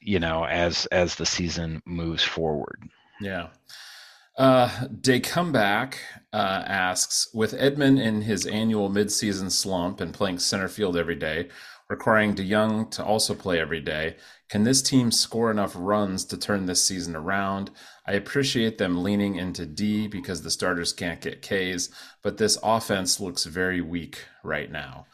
you 0.00 0.18
know, 0.18 0.46
as 0.46 0.86
as 0.86 1.14
the 1.14 1.26
season 1.26 1.82
moves 1.84 2.22
forward. 2.22 2.82
Yeah. 3.20 3.48
Uh, 4.38 4.86
Day 4.86 5.20
Comeback 5.20 5.98
uh, 6.32 6.62
asks 6.66 7.28
With 7.34 7.52
Edman 7.52 8.00
in 8.00 8.22
his 8.22 8.46
annual 8.46 8.88
midseason 8.88 9.50
slump 9.50 10.00
and 10.00 10.14
playing 10.14 10.38
center 10.38 10.68
field 10.68 10.96
every 10.96 11.16
day, 11.16 11.48
requiring 11.90 12.34
DeJong 12.34 12.90
to 12.92 13.04
also 13.04 13.34
play 13.34 13.60
every 13.60 13.80
day, 13.80 14.16
can 14.50 14.64
this 14.64 14.82
team 14.82 15.12
score 15.12 15.50
enough 15.50 15.72
runs 15.76 16.24
to 16.26 16.36
turn 16.36 16.66
this 16.66 16.82
season 16.82 17.14
around? 17.14 17.70
I 18.04 18.12
appreciate 18.14 18.78
them 18.78 19.02
leaning 19.02 19.36
into 19.36 19.64
D 19.64 20.08
because 20.08 20.42
the 20.42 20.50
starters 20.50 20.92
can't 20.92 21.20
get 21.20 21.40
Ks, 21.40 21.88
but 22.22 22.36
this 22.36 22.58
offense 22.62 23.20
looks 23.20 23.44
very 23.44 23.80
weak 23.80 24.24
right 24.42 24.70
now. 24.70 25.06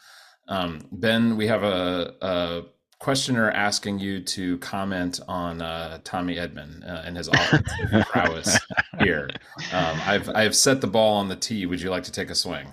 Um, 0.47 0.87
ben, 0.91 1.37
we 1.37 1.47
have 1.47 1.63
a, 1.63 2.15
a, 2.21 2.61
questioner 2.99 3.51
asking 3.51 3.99
you 3.99 4.19
to 4.23 4.57
comment 4.57 5.19
on 5.27 5.61
uh, 5.61 5.99
Tommy 6.03 6.37
Edman 6.37 6.83
uh, 6.83 7.03
and 7.05 7.15
his 7.15 7.27
offensive 7.27 8.07
prowess 8.09 8.57
here. 8.99 9.29
Um, 9.71 10.01
I've 10.03 10.29
I've 10.29 10.55
set 10.55 10.81
the 10.81 10.87
ball 10.87 11.17
on 11.17 11.27
the 11.27 11.35
tee. 11.35 11.67
Would 11.67 11.79
you 11.79 11.91
like 11.91 12.05
to 12.05 12.11
take 12.11 12.31
a 12.31 12.35
swing? 12.35 12.67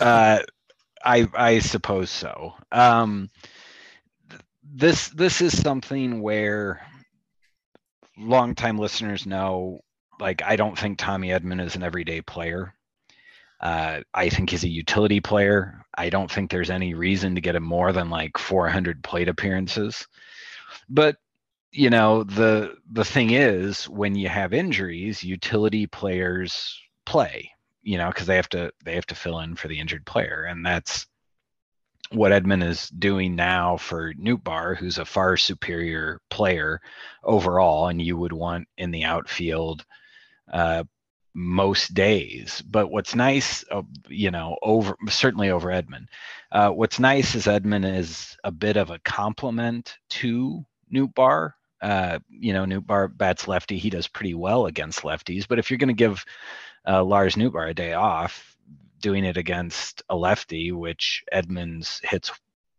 uh, 0.00 0.38
I 1.04 1.28
I 1.34 1.58
suppose 1.58 2.10
so. 2.10 2.52
Um, 2.70 3.28
this 4.72 5.08
this 5.08 5.40
is 5.40 5.60
something 5.60 6.20
where 6.20 6.80
longtime 8.16 8.78
listeners 8.78 9.26
know 9.26 9.80
like 10.20 10.42
I 10.42 10.56
don't 10.56 10.78
think 10.78 10.98
Tommy 10.98 11.28
Edman 11.28 11.64
is 11.64 11.76
an 11.76 11.82
everyday 11.82 12.20
player. 12.20 12.74
Uh, 13.60 14.00
I 14.14 14.28
think 14.30 14.50
he's 14.50 14.64
a 14.64 14.68
utility 14.68 15.20
player. 15.20 15.84
I 15.96 16.08
don't 16.08 16.30
think 16.30 16.50
there's 16.50 16.70
any 16.70 16.94
reason 16.94 17.34
to 17.34 17.40
get 17.40 17.56
him 17.56 17.62
more 17.62 17.92
than 17.92 18.08
like 18.08 18.38
400 18.38 19.02
plate 19.02 19.28
appearances. 19.28 20.06
But 20.88 21.16
you 21.72 21.90
know 21.90 22.24
the 22.24 22.76
the 22.90 23.04
thing 23.04 23.30
is 23.30 23.88
when 23.88 24.14
you 24.14 24.28
have 24.28 24.52
injuries, 24.52 25.22
utility 25.24 25.86
players 25.86 26.78
play. 27.06 27.50
You 27.82 27.98
know 27.98 28.08
because 28.08 28.26
they 28.26 28.36
have 28.36 28.48
to 28.50 28.72
they 28.84 28.94
have 28.94 29.06
to 29.06 29.14
fill 29.14 29.40
in 29.40 29.56
for 29.56 29.68
the 29.68 29.80
injured 29.80 30.04
player, 30.06 30.44
and 30.44 30.64
that's 30.64 31.06
what 32.12 32.32
Edman 32.32 32.64
is 32.64 32.88
doing 32.88 33.36
now 33.36 33.76
for 33.76 34.12
Nootbaar, 34.14 34.76
who's 34.76 34.98
a 34.98 35.04
far 35.04 35.36
superior 35.36 36.20
player 36.28 36.80
overall, 37.22 37.88
and 37.88 38.02
you 38.02 38.16
would 38.16 38.32
want 38.32 38.68
in 38.76 38.90
the 38.90 39.04
outfield 39.04 39.84
uh, 40.52 40.84
most 41.34 41.94
days. 41.94 42.62
But 42.62 42.90
what's 42.90 43.14
nice, 43.14 43.64
uh, 43.70 43.82
you 44.08 44.30
know, 44.30 44.56
over 44.62 44.96
certainly 45.08 45.50
over 45.50 45.68
Edman, 45.68 46.06
uh, 46.50 46.70
what's 46.70 46.98
nice 46.98 47.34
is 47.34 47.46
Edman 47.46 47.96
is 47.96 48.36
a 48.42 48.50
bit 48.50 48.76
of 48.76 48.90
a 48.90 48.98
complement 49.00 49.96
to 50.10 50.64
Nootbaar. 50.92 51.52
Uh, 51.80 52.18
you 52.28 52.52
know, 52.52 52.64
Nootbaar 52.64 53.16
bats 53.16 53.46
lefty. 53.48 53.78
He 53.78 53.88
does 53.88 54.08
pretty 54.08 54.34
well 54.34 54.66
against 54.66 55.02
lefties. 55.02 55.46
But 55.48 55.58
if 55.58 55.70
you're 55.70 55.78
going 55.78 55.88
to 55.88 55.94
give 55.94 56.24
uh, 56.86 57.04
Lars 57.04 57.36
Nootbaar 57.36 57.70
a 57.70 57.74
day 57.74 57.92
off, 57.92 58.49
doing 59.00 59.24
it 59.24 59.36
against 59.36 60.02
a 60.08 60.16
lefty, 60.16 60.72
which 60.72 61.24
Edmonds 61.32 62.00
hits 62.04 62.30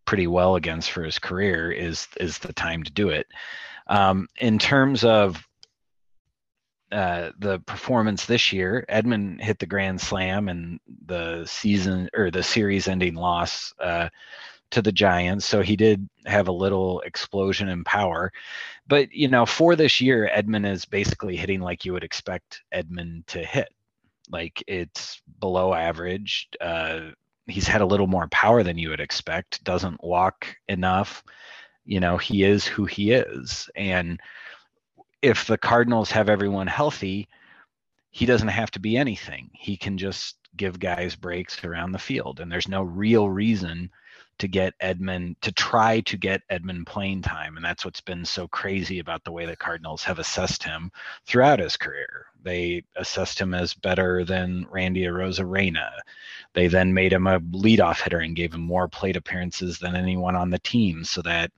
pretty 0.05 0.27
well 0.27 0.55
against 0.55 0.91
for 0.91 1.03
his 1.03 1.19
career, 1.19 1.71
is 1.71 2.07
is 2.19 2.37
the 2.37 2.53
time 2.53 2.83
to 2.83 2.91
do 2.91 3.09
it. 3.09 3.27
Um, 3.87 4.27
in 4.39 4.59
terms 4.59 5.03
of 5.03 5.45
uh, 6.91 7.31
the 7.39 7.59
performance 7.59 8.25
this 8.25 8.51
year, 8.51 8.85
Edman 8.89 9.41
hit 9.41 9.59
the 9.59 9.65
grand 9.65 10.01
slam 10.01 10.49
and 10.49 10.79
the 11.05 11.45
season 11.45 12.09
or 12.13 12.29
the 12.31 12.43
series-ending 12.43 13.15
loss 13.15 13.73
uh, 13.79 14.09
to 14.71 14.81
the 14.81 14.91
Giants, 14.91 15.45
so 15.45 15.61
he 15.61 15.75
did 15.75 16.07
have 16.25 16.47
a 16.47 16.53
little 16.53 17.01
explosion 17.01 17.69
in 17.69 17.83
power. 17.83 18.31
But 18.87 19.11
you 19.13 19.27
know, 19.27 19.45
for 19.45 19.75
this 19.75 20.01
year, 20.01 20.29
Edman 20.33 20.69
is 20.69 20.85
basically 20.85 21.37
hitting 21.37 21.61
like 21.61 21.85
you 21.85 21.93
would 21.93 22.03
expect 22.03 22.61
Edman 22.73 23.25
to 23.27 23.39
hit. 23.39 23.69
Like 24.31 24.63
it's 24.67 25.21
below 25.39 25.73
average. 25.73 26.49
Uh, 26.59 27.11
he's 27.47 27.67
had 27.67 27.81
a 27.81 27.85
little 27.85 28.07
more 28.07 28.27
power 28.29 28.63
than 28.63 28.77
you 28.77 28.89
would 28.89 28.99
expect. 28.99 29.63
Doesn't 29.63 30.03
walk 30.03 30.47
enough. 30.67 31.23
You 31.85 31.99
know, 31.99 32.17
he 32.17 32.43
is 32.43 32.65
who 32.65 32.85
he 32.85 33.11
is. 33.11 33.69
And 33.75 34.19
if 35.21 35.47
the 35.47 35.57
Cardinals 35.57 36.11
have 36.11 36.29
everyone 36.29 36.67
healthy, 36.67 37.27
he 38.11 38.25
doesn't 38.25 38.47
have 38.47 38.71
to 38.71 38.79
be 38.79 38.97
anything. 38.97 39.49
He 39.53 39.77
can 39.77 39.97
just 39.97 40.37
give 40.55 40.79
guys 40.79 41.15
breaks 41.15 41.63
around 41.63 41.91
the 41.91 41.99
field. 41.99 42.39
And 42.39 42.51
there's 42.51 42.67
no 42.67 42.83
real 42.83 43.29
reason 43.29 43.89
to 44.41 44.47
get 44.47 44.73
Edman 44.79 45.35
to 45.41 45.51
try 45.51 45.99
to 46.01 46.17
get 46.17 46.41
Edman 46.49 46.83
playing 46.83 47.21
time, 47.21 47.57
and 47.57 47.63
that's 47.63 47.85
what's 47.85 48.01
been 48.01 48.25
so 48.25 48.47
crazy 48.47 48.97
about 48.97 49.23
the 49.23 49.31
way 49.31 49.45
the 49.45 49.55
Cardinals 49.55 50.03
have 50.03 50.17
assessed 50.17 50.63
him 50.63 50.91
throughout 51.27 51.59
his 51.59 51.77
career. 51.77 52.25
They 52.41 52.83
assessed 52.95 53.39
him 53.39 53.53
as 53.53 53.75
better 53.75 54.25
than 54.25 54.65
Randy 54.71 55.03
Arozarena. 55.03 55.91
They 56.53 56.65
then 56.65 56.91
made 56.91 57.13
him 57.13 57.27
a 57.27 57.39
leadoff 57.39 58.01
hitter 58.01 58.17
and 58.17 58.35
gave 58.35 58.55
him 58.55 58.61
more 58.61 58.87
plate 58.87 59.15
appearances 59.15 59.77
than 59.77 59.95
anyone 59.95 60.35
on 60.35 60.49
the 60.49 60.59
team. 60.59 61.03
So 61.03 61.21
that 61.21 61.51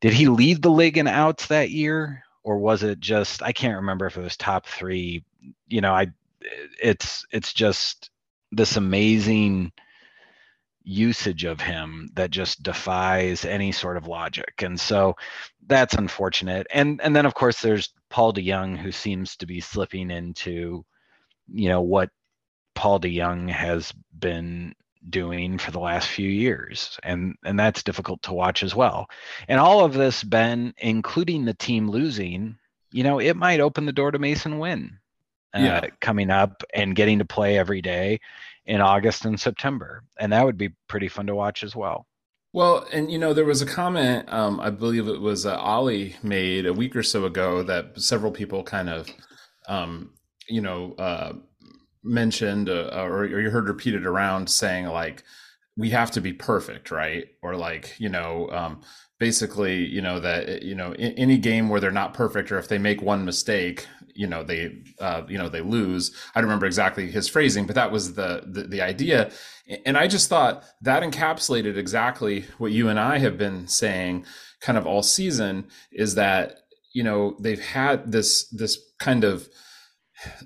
did 0.00 0.12
he 0.12 0.28
lead 0.28 0.62
the 0.62 0.70
league 0.70 0.98
in 0.98 1.08
outs 1.08 1.48
that 1.48 1.70
year, 1.70 2.22
or 2.44 2.58
was 2.58 2.84
it 2.84 3.00
just 3.00 3.42
I 3.42 3.50
can't 3.50 3.76
remember 3.76 4.06
if 4.06 4.16
it 4.16 4.22
was 4.22 4.36
top 4.36 4.66
three. 4.66 5.24
You 5.66 5.80
know, 5.80 5.92
I 5.92 6.12
it's 6.80 7.26
it's 7.32 7.52
just 7.52 8.10
this 8.52 8.76
amazing 8.76 9.72
usage 10.86 11.44
of 11.44 11.60
him 11.60 12.08
that 12.14 12.30
just 12.30 12.62
defies 12.62 13.44
any 13.44 13.72
sort 13.72 13.96
of 13.98 14.06
logic. 14.08 14.62
And 14.62 14.80
so 14.80 15.16
that's 15.66 15.94
unfortunate. 15.94 16.66
And 16.72 17.00
and 17.02 17.14
then 17.16 17.26
of 17.26 17.34
course 17.34 17.60
there's 17.60 17.90
Paul 18.10 18.32
DeJong 18.32 18.78
who 18.78 18.92
seems 18.92 19.36
to 19.38 19.46
be 19.46 19.60
slipping 19.60 20.10
into 20.10 20.84
you 21.52 21.68
know 21.68 21.82
what 21.82 22.10
Paul 22.74 23.00
DeJong 23.00 23.50
has 23.50 23.92
been 24.18 24.74
doing 25.10 25.58
for 25.58 25.70
the 25.72 25.80
last 25.80 26.08
few 26.08 26.28
years 26.28 26.98
and 27.04 27.36
and 27.44 27.58
that's 27.58 27.82
difficult 27.84 28.22
to 28.22 28.34
watch 28.34 28.62
as 28.62 28.74
well. 28.74 29.08
And 29.48 29.60
all 29.60 29.84
of 29.84 29.94
this 29.94 30.22
Ben 30.24 30.74
including 30.78 31.44
the 31.44 31.54
team 31.54 31.90
losing, 31.90 32.58
you 32.92 33.04
know, 33.04 33.18
it 33.20 33.36
might 33.36 33.60
open 33.60 33.86
the 33.86 33.92
door 33.92 34.12
to 34.12 34.18
Masyn 34.18 34.58
Winn 34.60 34.98
Uh, 35.54 35.80
yeah. 35.82 35.86
coming 36.00 36.30
up 36.30 36.62
and 36.74 36.96
getting 36.96 37.18
to 37.18 37.24
play 37.24 37.58
every 37.58 37.82
day 37.82 38.20
in 38.66 38.80
August 38.80 39.24
and 39.24 39.38
September, 39.38 40.02
and 40.18 40.32
that 40.32 40.44
would 40.44 40.58
be 40.58 40.70
pretty 40.88 41.08
fun 41.08 41.26
to 41.26 41.34
watch 41.34 41.62
as 41.62 41.74
well. 41.76 42.06
Well, 42.52 42.86
and 42.92 43.10
you 43.10 43.18
know, 43.18 43.34
there 43.34 43.44
was 43.44 43.62
a 43.62 43.66
comment, 43.66 44.32
um, 44.32 44.60
I 44.60 44.70
believe 44.70 45.08
it 45.08 45.20
was 45.20 45.44
uh, 45.44 45.56
Ollie 45.56 46.16
made 46.22 46.66
a 46.66 46.72
week 46.72 46.96
or 46.96 47.02
so 47.02 47.24
ago 47.26 47.62
that 47.62 48.00
several 48.00 48.32
people 48.32 48.62
kind 48.62 48.88
of, 48.88 49.08
um, 49.68 50.12
you 50.48 50.62
know, 50.62 50.94
uh, 50.98 51.34
mentioned 52.02 52.70
uh, 52.70 52.88
or, 52.92 53.24
or 53.24 53.40
you 53.40 53.50
heard 53.50 53.68
repeated 53.68 54.06
around 54.06 54.48
saying 54.48 54.86
like, 54.86 55.22
we 55.76 55.90
have 55.90 56.10
to 56.12 56.20
be 56.20 56.32
perfect, 56.32 56.90
right? 56.90 57.26
Or 57.42 57.56
like, 57.56 57.94
you 57.98 58.08
know, 58.08 58.48
um, 58.50 58.80
basically, 59.18 59.84
you 59.84 60.00
know, 60.00 60.20
that, 60.20 60.62
you 60.62 60.74
know, 60.74 60.92
in, 60.92 61.12
any 61.12 61.36
game 61.36 61.68
where 61.68 61.80
they're 61.80 61.90
not 61.90 62.14
perfect 62.14 62.50
or 62.50 62.58
if 62.58 62.68
they 62.68 62.78
make 62.78 63.02
one 63.02 63.24
mistake, 63.24 63.86
you 64.16 64.26
know 64.26 64.42
they 64.42 64.82
uh, 65.00 65.22
you 65.28 65.38
know 65.38 65.48
they 65.48 65.60
lose. 65.60 66.12
I 66.34 66.40
don't 66.40 66.48
remember 66.48 66.66
exactly 66.66 67.10
his 67.10 67.28
phrasing, 67.28 67.66
but 67.66 67.74
that 67.76 67.92
was 67.92 68.14
the, 68.14 68.42
the 68.46 68.62
the 68.62 68.80
idea. 68.82 69.30
And 69.84 69.96
I 69.96 70.06
just 70.06 70.28
thought 70.28 70.64
that 70.82 71.02
encapsulated 71.02 71.76
exactly 71.76 72.44
what 72.58 72.72
you 72.72 72.88
and 72.88 72.98
I 72.98 73.18
have 73.18 73.36
been 73.36 73.66
saying, 73.66 74.24
kind 74.60 74.78
of 74.78 74.86
all 74.86 75.02
season, 75.02 75.66
is 75.92 76.14
that 76.14 76.60
you 76.92 77.02
know 77.02 77.36
they've 77.40 77.60
had 77.60 78.12
this 78.12 78.48
this 78.48 78.78
kind 78.98 79.24
of 79.24 79.48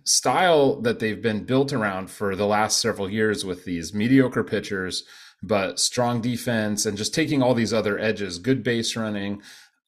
style 0.04 0.80
that 0.82 0.98
they've 0.98 1.22
been 1.22 1.44
built 1.44 1.72
around 1.72 2.10
for 2.10 2.34
the 2.34 2.46
last 2.46 2.80
several 2.80 3.08
years 3.08 3.44
with 3.44 3.64
these 3.64 3.94
mediocre 3.94 4.42
pitchers 4.42 5.04
but 5.42 5.78
strong 5.78 6.20
defense 6.20 6.84
and 6.84 6.98
just 6.98 7.14
taking 7.14 7.40
all 7.40 7.54
these 7.54 7.72
other 7.72 7.98
edges 7.98 8.38
good 8.38 8.62
base 8.64 8.96
running 8.96 9.40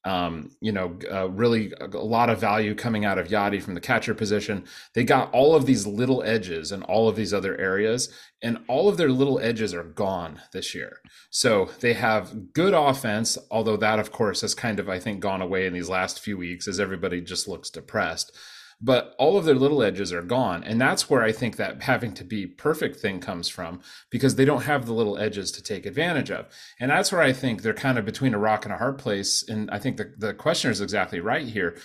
Um, 0.05 0.51
you 0.59 0.73
know, 0.73 0.97
uh, 1.09 1.29
really 1.29 1.71
a, 1.79 1.85
a 1.85 2.03
lot 2.03 2.29
of 2.29 2.39
value 2.39 2.75
coming 2.75 3.05
out 3.05 3.17
of 3.17 3.29
Yadi 3.29 3.61
from 3.61 3.73
the 3.73 3.79
catcher 3.79 4.13
position. 4.13 4.65
They 4.93 5.05
got 5.05 5.31
all 5.31 5.55
of 5.55 5.65
these 5.65 5.87
little 5.87 6.21
edges 6.23 6.73
and 6.73 6.83
all 6.83 7.07
of 7.07 7.15
these 7.15 7.33
other 7.33 7.57
areas, 7.57 8.09
and 8.41 8.59
all 8.67 8.89
of 8.89 8.97
their 8.97 9.11
little 9.11 9.39
edges 9.39 9.73
are 9.73 9.83
gone 9.83 10.41
this 10.51 10.75
year. 10.75 10.97
So 11.29 11.69
they 11.79 11.93
have 11.93 12.51
good 12.51 12.73
offense, 12.73 13.37
although 13.49 13.77
that, 13.77 13.99
of 13.99 14.11
course, 14.11 14.41
has 14.41 14.53
kind 14.53 14.79
of, 14.79 14.89
I 14.89 14.99
think, 14.99 15.21
gone 15.21 15.41
away 15.41 15.65
in 15.65 15.73
these 15.73 15.89
last 15.89 16.19
few 16.19 16.37
weeks 16.37 16.67
as 16.67 16.79
everybody 16.81 17.21
just 17.21 17.47
looks 17.47 17.69
depressed 17.69 18.37
but 18.83 19.15
all 19.17 19.37
of 19.37 19.45
their 19.45 19.55
little 19.55 19.81
edges 19.81 20.11
are 20.11 20.21
gone. 20.21 20.61
And 20.63 20.79
that's 20.79 21.09
where 21.09 21.23
i 21.23 21.31
think 21.31 21.55
that 21.55 21.83
having 21.83 22.13
to 22.15 22.23
be 22.23 22.45
perfect 22.45 22.97
thing 22.97 23.19
comes 23.19 23.47
from 23.47 23.81
because 24.11 24.35
they 24.35 24.45
don't 24.45 24.63
have 24.63 24.85
the 24.85 24.93
little 24.93 25.17
edges 25.17 25.51
to 25.53 25.63
take 25.63 25.85
advantage 25.85 26.29
of. 26.29 26.47
And 26.79 26.91
that's 26.91 27.11
where 27.11 27.21
i 27.21 27.31
think 27.31 27.61
they're 27.61 27.73
kind 27.73 27.97
of 27.97 28.05
between 28.05 28.33
a 28.33 28.39
rock 28.39 28.65
and 28.65 28.73
a 28.73 28.77
hard 28.77 28.97
place. 28.97 29.47
And 29.47 29.71
i 29.71 29.79
think 29.79 29.97
the, 29.97 30.13
the 30.17 30.33
questioner 30.33 30.71
is 30.71 30.81
exactly 30.81 31.19
right 31.21 31.47
here. 31.47 31.77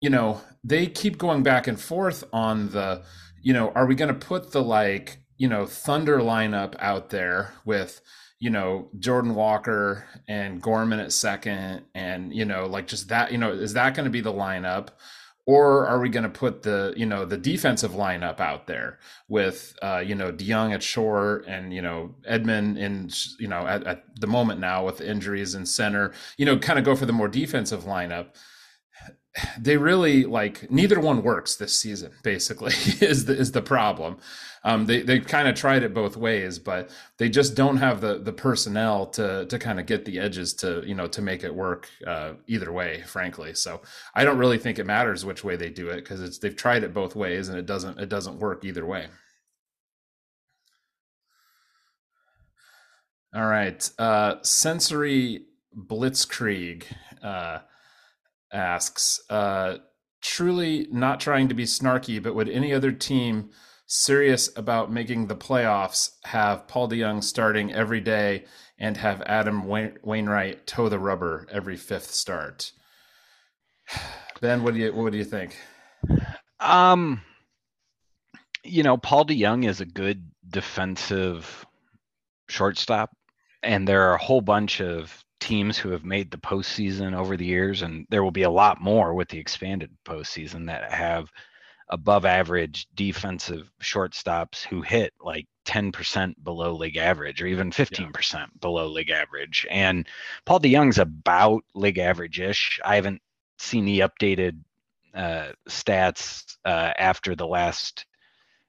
You 0.00 0.10
know 0.10 0.42
they 0.62 0.86
keep 0.86 1.16
going 1.18 1.42
back 1.42 1.66
and 1.66 1.80
forth 1.80 2.22
on 2.32 2.68
the 2.70 3.02
you 3.42 3.52
know 3.52 3.70
are 3.70 3.86
we 3.86 3.94
going 3.94 4.12
to 4.12 4.26
put 4.26 4.52
the 4.52 4.62
like 4.62 5.18
you 5.38 5.48
know 5.48 5.64
thunder 5.64 6.18
lineup 6.18 6.74
out 6.78 7.08
there 7.10 7.54
with 7.64 8.00
you 8.38 8.50
know 8.50 8.88
jordan 8.98 9.34
walker 9.34 10.06
and 10.28 10.60
gorman 10.60 11.00
at 11.00 11.12
second 11.12 11.82
and 11.94 12.34
you 12.34 12.44
know 12.44 12.66
like 12.66 12.86
just 12.86 13.08
that 13.08 13.32
you 13.32 13.38
know 13.38 13.52
is 13.52 13.72
that 13.74 13.94
going 13.94 14.04
to 14.04 14.10
be 14.10 14.20
the 14.20 14.32
lineup 14.32 14.88
or 15.50 15.84
are 15.88 15.98
we 15.98 16.08
going 16.08 16.22
to 16.22 16.28
put 16.28 16.62
the 16.62 16.94
you 16.96 17.04
know 17.04 17.24
the 17.24 17.36
defensive 17.36 17.90
lineup 17.90 18.38
out 18.38 18.68
there 18.68 19.00
with 19.26 19.76
uh, 19.82 19.98
you 19.98 20.14
know 20.14 20.30
DeJong 20.30 20.72
at 20.72 20.80
short 20.80 21.44
and 21.48 21.74
you 21.74 21.82
know 21.82 22.14
Edman 22.30 22.78
in 22.78 23.10
you 23.40 23.48
know 23.48 23.66
at, 23.66 23.84
at 23.84 24.20
the 24.20 24.28
moment 24.28 24.60
now 24.60 24.86
with 24.86 25.00
injuries 25.00 25.56
in 25.56 25.66
center 25.66 26.12
you 26.36 26.46
know 26.46 26.56
kind 26.56 26.78
of 26.78 26.84
go 26.84 26.94
for 26.94 27.04
the 27.04 27.12
more 27.12 27.26
defensive 27.26 27.82
lineup 27.82 28.36
they 29.58 29.76
really 29.76 30.24
like 30.24 30.70
neither 30.70 30.98
one 30.98 31.22
works 31.22 31.56
this 31.56 31.76
season 31.76 32.12
basically 32.22 32.72
is 33.00 33.26
the 33.26 33.36
is 33.36 33.52
the 33.52 33.62
problem 33.62 34.18
um, 34.62 34.86
they 34.86 35.00
they 35.02 35.20
kind 35.20 35.48
of 35.48 35.54
tried 35.54 35.82
it 35.82 35.94
both 35.94 36.16
ways, 36.16 36.58
but 36.58 36.90
they 37.16 37.28
just 37.28 37.54
don't 37.54 37.78
have 37.78 38.00
the 38.00 38.18
the 38.18 38.32
personnel 38.32 39.06
to 39.06 39.46
to 39.46 39.58
kind 39.58 39.80
of 39.80 39.86
get 39.86 40.04
the 40.04 40.18
edges 40.18 40.52
to 40.54 40.82
you 40.86 40.94
know 40.94 41.06
to 41.08 41.22
make 41.22 41.44
it 41.44 41.54
work 41.54 41.88
uh, 42.06 42.34
either 42.46 42.70
way. 42.70 43.02
Frankly, 43.02 43.54
so 43.54 43.80
I 44.14 44.24
don't 44.24 44.38
really 44.38 44.58
think 44.58 44.78
it 44.78 44.84
matters 44.84 45.24
which 45.24 45.44
way 45.44 45.56
they 45.56 45.70
do 45.70 45.88
it 45.88 45.96
because 45.96 46.20
it's 46.20 46.38
they've 46.38 46.54
tried 46.54 46.84
it 46.84 46.92
both 46.92 47.16
ways 47.16 47.48
and 47.48 47.58
it 47.58 47.66
doesn't 47.66 47.98
it 47.98 48.08
doesn't 48.10 48.38
work 48.38 48.64
either 48.64 48.84
way. 48.84 49.06
All 53.34 53.46
right, 53.46 53.88
uh, 53.98 54.36
sensory 54.42 55.44
blitzkrieg 55.74 56.82
uh, 57.22 57.60
asks. 58.52 59.20
Uh, 59.30 59.78
truly 60.20 60.86
not 60.90 61.20
trying 61.20 61.48
to 61.48 61.54
be 61.54 61.64
snarky, 61.64 62.22
but 62.22 62.34
would 62.34 62.48
any 62.48 62.72
other 62.72 62.92
team 62.92 63.50
serious 63.86 64.50
about 64.56 64.92
making 64.92 65.26
the 65.26 65.36
playoffs 65.36 66.10
have 66.24 66.68
Paul 66.68 66.88
DeJong 66.88 67.24
starting 67.24 67.72
every 67.72 68.00
day 68.00 68.44
and 68.78 68.96
have 68.96 69.20
Adam 69.22 69.66
Wainwright 69.66 70.66
toe 70.66 70.88
the 70.88 70.98
rubber 70.98 71.46
every 71.50 71.76
fifth 71.76 72.10
start. 72.10 72.72
Ben, 74.40 74.62
what 74.62 74.72
do 74.72 74.80
you 74.80 74.92
what 74.92 75.12
do 75.12 75.18
you 75.18 75.24
think? 75.24 75.54
Um, 76.60 77.20
you 78.64 78.82
know, 78.82 78.96
Paul 78.96 79.26
DeJong 79.26 79.68
is 79.68 79.80
a 79.82 79.86
good 79.86 80.30
defensive 80.48 81.66
shortstop, 82.48 83.10
and 83.62 83.86
there 83.86 84.08
are 84.08 84.14
a 84.14 84.22
whole 84.22 84.40
bunch 84.40 84.80
of 84.80 85.24
teams 85.40 85.78
who 85.78 85.90
have 85.90 86.04
made 86.04 86.30
the 86.30 86.38
postseason 86.38 87.16
over 87.16 87.36
the 87.36 87.46
years, 87.46 87.82
and 87.82 88.06
there 88.10 88.22
will 88.22 88.30
be 88.30 88.42
a 88.42 88.50
lot 88.50 88.80
more 88.80 89.14
with 89.14 89.28
the 89.28 89.38
expanded 89.38 89.90
postseason 90.04 90.66
that 90.66 90.92
have 90.92 91.30
above 91.90 92.24
average 92.24 92.86
defensive 92.94 93.70
shortstops 93.82 94.64
who 94.64 94.80
hit 94.80 95.12
like 95.20 95.46
10% 95.66 96.34
below 96.42 96.72
league 96.72 96.96
average 96.96 97.42
or 97.42 97.46
even 97.46 97.70
15% 97.70 98.32
yeah. 98.32 98.46
below 98.60 98.86
league 98.86 99.10
average. 99.10 99.66
And 99.70 100.06
Paul 100.44 100.60
DeJong's 100.60 100.98
about 100.98 101.64
league 101.74 101.98
average 101.98 102.40
ish. 102.40 102.78
I 102.84 102.94
haven't 102.94 103.20
seen 103.58 103.84
the 103.84 104.00
updated 104.00 104.60
uh, 105.14 105.48
stats 105.68 106.56
uh, 106.64 106.92
after 106.96 107.34
the 107.34 107.46
last 107.46 108.06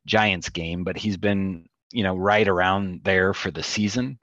Giants 0.05 0.49
game, 0.49 0.83
but 0.83 0.97
he's 0.97 1.17
been, 1.17 1.69
you 1.91 2.03
know, 2.03 2.15
right 2.15 2.47
around 2.47 3.01
there 3.03 3.33
for 3.33 3.51
the 3.51 3.63
season. 3.63 4.17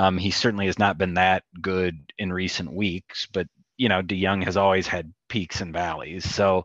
Um, 0.00 0.16
he 0.16 0.30
certainly 0.30 0.64
has 0.64 0.78
not 0.78 0.96
been 0.96 1.14
that 1.14 1.44
good 1.60 2.10
in 2.16 2.32
recent 2.32 2.72
weeks, 2.72 3.28
but 3.30 3.46
you 3.76 3.90
know, 3.90 4.00
DeJong 4.00 4.44
has 4.44 4.56
always 4.56 4.86
had 4.86 5.12
peaks 5.28 5.60
and 5.60 5.74
valleys. 5.74 6.24
So 6.24 6.64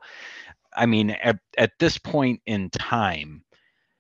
I 0.74 0.86
mean, 0.86 1.10
at, 1.10 1.38
at 1.58 1.74
this 1.78 1.98
point 1.98 2.42
in 2.46 2.70
time, 2.70 3.44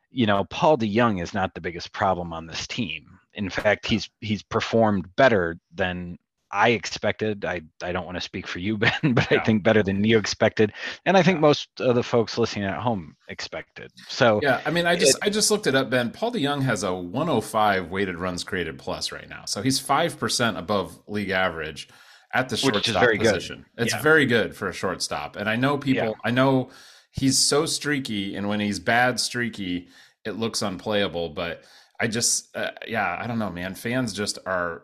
you 0.09 0.25
know, 0.25 0.45
Paul 0.45 0.77
DeJong 0.77 1.21
is 1.21 1.33
not 1.33 1.53
the 1.53 1.59
biggest 1.59 1.91
problem 1.91 2.31
on 2.31 2.47
this 2.47 2.65
team. 2.65 3.19
In 3.33 3.49
fact, 3.49 3.87
he's 3.87 4.09
he's 4.21 4.41
performed 4.41 5.13
better 5.17 5.57
than 5.73 6.17
I 6.55 6.69
expected. 6.69 7.43
I, 7.43 7.61
I 7.83 7.91
don't 7.91 8.05
want 8.05 8.15
to 8.15 8.21
speak 8.21 8.47
for 8.47 8.59
you, 8.59 8.77
Ben, 9.03 9.13
but 9.13 9.29
yeah. 9.29 9.39
I 9.39 9.43
think 9.43 9.61
better 9.61 9.83
than 9.83 10.03
you 10.05 10.17
expected, 10.17 10.71
and 11.05 11.17
I 11.17 11.21
think 11.21 11.37
yeah. 11.37 11.41
most 11.41 11.67
of 11.79 11.95
the 11.95 12.03
folks 12.03 12.37
listening 12.37 12.63
at 12.63 12.79
home 12.79 13.17
expected. 13.27 13.91
So 14.07 14.39
yeah, 14.41 14.61
I 14.65 14.71
mean, 14.71 14.85
I 14.85 14.95
just 14.95 15.17
it, 15.17 15.23
I 15.23 15.29
just 15.29 15.51
looked 15.51 15.67
it 15.67 15.75
up, 15.75 15.89
Ben. 15.89 16.11
Paul 16.11 16.31
DeJong 16.31 16.61
has 16.63 16.83
a 16.83 16.93
105 16.93 17.91
weighted 17.91 18.15
runs 18.15 18.45
created 18.45 18.79
plus 18.79 19.11
right 19.11 19.27
now, 19.27 19.43
so 19.45 19.61
he's 19.61 19.79
five 19.79 20.17
percent 20.17 20.57
above 20.57 20.97
league 21.07 21.29
average 21.29 21.89
at 22.33 22.47
the 22.47 22.55
shortstop 22.55 23.09
position. 23.17 23.65
Good. 23.75 23.85
It's 23.85 23.93
yeah. 23.93 24.01
very 24.01 24.25
good 24.25 24.55
for 24.55 24.69
a 24.69 24.73
shortstop. 24.73 25.35
And 25.35 25.49
I 25.49 25.57
know 25.57 25.77
people. 25.77 26.15
I 26.23 26.31
know 26.31 26.69
he's 27.11 27.37
so 27.37 27.65
streaky, 27.65 28.35
and 28.35 28.47
when 28.47 28.61
he's 28.61 28.79
bad 28.79 29.19
streaky, 29.19 29.89
it 30.23 30.37
looks 30.37 30.61
unplayable. 30.61 31.29
But 31.29 31.63
I 31.99 32.07
just, 32.07 32.55
uh, 32.55 32.71
yeah, 32.87 33.17
I 33.19 33.27
don't 33.27 33.39
know, 33.39 33.49
man. 33.49 33.75
Fans 33.75 34.13
just 34.13 34.39
are 34.45 34.83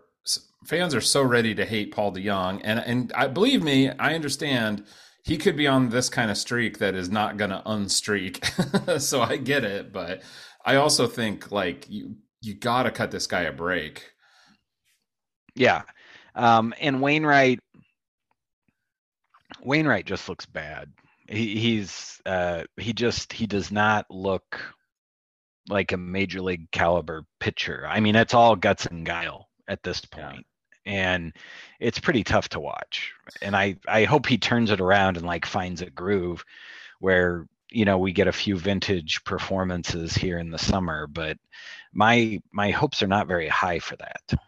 fans 0.65 0.95
are 0.95 1.01
so 1.01 1.22
ready 1.24 1.55
to 1.55 1.65
hate 1.65 1.91
Paul 1.91 2.13
DeJong, 2.13 2.61
and 2.63 2.80
and 2.80 3.13
I 3.13 3.28
believe 3.28 3.63
me, 3.63 3.89
I 3.89 4.15
understand 4.15 4.86
he 5.24 5.38
could 5.38 5.55
be 5.55 5.67
on 5.67 5.89
this 5.89 6.09
kind 6.09 6.32
of 6.32 6.38
streak 6.38 6.80
that 6.80 6.95
is 6.95 7.09
not 7.09 7.38
going 7.38 7.51
to 7.51 7.61
unstreak. 7.65 8.99
so 9.01 9.22
I 9.22 9.38
get 9.38 9.63
it, 9.63 9.93
but 9.93 10.22
I 10.65 10.76
also 10.76 11.07
think 11.07 11.51
like 11.51 11.89
you 11.89 12.15
you 12.41 12.55
got 12.55 12.84
to 12.84 12.91
cut 12.91 13.11
this 13.11 13.28
guy 13.28 13.41
a 13.41 13.51
break. 13.51 14.11
Yeah. 15.55 15.84
Um, 16.34 16.74
and 16.80 17.01
Wainwright, 17.01 17.59
Wainwright 19.61 20.05
just 20.05 20.30
looks 20.30 20.45
bad. 20.45 20.89
He, 21.28 21.59
he's 21.59 22.22
uh, 22.26 22.63
he 22.78 22.93
just 22.93 23.34
he 23.34 23.47
does 23.47 23.72
not 23.72 24.05
look 24.09 24.61
like 25.69 25.91
a 25.91 25.97
major 25.97 26.41
league 26.41 26.72
caliber 26.72 27.26
pitcher. 27.39 27.86
I 27.88 27.99
mean, 27.99 28.15
it's 28.15 28.34
all 28.34 28.55
guts 28.55 28.86
and 28.86 29.05
guile 29.05 29.51
at 29.72 29.84
this 29.84 30.01
point. 30.05 30.45
Yeah. 30.86 31.15
and 31.15 31.34
it's 31.80 31.99
pretty 31.99 32.24
tough 32.24 32.49
to 32.49 32.59
watch. 32.59 33.13
And 33.41 33.55
I 33.55 33.78
I 33.88 34.03
hope 34.05 34.26
he 34.28 34.38
turns 34.38 34.72
it 34.72 34.82
around 34.82 35.17
and 35.17 35.26
like 35.26 35.45
finds 35.45 35.82
a 35.82 35.89
groove 35.89 36.43
where 36.99 37.47
you 37.69 37.86
know 37.86 37.97
we 37.99 38.11
get 38.13 38.28
a 38.28 38.32
few 38.32 38.57
vintage 38.57 39.24
performances 39.24 40.13
here 40.15 40.39
in 40.39 40.51
the 40.51 40.57
summer. 40.59 41.07
But 41.07 41.38
my 41.93 42.41
my 42.51 42.72
hopes 42.72 43.01
are 43.03 43.07
not 43.07 43.28
very 43.28 43.47
high 43.47 43.80
for 43.80 43.95
that. 43.97 44.39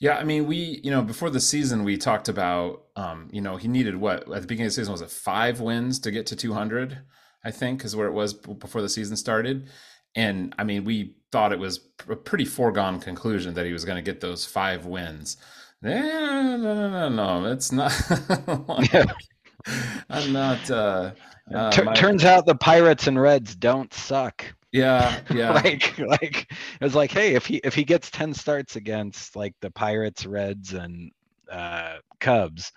Yeah, 0.00 0.16
I 0.16 0.24
mean, 0.24 0.46
we, 0.46 0.80
you 0.84 0.92
know, 0.92 1.02
before 1.02 1.28
the 1.30 1.40
season, 1.40 1.82
we 1.82 1.96
talked 1.96 2.28
about, 2.28 2.84
um, 2.94 3.28
you 3.32 3.40
know, 3.40 3.56
he 3.56 3.66
needed 3.66 3.96
what 3.96 4.30
at 4.32 4.42
the 4.42 4.46
beginning 4.46 4.66
of 4.66 4.72
the 4.72 4.76
season 4.76 4.92
was 4.92 5.00
it 5.02 5.10
five 5.10 5.60
wins 5.60 5.98
to 6.00 6.12
get 6.12 6.26
to 6.26 6.36
200, 6.36 6.98
I 7.44 7.50
think, 7.50 7.84
is 7.84 7.96
where 7.96 8.06
it 8.06 8.12
was 8.12 8.32
before 8.32 8.80
the 8.80 8.88
season 8.88 9.16
started. 9.16 9.68
And 10.14 10.54
I 10.58 10.64
mean, 10.64 10.84
we 10.84 11.14
thought 11.30 11.52
it 11.52 11.58
was 11.58 11.80
a 12.08 12.16
pretty 12.16 12.44
foregone 12.44 13.00
conclusion 13.00 13.54
that 13.54 13.66
he 13.66 13.72
was 13.72 13.84
going 13.84 13.96
to 13.96 14.02
get 14.02 14.20
those 14.20 14.44
five 14.44 14.86
wins. 14.86 15.36
No, 15.82 16.56
no, 16.56 16.88
no, 16.88 17.08
no, 17.08 17.52
it's 17.52 17.70
not. 17.70 17.92
I'm 20.10 20.32
not. 20.32 20.70
Uh, 20.70 21.12
uh, 21.54 21.70
T- 21.70 21.82
my... 21.82 21.94
Turns 21.94 22.24
out 22.24 22.46
the 22.46 22.54
Pirates 22.54 23.06
and 23.06 23.20
Reds 23.20 23.54
don't 23.54 23.92
suck. 23.94 24.44
Yeah, 24.72 25.20
yeah. 25.30 25.52
like 25.52 25.98
like 25.98 26.50
it 26.50 26.84
was 26.84 26.94
like, 26.94 27.10
hey, 27.10 27.34
if 27.34 27.46
he 27.46 27.56
if 27.64 27.74
he 27.74 27.84
gets 27.84 28.10
10 28.10 28.34
starts 28.34 28.76
against 28.76 29.36
like 29.36 29.54
the 29.60 29.70
Pirates, 29.70 30.26
Reds 30.26 30.72
and 30.72 31.10
uh 31.50 31.98
Cubs, 32.20 32.72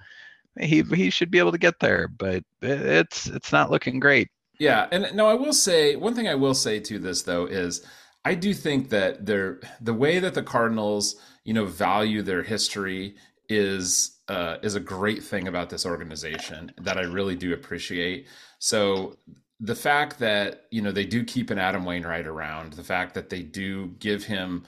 he 0.60 0.84
he 0.84 1.10
should 1.10 1.32
be 1.32 1.40
able 1.40 1.52
to 1.52 1.58
get 1.58 1.80
there, 1.80 2.08
but 2.08 2.44
it's 2.62 3.28
it's 3.28 3.52
not 3.52 3.72
looking 3.72 4.00
great. 4.00 4.30
Yeah, 4.62 4.88
and 4.92 5.16
no, 5.16 5.26
I 5.26 5.34
will 5.34 5.54
say 5.54 5.96
one 5.96 6.14
thing 6.14 6.28
I 6.28 6.36
will 6.36 6.54
say 6.54 6.80
to 6.82 7.00
this 7.00 7.24
though 7.24 7.48
is 7.48 7.84
I 8.24 8.36
do 8.36 8.54
think 8.54 8.90
that 8.90 9.26
they're 9.26 9.60
the 9.82 9.96
way 9.96 10.20
that 10.20 10.36
the 10.36 10.44
Cardinals, 10.44 11.16
you 11.44 11.56
know, 11.56 11.66
value 11.66 12.22
their 12.22 12.44
history 12.44 13.16
is 13.50 14.20
uh, 14.28 14.58
is 14.62 14.76
a 14.76 14.80
great 14.80 15.24
thing 15.24 15.48
about 15.48 15.72
this 15.72 15.84
organization 15.84 16.72
that 16.78 17.00
I 17.00 17.02
really 17.02 17.36
do 17.36 17.54
appreciate. 17.54 18.28
So 18.60 19.18
the 19.60 19.74
fact 19.74 20.20
that 20.20 20.68
you 20.70 20.84
know 20.84 20.92
they 20.92 21.06
do 21.06 21.24
keep 21.24 21.50
an 21.50 21.58
Adam 21.58 21.84
Wainwright 21.84 22.28
around, 22.28 22.74
the 22.74 22.84
fact 22.84 23.16
that 23.16 23.32
they 23.32 23.42
do 23.42 23.88
give 23.98 24.24
him 24.24 24.64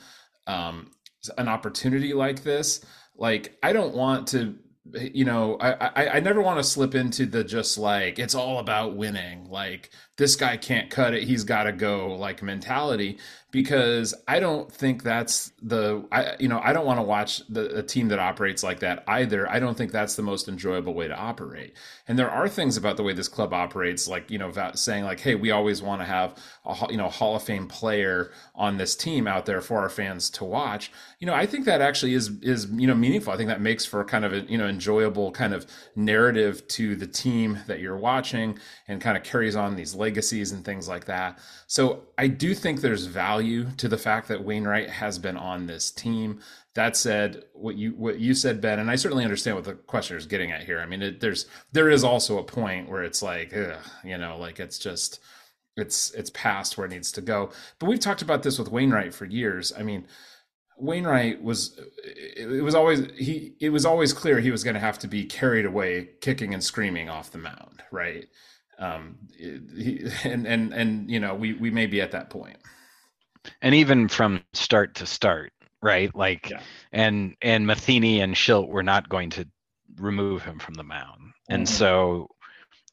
um, 0.48 0.90
an 1.38 1.48
opportunity 1.48 2.14
like 2.16 2.42
this, 2.42 2.84
like 3.16 3.60
I 3.62 3.72
don't 3.72 3.94
want 3.94 4.28
to 4.30 4.56
you 4.92 5.24
know, 5.24 5.58
I, 5.62 5.72
I, 5.72 6.08
I 6.16 6.20
never 6.20 6.42
want 6.42 6.60
to 6.60 6.64
slip 6.64 6.94
into 6.94 7.26
the 7.26 7.44
just 7.44 7.78
like 7.78 8.20
it's 8.20 8.36
all 8.36 8.60
about 8.60 8.96
winning. 8.96 9.50
Like 9.50 9.92
this 10.18 10.36
guy 10.36 10.58
can't 10.58 10.90
cut 10.90 11.14
it; 11.14 11.24
he's 11.24 11.44
got 11.44 11.64
to 11.64 11.72
go 11.72 12.16
like 12.16 12.44
mentality 12.44 13.18
because 13.54 14.16
I 14.28 14.40
don't 14.40 14.70
think 14.70 15.04
that's 15.04 15.52
the 15.62 16.04
I 16.12 16.36
you 16.40 16.48
know 16.48 16.60
I 16.62 16.74
don't 16.74 16.88
want 16.88 16.98
to 16.98 17.04
watch 17.04 17.48
the 17.48 17.78
a 17.78 17.84
team 17.84 18.08
that 18.08 18.18
operates 18.18 18.64
like 18.64 18.80
that 18.80 19.04
either. 19.08 19.48
I 19.48 19.60
don't 19.60 19.78
think 19.78 19.92
that's 19.92 20.16
the 20.16 20.24
most 20.24 20.48
enjoyable 20.48 20.96
way 20.96 21.08
to 21.08 21.16
operate. 21.16 21.76
And 22.08 22.18
there 22.18 22.32
are 22.32 22.50
things 22.50 22.78
about 22.78 22.98
the 22.98 23.04
way 23.04 23.14
this 23.14 23.28
club 23.28 23.54
operates, 23.54 24.08
like 24.08 24.32
you 24.32 24.40
know 24.40 24.52
saying 24.74 25.04
like, 25.04 25.20
hey, 25.20 25.36
we 25.36 25.52
always 25.52 25.84
want 25.84 26.02
to 26.02 26.06
have 26.06 26.36
a 26.66 26.76
you 26.90 26.98
know 26.98 27.10
Hall 27.10 27.36
of 27.36 27.44
Fame 27.44 27.68
player 27.68 28.32
on 28.56 28.78
this 28.78 28.96
team 28.96 29.28
out 29.28 29.46
there 29.46 29.62
for 29.62 29.78
our 29.78 29.90
fans 29.90 30.32
to 30.32 30.44
watch. 30.44 30.92
You 31.20 31.28
know, 31.28 31.36
I 31.36 31.46
think 31.46 31.66
that 31.66 31.80
actually 31.80 32.16
is 32.16 32.32
is 32.42 32.66
you 32.72 32.88
know 32.88 32.96
meaningful. 32.96 33.34
I 33.34 33.38
think 33.38 33.50
that 33.50 33.62
makes 33.62 33.86
for 33.86 34.04
kind 34.04 34.26
of 34.26 34.34
a 34.34 34.42
you 34.42 34.58
know 34.58 34.68
enjoyable 34.68 35.32
kind 35.32 35.54
of 35.54 35.68
narrative 35.96 36.68
to 36.70 36.96
the 36.96 37.08
team 37.08 37.60
that 37.68 37.80
you're 37.80 37.98
watching 37.98 38.58
and 38.88 39.00
kind 39.00 39.16
of 39.16 39.24
carries 39.24 39.56
on 39.56 39.76
these 39.76 39.94
legacies 39.94 40.52
and 40.52 40.66
things 40.66 40.88
like 40.88 41.06
that. 41.06 41.38
So 41.68 42.06
I 42.18 42.28
do 42.28 42.54
think 42.54 42.82
there's 42.82 43.06
value 43.06 43.68
to 43.78 43.88
the 43.88 43.98
fact 43.98 44.28
that 44.28 44.44
Wainwright 44.44 44.90
has 44.90 45.18
been 45.18 45.38
on 45.38 45.66
this 45.66 45.92
team. 45.92 46.40
That 46.76 46.96
said, 46.96 47.44
what 47.54 47.76
you 47.76 47.92
what 47.92 48.20
you 48.20 48.34
said, 48.34 48.62
Ben, 48.62 48.80
and 48.80 48.90
I 48.90 48.96
certainly 48.96 49.24
understand 49.24 49.56
what 49.56 49.66
the 49.66 49.74
questioner 49.74 50.18
is 50.18 50.26
getting 50.26 50.52
at 50.52 50.64
here. 50.64 50.80
I 50.80 50.86
mean, 50.86 51.02
it, 51.02 51.20
there's 51.20 51.48
there 51.72 51.90
is 51.90 52.04
also 52.04 52.38
a 52.38 52.44
point 52.44 52.90
where 52.90 53.04
it's 53.04 53.22
like, 53.22 53.56
ugh, 53.56 53.80
you 54.04 54.18
know, 54.18 54.38
like 54.38 54.60
it's 54.60 54.80
just 54.80 55.20
it's 55.76 56.12
it's 56.12 56.30
past 56.32 56.78
where 56.78 56.86
it 56.86 56.92
needs 56.92 57.12
to 57.14 57.22
go. 57.22 57.52
But 57.80 57.88
we've 57.88 58.00
talked 58.00 58.22
about 58.22 58.44
this 58.44 58.60
with 58.60 58.72
Wainwright 58.72 59.14
for 59.14 59.26
years. 59.26 59.74
I 59.78 59.84
mean, 59.84 60.08
Wainwright 60.78 61.42
was 61.42 61.80
it 62.04 62.64
was 62.64 62.76
always 62.76 63.08
he 63.18 63.56
it 63.60 63.70
was 63.70 63.86
always 63.86 64.14
clear 64.14 64.40
he 64.40 64.52
was 64.52 64.64
going 64.64 64.76
to 64.76 64.80
have 64.80 65.00
to 65.00 65.08
be 65.08 65.26
carried 65.26 65.66
away 65.66 66.10
kicking 66.22 66.54
and 66.54 66.64
screaming 66.64 67.10
off 67.10 67.32
the 67.32 67.38
mound, 67.38 67.84
right? 67.92 68.28
Um, 68.80 69.18
he, 69.38 70.06
and 70.24 70.48
and 70.48 70.74
and 70.74 71.10
you 71.10 71.20
know 71.20 71.36
we 71.36 71.54
we 71.54 71.70
may 71.70 71.86
be 71.86 72.02
at 72.02 72.12
that. 72.12 72.32
And 73.62 73.76
even 73.76 74.08
from 74.08 74.42
start 74.54 74.96
to 74.96 75.06
start, 75.06 75.52
right? 75.82 76.14
Like, 76.16 76.50
yeah. 76.50 76.62
and 76.92 77.36
and 77.42 77.68
Matheny 77.68 78.22
and 78.22 78.36
Shildt 78.36 78.70
were 78.70 78.84
not 78.84 79.10
going 79.10 79.30
to 79.32 79.48
remove 79.98 80.44
him 80.44 80.60
from 80.60 80.76
the 80.76 80.84
mound, 80.84 81.20
mm-hmm. 81.20 81.54
and 81.54 81.70
so 81.70 82.30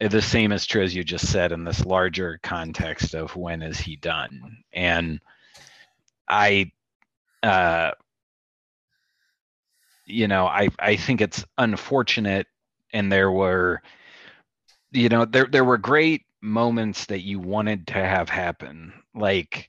the 0.08 0.22
same 0.22 0.50
is 0.50 0.66
true 0.66 0.82
as 0.82 0.94
you 0.94 1.04
just 1.04 1.26
said 1.30 1.52
in 1.52 1.64
this 1.64 1.84
larger 1.84 2.40
context 2.42 3.14
of 3.14 3.36
when 3.36 3.60
is 3.60 3.78
he 3.78 3.96
done 3.96 4.56
and 4.72 5.20
i 6.26 6.70
uh 7.42 7.90
you 10.06 10.26
know 10.26 10.46
i 10.46 10.68
i 10.78 10.96
think 10.96 11.20
it's 11.20 11.44
unfortunate 11.58 12.46
and 12.94 13.12
there 13.12 13.30
were 13.30 13.82
you 14.92 15.08
know 15.08 15.24
there 15.24 15.46
there 15.46 15.64
were 15.64 15.78
great 15.78 16.24
moments 16.40 17.06
that 17.06 17.20
you 17.20 17.38
wanted 17.38 17.86
to 17.88 17.94
have 17.94 18.28
happen. 18.28 18.92
Like 19.14 19.68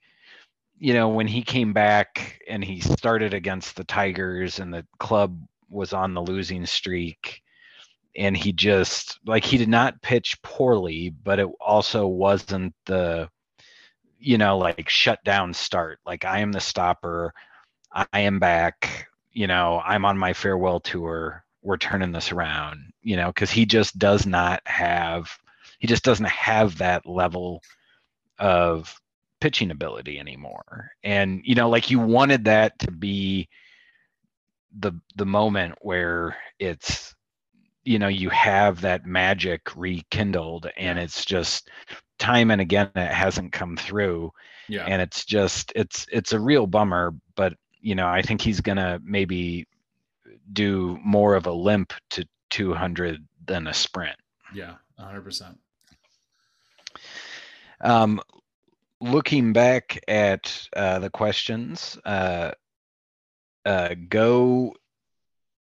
you 0.80 0.94
know 0.94 1.10
when 1.10 1.28
he 1.28 1.42
came 1.44 1.74
back 1.74 2.40
and 2.48 2.64
he 2.64 2.80
started 2.82 3.34
against 3.34 3.76
the 3.76 3.84
tigers 3.84 4.60
and 4.60 4.74
the 4.74 4.86
club 5.00 5.40
was 5.70 5.94
on 5.94 6.14
the 6.14 6.22
losing 6.22 6.66
streak 6.66 7.42
and 8.16 8.36
he 8.36 8.52
just 8.52 9.20
like 9.26 9.46
he 9.46 9.58
did 9.58 9.70
not 9.70 10.02
pitch 10.02 10.42
poorly 10.42 11.10
but 11.24 11.40
it 11.40 11.48
also 11.62 12.08
wasn't 12.08 12.74
the 12.86 13.30
you 14.20 14.38
know 14.38 14.58
like 14.58 14.90
shut 14.90 15.24
down 15.24 15.54
start. 15.54 16.00
Like 16.06 16.26
i 16.26 16.40
am 16.40 16.52
the 16.52 16.62
stopper. 16.62 17.34
I 17.94 18.08
am 18.14 18.40
back. 18.40 19.08
You 19.34 19.48
know 19.48 19.82
i'm 19.86 20.06
on 20.06 20.18
my 20.18 20.34
farewell 20.34 20.80
tour 20.80 21.44
we're 21.62 21.78
turning 21.78 22.12
this 22.12 22.32
around, 22.32 22.92
you 23.02 23.16
know, 23.16 23.28
because 23.28 23.52
he 23.52 23.66
just 23.66 23.98
does 23.98 24.26
not 24.26 24.62
have, 24.66 25.30
he 25.80 25.88
just 25.88 26.04
doesn't 26.04 26.30
have 26.30 26.78
that 26.78 27.06
level 27.06 27.62
of 28.40 29.00
pitching 29.40 29.72
ability 29.72 30.20
anymore. 30.20 30.92
And, 31.04 31.42
you 31.44 31.56
know, 31.56 31.70
like 31.70 31.92
you 31.92 32.00
wanted 32.00 32.46
that 32.46 32.80
to 32.80 32.92
be 32.92 33.48
the 34.80 34.94
the 35.16 35.26
moment 35.26 35.76
where 35.82 36.38
it's 36.60 37.14
you 37.84 38.00
know 38.00 38.08
you 38.08 38.30
have 38.30 38.82
that 38.82 39.06
magic 39.06 39.62
rekindled 39.76 40.70
and 40.78 40.98
it's 40.98 41.26
just 41.26 41.70
time 42.20 42.52
and 42.52 42.62
again 42.62 42.90
it 42.96 43.12
hasn't 43.12 43.52
come 43.52 43.76
through. 43.76 44.32
Yeah. 44.70 44.86
And 44.86 45.02
it's 45.02 45.26
just 45.26 45.74
it's 45.76 46.06
it's 46.12 46.32
a 46.32 46.40
real 46.40 46.68
bummer 46.68 47.14
but 47.36 47.54
you 47.82 47.96
know 47.96 48.08
i 48.08 48.22
think 48.22 48.42
he's 48.42 48.62
gonna 48.62 49.00
maybe 49.04 49.68
do 50.54 51.00
more 51.04 51.36
of 51.36 51.46
a 51.46 51.52
limp 51.52 51.94
to 52.12 52.28
200 52.50 53.26
than 53.46 53.68
a 53.68 53.74
sprint. 53.74 54.18
Yeah, 54.54 54.76
100%. 55.00 55.56
Um, 57.82 58.22
looking 59.00 59.54
back 59.54 60.00
at 60.08 60.68
uh, 60.76 61.00
the 61.00 61.10
questions, 61.10 61.98
uh, 62.06 62.52
uh, 63.66 63.96
go 64.10 64.76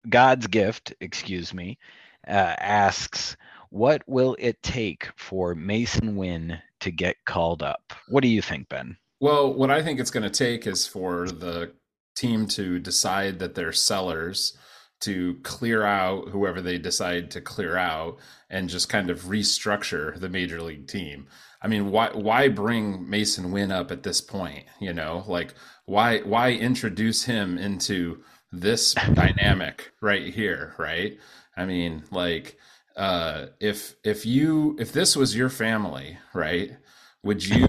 God's 0.09 0.47
gift, 0.47 0.95
excuse 1.01 1.53
me, 1.53 1.79
uh, 2.27 2.55
asks, 2.59 3.37
"What 3.71 4.03
will 4.07 4.37
it 4.39 4.63
take 4.63 5.09
for 5.17 5.55
Masyn 5.55 6.15
Winn 6.15 6.59
to 6.81 6.91
get 6.91 7.17
called 7.25 7.63
up?" 7.63 7.93
What 8.09 8.23
do 8.23 8.29
you 8.29 8.43
think, 8.43 8.69
Ben? 8.69 8.97
Well, 9.21 9.53
what 9.53 9.71
I 9.71 9.83
think 9.83 10.01
it's 10.01 10.11
going 10.11 10.23
to 10.23 10.31
take 10.31 10.67
is 10.67 10.87
for 10.87 11.29
the 11.29 11.73
team 12.17 12.47
to 12.49 12.79
decide 12.79 13.39
that 13.39 13.55
they're 13.55 13.73
sellers 13.73 14.57
to 15.01 15.35
clear 15.43 15.85
out 15.85 16.29
whoever 16.29 16.61
they 16.61 16.79
decide 16.79 17.31
to 17.31 17.41
clear 17.41 17.77
out 17.77 18.19
and 18.49 18.69
just 18.69 18.89
kind 18.89 19.11
of 19.11 19.23
restructure 19.23 20.19
the 20.19 20.29
major 20.29 20.61
league 20.63 20.87
team. 20.87 21.27
I 21.63 21.69
mean, 21.69 21.91
why 21.91 22.11
why 22.11 22.49
bring 22.49 23.07
Masyn 23.07 23.51
Winn 23.51 23.73
up 23.73 23.91
at 23.91 24.03
this 24.03 24.21
point? 24.21 24.65
You 24.79 24.93
know, 24.93 25.25
like 25.27 25.55
why 25.87 26.21
why 26.21 26.53
introduce 26.53 27.25
him 27.25 27.59
into 27.59 28.23
this 28.53 28.95
dynamic 29.15 29.93
right 30.01 30.33
here, 30.33 30.75
right? 30.79 31.19
I 31.57 31.67
mean, 31.67 32.05
like 32.11 32.59
uh 32.97 33.47
if 33.61 33.97
if 34.05 34.27
you 34.27 34.77
if 34.79 34.93
this 34.93 35.17
was 35.17 35.37
your 35.37 35.51
family, 35.51 36.19
right? 36.35 36.77
Would 37.23 37.47
you 37.47 37.69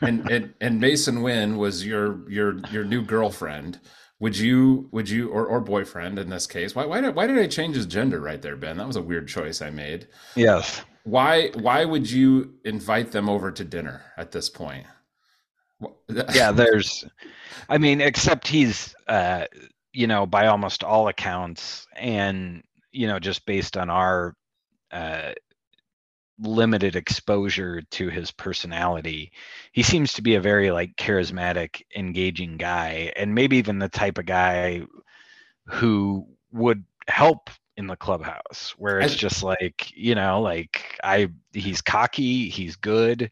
and 0.00 0.30
and, 0.30 0.54
and 0.60 0.80
Masyn 0.80 1.22
Winn 1.22 1.56
was 1.56 1.86
your 1.86 2.28
your 2.30 2.58
your 2.70 2.84
new 2.84 3.02
girlfriend? 3.02 3.80
Would 4.20 4.36
you 4.36 4.88
would 4.92 5.08
you 5.08 5.28
or, 5.30 5.46
or 5.46 5.60
boyfriend 5.60 6.18
in 6.18 6.28
this 6.28 6.46
case? 6.46 6.74
Why 6.74 6.84
why 6.84 7.00
did 7.00 7.14
why 7.14 7.26
did 7.26 7.38
I 7.38 7.46
change 7.46 7.74
his 7.74 7.86
gender 7.86 8.20
right 8.20 8.40
there 8.40 8.54
Ben? 8.54 8.76
That 8.76 8.86
was 8.86 8.96
a 8.96 9.02
weird 9.02 9.26
choice 9.26 9.62
I 9.62 9.70
made. 9.70 10.06
Yes. 10.36 10.82
Why 11.04 11.48
why 11.54 11.86
would 11.86 12.08
you 12.08 12.54
invite 12.64 13.10
them 13.10 13.28
over 13.28 13.50
to 13.50 13.64
dinner 13.64 14.02
at 14.16 14.30
this 14.30 14.48
point? 14.48 14.86
Yeah 16.34 16.52
there's 16.52 17.06
I 17.70 17.78
mean 17.78 18.02
except 18.02 18.46
he's 18.46 18.94
uh 19.08 19.46
you 19.94 20.06
know 20.06 20.26
by 20.26 20.48
almost 20.48 20.84
all 20.84 21.08
accounts 21.08 21.86
and 21.96 22.62
you 22.92 23.06
know 23.06 23.18
just 23.18 23.46
based 23.46 23.78
on 23.78 23.88
our 23.88 24.36
uh 24.92 25.32
limited 26.42 26.96
exposure 26.96 27.82
to 27.82 28.08
his 28.08 28.30
personality. 28.30 29.32
He 29.72 29.82
seems 29.82 30.12
to 30.14 30.22
be 30.22 30.34
a 30.34 30.40
very 30.40 30.70
like 30.70 30.96
charismatic 30.96 31.82
engaging 31.96 32.56
guy 32.56 33.12
and 33.16 33.34
maybe 33.34 33.56
even 33.56 33.78
the 33.78 33.88
type 33.88 34.18
of 34.18 34.26
guy 34.26 34.82
who 35.66 36.26
would 36.52 36.84
help 37.08 37.50
in 37.76 37.86
the 37.86 37.96
clubhouse 37.96 38.74
where 38.76 39.00
it's 39.00 39.14
just 39.14 39.42
like 39.42 39.90
you 39.96 40.14
know 40.14 40.42
like 40.42 40.98
i 41.02 41.28
he's 41.52 41.80
cocky 41.80 42.48
he's 42.50 42.76
good 42.76 43.30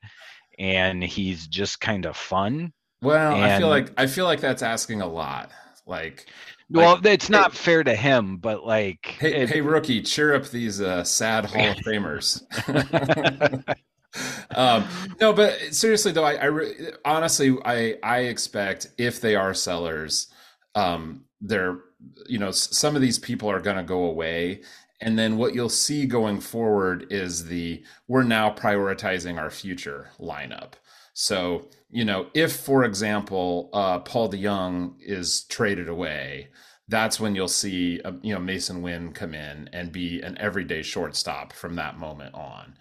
and 0.59 1.05
he's 1.05 1.47
just 1.47 1.81
kind 1.81 2.07
of 2.07 2.17
fun 2.17 2.73
well 3.03 3.35
and, 3.35 3.45
i 3.45 3.59
feel 3.59 3.69
like 3.69 3.93
i 3.99 4.07
feel 4.07 4.25
like 4.25 4.41
that's 4.41 4.63
asking 4.63 5.03
a 5.03 5.07
lot 5.07 5.51
like 5.87 6.27
well, 6.71 6.97
like, 6.97 7.07
it's 7.07 7.31
not 7.31 7.53
hey, 7.53 7.59
fair 7.59 7.85
to 7.85 7.95
him, 7.95 8.37
but 8.37 8.65
like, 8.65 9.17
hey, 9.21 9.43
it, 9.43 9.49
hey, 9.51 9.61
rookie, 9.61 10.03
cheer 10.03 10.35
up 10.35 10.49
these 10.49 10.81
uh, 10.81 11.05
sad 11.05 11.47
Hall 11.47 11.71
of 11.71 11.77
Famers. 11.79 12.43
um, 14.55 14.85
no, 15.21 15.33
but 15.33 15.59
seriously 15.75 16.13
though, 16.13 16.25
I, 16.25 16.35
I 16.35 16.45
re- 16.47 16.93
honestly, 17.05 17.57
I 17.65 17.97
I 18.03 18.19
expect 18.21 18.89
if 18.99 19.21
they 19.21 19.35
are 19.35 19.55
sellers, 19.55 20.29
um, 20.75 21.25
they're 21.41 21.79
you 22.27 22.39
know 22.39 22.51
some 22.51 22.97
of 22.97 23.03
these 23.03 23.19
people 23.19 23.51
are 23.51 23.61
going 23.61 23.77
to 23.77 23.83
go 23.83 24.05
away, 24.05 24.63
and 25.01 25.19
then 25.19 25.37
what 25.37 25.55
you'll 25.55 25.69
see 25.69 26.07
going 26.07 26.41
forward 26.41 27.07
is 27.11 27.47
the 27.47 27.83
we're 28.09 28.23
now 28.25 28.51
prioritizing 28.51 29.39
our 29.39 29.51
future 29.51 30.11
lineup. 30.21 30.75
So, 31.15 31.69
you 31.91 32.05
know, 32.05 32.29
if, 32.35 32.53
for 32.55 32.85
example, 32.85 33.71
uh, 33.73 34.01
Paul 34.01 34.31
DeJong 34.31 34.95
is 35.01 35.45
traded 35.45 35.89
away, 35.89 36.49
that's 36.89 37.21
when 37.21 37.35
you'll 37.35 37.49
see, 37.49 38.01
uh, 38.03 38.13
you 38.23 38.35
know, 38.35 38.41
Masyn 38.41 38.83
Winn 38.83 39.13
come 39.13 39.35
in 39.35 39.69
and 39.73 39.93
be 39.93 40.21
an 40.23 40.39
everyday 40.39 40.83
shortstop 40.83 41.53
from 41.53 41.77
that 41.77 41.99
moment 41.99 42.35
on. 42.35 42.75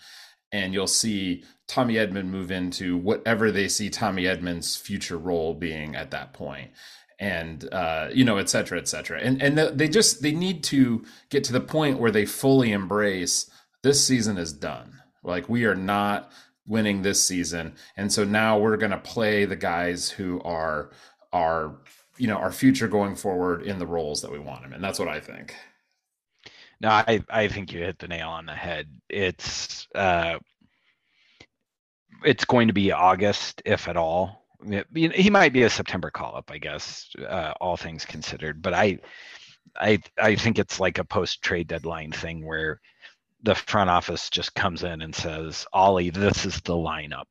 And 0.52 0.74
you'll 0.74 0.88
see 0.88 1.44
Tommy 1.68 1.96
Edman 1.96 2.28
move 2.28 2.52
into 2.52 2.98
whatever 2.98 3.52
they 3.52 3.68
see 3.68 3.90
Tommy 3.90 4.24
Edman's 4.24 4.78
future 4.78 5.18
role 5.18 5.54
being 5.54 5.96
at 5.96 6.12
that 6.12 6.34
point. 6.34 6.72
and 7.20 7.68
uh, 7.74 8.10
you 8.14 8.24
know, 8.26 8.38
et 8.38 8.50
cetera, 8.50 8.78
et 8.78 8.88
cetera. 8.88 9.20
And 9.20 9.42
and 9.42 9.58
they 9.58 9.88
just 9.88 10.22
they 10.22 10.32
need 10.32 10.64
to 10.66 11.04
get 11.30 11.44
to 11.46 11.54
the 11.54 11.62
point 11.62 12.00
where 12.00 12.12
they 12.12 12.26
fully 12.26 12.72
embrace 12.72 13.50
this 13.84 14.06
season 14.06 14.38
is 14.38 14.54
done. 14.54 15.02
Like 15.24 15.50
we 15.50 15.66
are 15.66 15.76
not 15.76 16.32
winning 16.68 17.02
this 17.02 17.24
season, 17.24 17.74
and 17.96 18.12
so 18.12 18.24
now 18.24 18.60
we're 18.60 18.78
going 18.78 18.92
to 18.92 18.98
play 18.98 19.46
the 19.46 19.56
guys 19.56 20.10
who 20.10 20.42
are 20.42 20.92
are 21.34 21.76
you 22.18 22.28
know 22.28 22.38
our 22.38 22.52
future 22.52 22.88
going 22.88 23.16
forward 23.16 23.64
in 23.64 23.80
the 23.80 23.88
roles 23.88 24.22
that 24.22 24.32
we 24.32 24.40
want 24.40 24.62
them, 24.62 24.74
and 24.74 24.84
that's 24.84 25.00
what 25.00 25.08
I 25.08 25.20
think. 25.20 25.56
No, 26.80 26.90
I 26.90 27.24
I 27.30 27.48
think 27.48 27.72
you 27.72 27.80
hit 27.80 28.00
the 28.00 28.08
nail 28.08 28.30
on 28.30 28.46
the 28.46 28.54
head. 28.54 28.88
It's 29.10 29.88
uh, 29.96 30.38
it's 32.24 32.46
going 32.46 32.68
to 32.68 32.74
be 32.74 32.92
August, 32.92 33.62
if 33.66 33.88
at 33.88 33.98
all. 33.98 34.46
He 34.94 35.30
might 35.30 35.54
be 35.54 35.64
a 35.64 35.70
September 35.70 36.10
call 36.10 36.36
up, 36.36 36.50
I 36.52 36.58
guess, 36.58 37.10
uh, 37.28 37.54
all 37.62 37.78
things 37.78 38.06
considered. 38.06 38.62
But 38.62 38.74
I, 38.74 39.00
I, 39.80 40.00
I 40.18 40.36
think 40.36 40.58
it's 40.58 40.80
like 40.80 40.98
a 40.98 41.04
post 41.04 41.44
trade 41.44 41.68
deadline 41.68 42.12
thing 42.12 42.46
where 42.46 42.82
the 43.44 43.56
front 43.56 43.90
office 43.90 44.30
just 44.30 44.56
comes 44.56 44.84
in 44.84 45.02
and 45.02 45.14
says, 45.14 45.66
"Ollie, 45.74 46.10
this 46.10 46.46
is 46.46 46.62
the 46.62 46.74
lineup. 46.74 47.28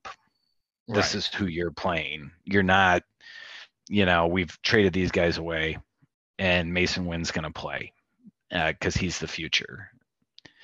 This 0.89 1.07
right. 1.07 1.15
is 1.17 1.27
who 1.27 1.47
you're 1.47 1.73
playing. 1.73 2.31
You're 2.45 2.63
not, 2.63 3.03
you 3.89 4.07
know, 4.07 4.27
we've 4.27 4.57
traded 4.63 4.93
these 4.93 5.11
guys 5.11 5.39
away, 5.39 5.79
and 6.39 6.73
Masyn 6.73 7.07
Winn's 7.07 7.33
going 7.33 7.45
to 7.45 7.51
play 7.51 7.93
because 8.51 8.97
uh, 8.97 9.01
he's 9.01 9.19
the 9.19 9.29
future." 9.29 9.91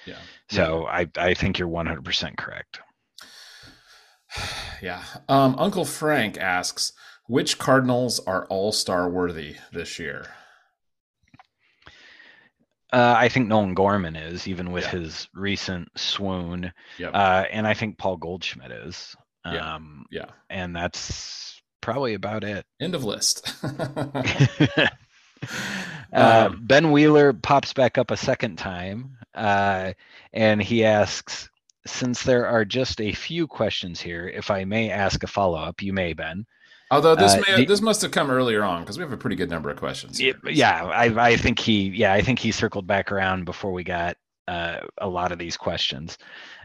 Yeah. 0.06 0.18
So 0.50 0.82
yeah. 0.82 0.92
I, 0.92 1.08
I 1.16 1.34
think 1.34 1.58
you're 1.58 1.68
100% 1.68 2.36
correct. 2.36 2.80
Yeah. 4.80 5.04
Um, 5.28 5.54
Uncle 5.58 5.84
Frank 5.84 6.36
asks, 6.38 6.92
which 7.28 7.56
Cardinals 7.58 8.18
are 8.18 8.46
all 8.46 8.72
star 8.72 9.08
worthy 9.08 9.54
this 9.72 10.00
year? 10.00 10.26
Uh, 12.92 13.14
I 13.16 13.28
think 13.30 13.48
Nolan 13.48 13.74
Gorman 13.74 14.16
is, 14.16 14.46
even 14.46 14.70
with 14.70 14.84
yeah. 14.84 14.90
his 14.90 15.28
recent 15.34 15.88
swoon. 15.96 16.72
Yep. 16.98 17.10
Uh, 17.14 17.44
and 17.50 17.66
I 17.66 17.72
think 17.72 17.96
Paul 17.96 18.18
Goldschmidt 18.18 18.70
is. 18.70 19.16
Um, 19.44 20.06
yeah. 20.10 20.24
yeah. 20.24 20.30
And 20.50 20.76
that's 20.76 21.62
probably 21.80 22.14
about 22.14 22.44
it. 22.44 22.66
End 22.80 22.94
of 22.94 23.04
list. 23.04 23.50
uh, 23.62 24.88
um, 26.12 26.60
ben 26.62 26.92
Wheeler 26.92 27.32
pops 27.32 27.72
back 27.72 27.96
up 27.96 28.10
a 28.10 28.16
second 28.16 28.56
time. 28.56 29.16
Uh, 29.34 29.94
and 30.34 30.62
he 30.62 30.84
asks, 30.84 31.48
since 31.86 32.22
there 32.22 32.46
are 32.46 32.64
just 32.64 33.00
a 33.00 33.12
few 33.12 33.46
questions 33.46 34.00
here, 34.00 34.28
if 34.28 34.50
I 34.50 34.64
may 34.64 34.90
ask 34.90 35.22
a 35.22 35.26
follow 35.26 35.58
up, 35.58 35.82
you 35.82 35.92
may, 35.92 36.12
Ben. 36.12 36.46
Although 36.92 37.14
this 37.14 37.32
uh, 37.32 37.42
may, 37.48 37.56
the, 37.56 37.64
this 37.64 37.80
must 37.80 38.02
have 38.02 38.10
come 38.10 38.30
earlier 38.30 38.62
on 38.62 38.82
because 38.82 38.98
we 38.98 39.02
have 39.02 39.12
a 39.12 39.16
pretty 39.16 39.34
good 39.34 39.48
number 39.48 39.70
of 39.70 39.78
questions. 39.78 40.18
Here. 40.18 40.34
Yeah, 40.44 40.84
I, 40.84 41.30
I 41.30 41.36
think 41.36 41.58
he 41.58 41.88
yeah 41.88 42.12
I 42.12 42.20
think 42.20 42.38
he 42.38 42.52
circled 42.52 42.86
back 42.86 43.10
around 43.10 43.46
before 43.46 43.72
we 43.72 43.82
got 43.82 44.18
uh, 44.46 44.80
a 44.98 45.08
lot 45.08 45.32
of 45.32 45.38
these 45.38 45.56
questions. 45.56 46.18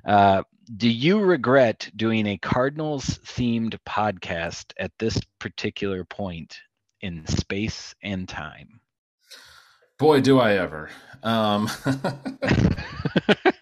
Uh, 0.05 0.43
do 0.75 0.89
you 0.89 1.19
regret 1.19 1.89
doing 1.95 2.27
a 2.27 2.37
Cardinals 2.37 3.19
themed 3.19 3.77
podcast 3.87 4.73
at 4.77 4.91
this 4.99 5.17
particular 5.39 6.03
point 6.03 6.57
in 6.99 7.25
space 7.27 7.95
and 8.03 8.27
time? 8.27 8.81
Boy, 9.97 10.19
do 10.19 10.39
I 10.39 10.55
ever. 10.55 10.89
Um, 11.23 11.69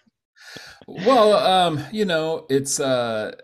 well, 0.86 1.34
um, 1.34 1.84
you 1.90 2.04
know, 2.04 2.46
it's 2.48 2.78
uh, 2.78 3.34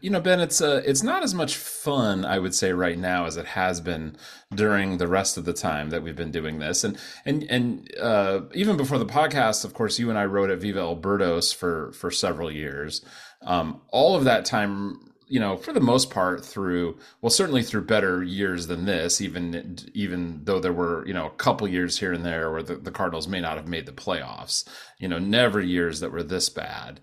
you 0.00 0.08
know, 0.08 0.20
Ben, 0.20 0.40
it's 0.40 0.62
uh, 0.62 0.80
it's 0.86 1.02
not 1.02 1.22
as 1.22 1.34
much 1.34 1.56
fun, 1.56 2.24
I 2.24 2.38
would 2.38 2.54
say, 2.54 2.72
right 2.72 2.98
now 2.98 3.26
as 3.26 3.36
it 3.36 3.46
has 3.46 3.82
been 3.82 4.16
during 4.54 4.96
the 4.96 5.06
rest 5.06 5.36
of 5.36 5.44
the 5.44 5.52
time 5.52 5.90
that 5.90 6.02
we've 6.02 6.16
been 6.16 6.30
doing 6.30 6.58
this, 6.58 6.84
and 6.84 6.98
and 7.26 7.42
and 7.44 7.94
uh, 8.00 8.40
even 8.54 8.78
before 8.78 8.98
the 8.98 9.04
podcast, 9.04 9.64
of 9.64 9.74
course, 9.74 9.98
you 9.98 10.08
and 10.08 10.18
I 10.18 10.24
wrote 10.24 10.48
at 10.48 10.58
Viva 10.58 10.80
El 10.80 10.96
Birdos 10.96 11.54
for 11.54 11.92
for 11.92 12.10
several 12.10 12.50
years. 12.50 13.04
Um, 13.42 13.82
all 13.90 14.16
of 14.16 14.24
that 14.24 14.46
time 14.46 14.96
you 15.28 15.40
know, 15.40 15.56
for 15.56 15.72
the 15.72 15.80
most 15.80 16.10
part, 16.10 16.44
through 16.44 16.98
well, 17.20 17.30
certainly 17.30 17.62
through 17.62 17.84
better 17.84 18.22
years 18.22 18.66
than 18.66 18.84
this. 18.84 19.20
Even 19.20 19.78
even 19.92 20.40
though 20.44 20.60
there 20.60 20.72
were 20.72 21.06
you 21.06 21.14
know 21.14 21.26
a 21.26 21.30
couple 21.30 21.66
years 21.66 21.98
here 21.98 22.12
and 22.12 22.24
there 22.24 22.50
where 22.50 22.62
the, 22.62 22.76
the 22.76 22.90
Cardinals 22.90 23.28
may 23.28 23.40
not 23.40 23.56
have 23.56 23.68
made 23.68 23.86
the 23.86 23.92
playoffs. 23.92 24.66
You 24.98 25.08
know, 25.08 25.18
never 25.18 25.60
years 25.60 26.00
that 26.00 26.12
were 26.12 26.22
this 26.22 26.48
bad. 26.48 27.00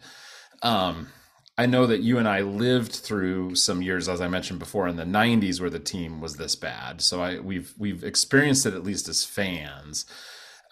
Um, 0.62 1.10
I 1.58 1.66
know 1.66 1.86
that 1.86 2.02
you 2.02 2.18
and 2.18 2.28
I 2.28 2.42
lived 2.42 2.94
through 2.94 3.56
some 3.56 3.82
years, 3.82 4.10
as 4.10 4.22
I 4.22 4.28
mentioned 4.28 4.60
before, 4.60 4.88
in 4.88 4.96
the 4.96 5.04
'90s 5.04 5.60
where 5.60 5.70
the 5.70 5.80
team 5.80 6.22
was 6.22 6.38
this 6.38 6.56
bad. 6.56 7.02
So 7.02 7.22
I 7.22 7.40
we've 7.40 7.74
we've 7.78 8.04
experienced 8.04 8.66
it 8.66 8.74
at 8.74 8.84
least 8.84 9.10
as 9.10 9.26
fans. 9.26 10.06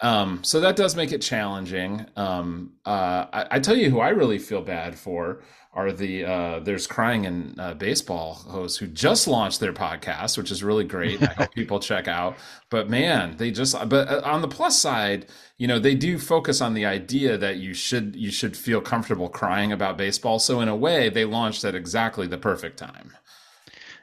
Um, 0.00 0.42
so 0.42 0.58
that 0.60 0.74
does 0.74 0.96
make 0.96 1.12
it 1.12 1.22
challenging. 1.22 2.06
Um, 2.16 2.72
uh, 2.84 3.26
I, 3.32 3.46
I 3.52 3.60
tell 3.60 3.76
you 3.76 3.88
who 3.88 4.00
I 4.00 4.08
really 4.08 4.38
feel 4.38 4.60
bad 4.60 4.98
for 4.98 5.42
are 5.74 5.90
the 5.90 6.24
uh, 6.24 6.60
there's 6.60 6.86
crying 6.86 7.24
in 7.24 7.54
uh, 7.58 7.72
baseball 7.74 8.34
hosts 8.34 8.76
who 8.76 8.86
just 8.86 9.26
launched 9.26 9.58
their 9.60 9.72
podcast, 9.72 10.36
which 10.36 10.50
is 10.50 10.62
really 10.62 10.84
great. 10.84 11.22
I 11.22 11.32
hope 11.32 11.54
people 11.54 11.80
check 11.80 12.08
out. 12.08 12.36
But 12.68 12.90
man, 12.90 13.36
they 13.38 13.50
just 13.50 13.76
but 13.88 14.08
uh, 14.08 14.20
on 14.24 14.42
the 14.42 14.48
plus 14.48 14.78
side, 14.78 15.26
you 15.56 15.66
know, 15.66 15.78
they 15.78 15.94
do 15.94 16.18
focus 16.18 16.60
on 16.60 16.74
the 16.74 16.84
idea 16.84 17.38
that 17.38 17.56
you 17.56 17.72
should 17.72 18.14
you 18.14 18.30
should 18.30 18.54
feel 18.54 18.82
comfortable 18.82 19.30
crying 19.30 19.72
about 19.72 19.96
baseball. 19.96 20.38
So 20.38 20.60
in 20.60 20.68
a 20.68 20.76
way, 20.76 21.08
they 21.08 21.24
launched 21.24 21.64
at 21.64 21.74
exactly 21.74 22.26
the 22.26 22.38
perfect 22.38 22.78
time. 22.78 23.12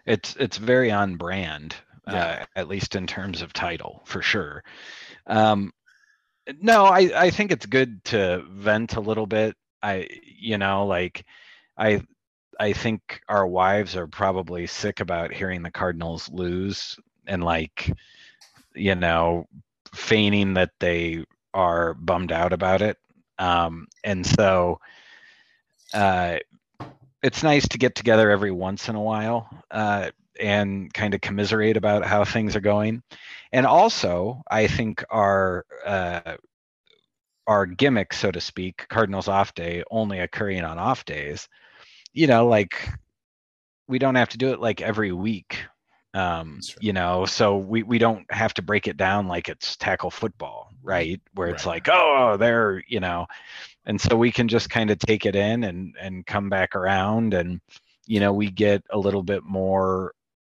It's 0.07 0.35
it's 0.37 0.57
very 0.57 0.89
on 0.89 1.17
brand, 1.17 1.75
uh, 2.07 2.45
at 2.55 2.67
least 2.67 2.95
in 2.95 3.05
terms 3.05 3.43
of 3.43 3.53
title, 3.53 4.01
for 4.05 4.23
sure. 4.23 4.63
Um, 5.27 5.71
no, 6.59 6.85
I 6.85 7.11
I 7.15 7.29
think 7.29 7.51
it's 7.51 7.67
good 7.67 8.03
to 8.05 8.43
vent 8.49 8.95
a 8.95 9.01
little 9.01 9.27
bit. 9.27 9.55
I 9.83 10.07
you 10.25 10.57
know 10.57 10.87
like 10.87 11.25
I 11.79 12.01
I 12.59 12.73
think 12.73 13.21
our 13.29 13.47
wives 13.47 13.95
are 13.95 14.07
probably 14.07 14.67
sick 14.67 14.99
about 14.99 15.33
hearing 15.33 15.63
the 15.63 15.71
Cardinals 15.71 16.29
lose 16.29 16.99
and 17.25 17.43
like 17.43 17.91
you 18.75 18.95
know 18.95 19.47
feigning 19.95 20.53
that 20.55 20.71
they 20.79 21.23
are 21.53 21.93
bummed 21.95 22.31
out 22.31 22.53
about 22.53 22.81
it. 22.81 22.97
Um, 23.39 23.87
and 24.03 24.25
so 24.25 24.79
uh, 25.93 26.37
it's 27.23 27.43
nice 27.43 27.67
to 27.69 27.77
get 27.77 27.95
together 27.95 28.29
every 28.29 28.51
once 28.51 28.89
in 28.89 28.95
a 28.95 29.01
while 29.01 29.49
uh, 29.71 30.11
and 30.39 30.93
kind 30.93 31.13
of 31.13 31.21
commiserate 31.21 31.77
about 31.77 32.05
how 32.05 32.23
things 32.23 32.55
are 32.55 32.61
going. 32.61 33.01
And 33.51 33.65
also, 33.65 34.41
I 34.51 34.67
think 34.67 35.03
our 35.09 35.65
uh, 35.85 36.35
our 37.47 37.65
gimmick, 37.65 38.13
so 38.13 38.29
to 38.29 38.39
speak, 38.39 38.85
Cardinals 38.89 39.27
off 39.27 39.55
day, 39.55 39.83
only 39.89 40.19
occurring 40.19 40.63
on 40.63 40.77
off 40.77 41.03
days, 41.05 41.49
you 42.13 42.27
know, 42.27 42.47
like 42.47 42.89
we 43.87 43.99
don't 43.99 44.15
have 44.15 44.29
to 44.29 44.37
do 44.37 44.51
it 44.53 44.59
like 44.59 44.81
every 44.81 45.11
week. 45.11 45.59
Um, 46.15 46.59
you 46.79 46.91
know, 46.91 47.25
so 47.25 47.57
we, 47.57 47.83
we 47.83 47.99
don't 47.99 48.25
have 48.31 48.53
to 48.55 48.63
break 48.63 48.87
it 48.87 48.97
down 48.97 49.27
like 49.27 49.47
it's 49.47 49.77
tackle 49.77 50.09
football, 50.09 50.71
right? 50.81 51.21
Where 51.35 51.49
it's 51.49 51.67
right. 51.67 51.73
like, 51.73 51.87
oh, 51.91 52.35
they're, 52.35 52.83
you 52.87 52.99
know, 52.99 53.27
and 53.85 54.01
so 54.01 54.17
we 54.17 54.31
can 54.31 54.47
just 54.47 54.71
kind 54.71 54.89
of 54.89 54.97
take 54.97 55.25
it 55.25 55.35
in 55.35 55.63
and 55.63 55.95
and 55.99 56.25
come 56.25 56.49
back 56.49 56.75
around 56.75 57.33
and 57.33 57.61
you 58.09 58.19
know, 58.19 58.33
we 58.33 58.49
get 58.49 58.83
a 58.89 58.97
little 58.97 59.21
bit 59.21 59.43
more 59.43 60.13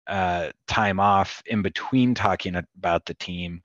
uh, 0.07 0.51
time 0.69 1.01
off 1.01 1.43
in 1.47 1.63
between 1.63 2.15
talking 2.15 2.55
about 2.55 3.05
the 3.07 3.15
team. 3.15 3.61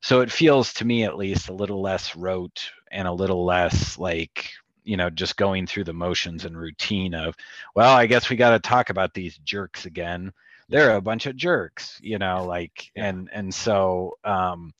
So 0.00 0.22
it 0.22 0.32
feels 0.32 0.72
to 0.74 0.86
me 0.86 1.04
at 1.04 1.18
least 1.18 1.50
a 1.50 1.54
little 1.54 1.82
less 1.82 2.16
rote 2.16 2.70
and 2.90 3.06
a 3.06 3.12
little 3.12 3.44
less 3.44 3.98
like 3.98 4.50
you 4.88 4.96
know 4.96 5.10
just 5.10 5.36
going 5.36 5.66
through 5.66 5.84
the 5.84 5.92
motions 5.92 6.46
and 6.46 6.56
routine 6.56 7.14
of 7.14 7.36
well 7.74 7.94
i 7.94 8.06
guess 8.06 8.30
we 8.30 8.36
got 8.36 8.50
to 8.50 8.58
talk 8.58 8.90
about 8.90 9.12
these 9.14 9.38
jerks 9.44 9.84
again. 9.84 10.32
They're 10.70 10.96
a 10.96 11.00
bunch 11.00 11.26
of 11.26 11.36
jerks 11.36 11.98
you 12.02 12.18
know 12.18 12.44
like 12.44 12.90
and 12.96 13.28
and 13.32 13.54
so 13.54 14.18
um 14.24 14.72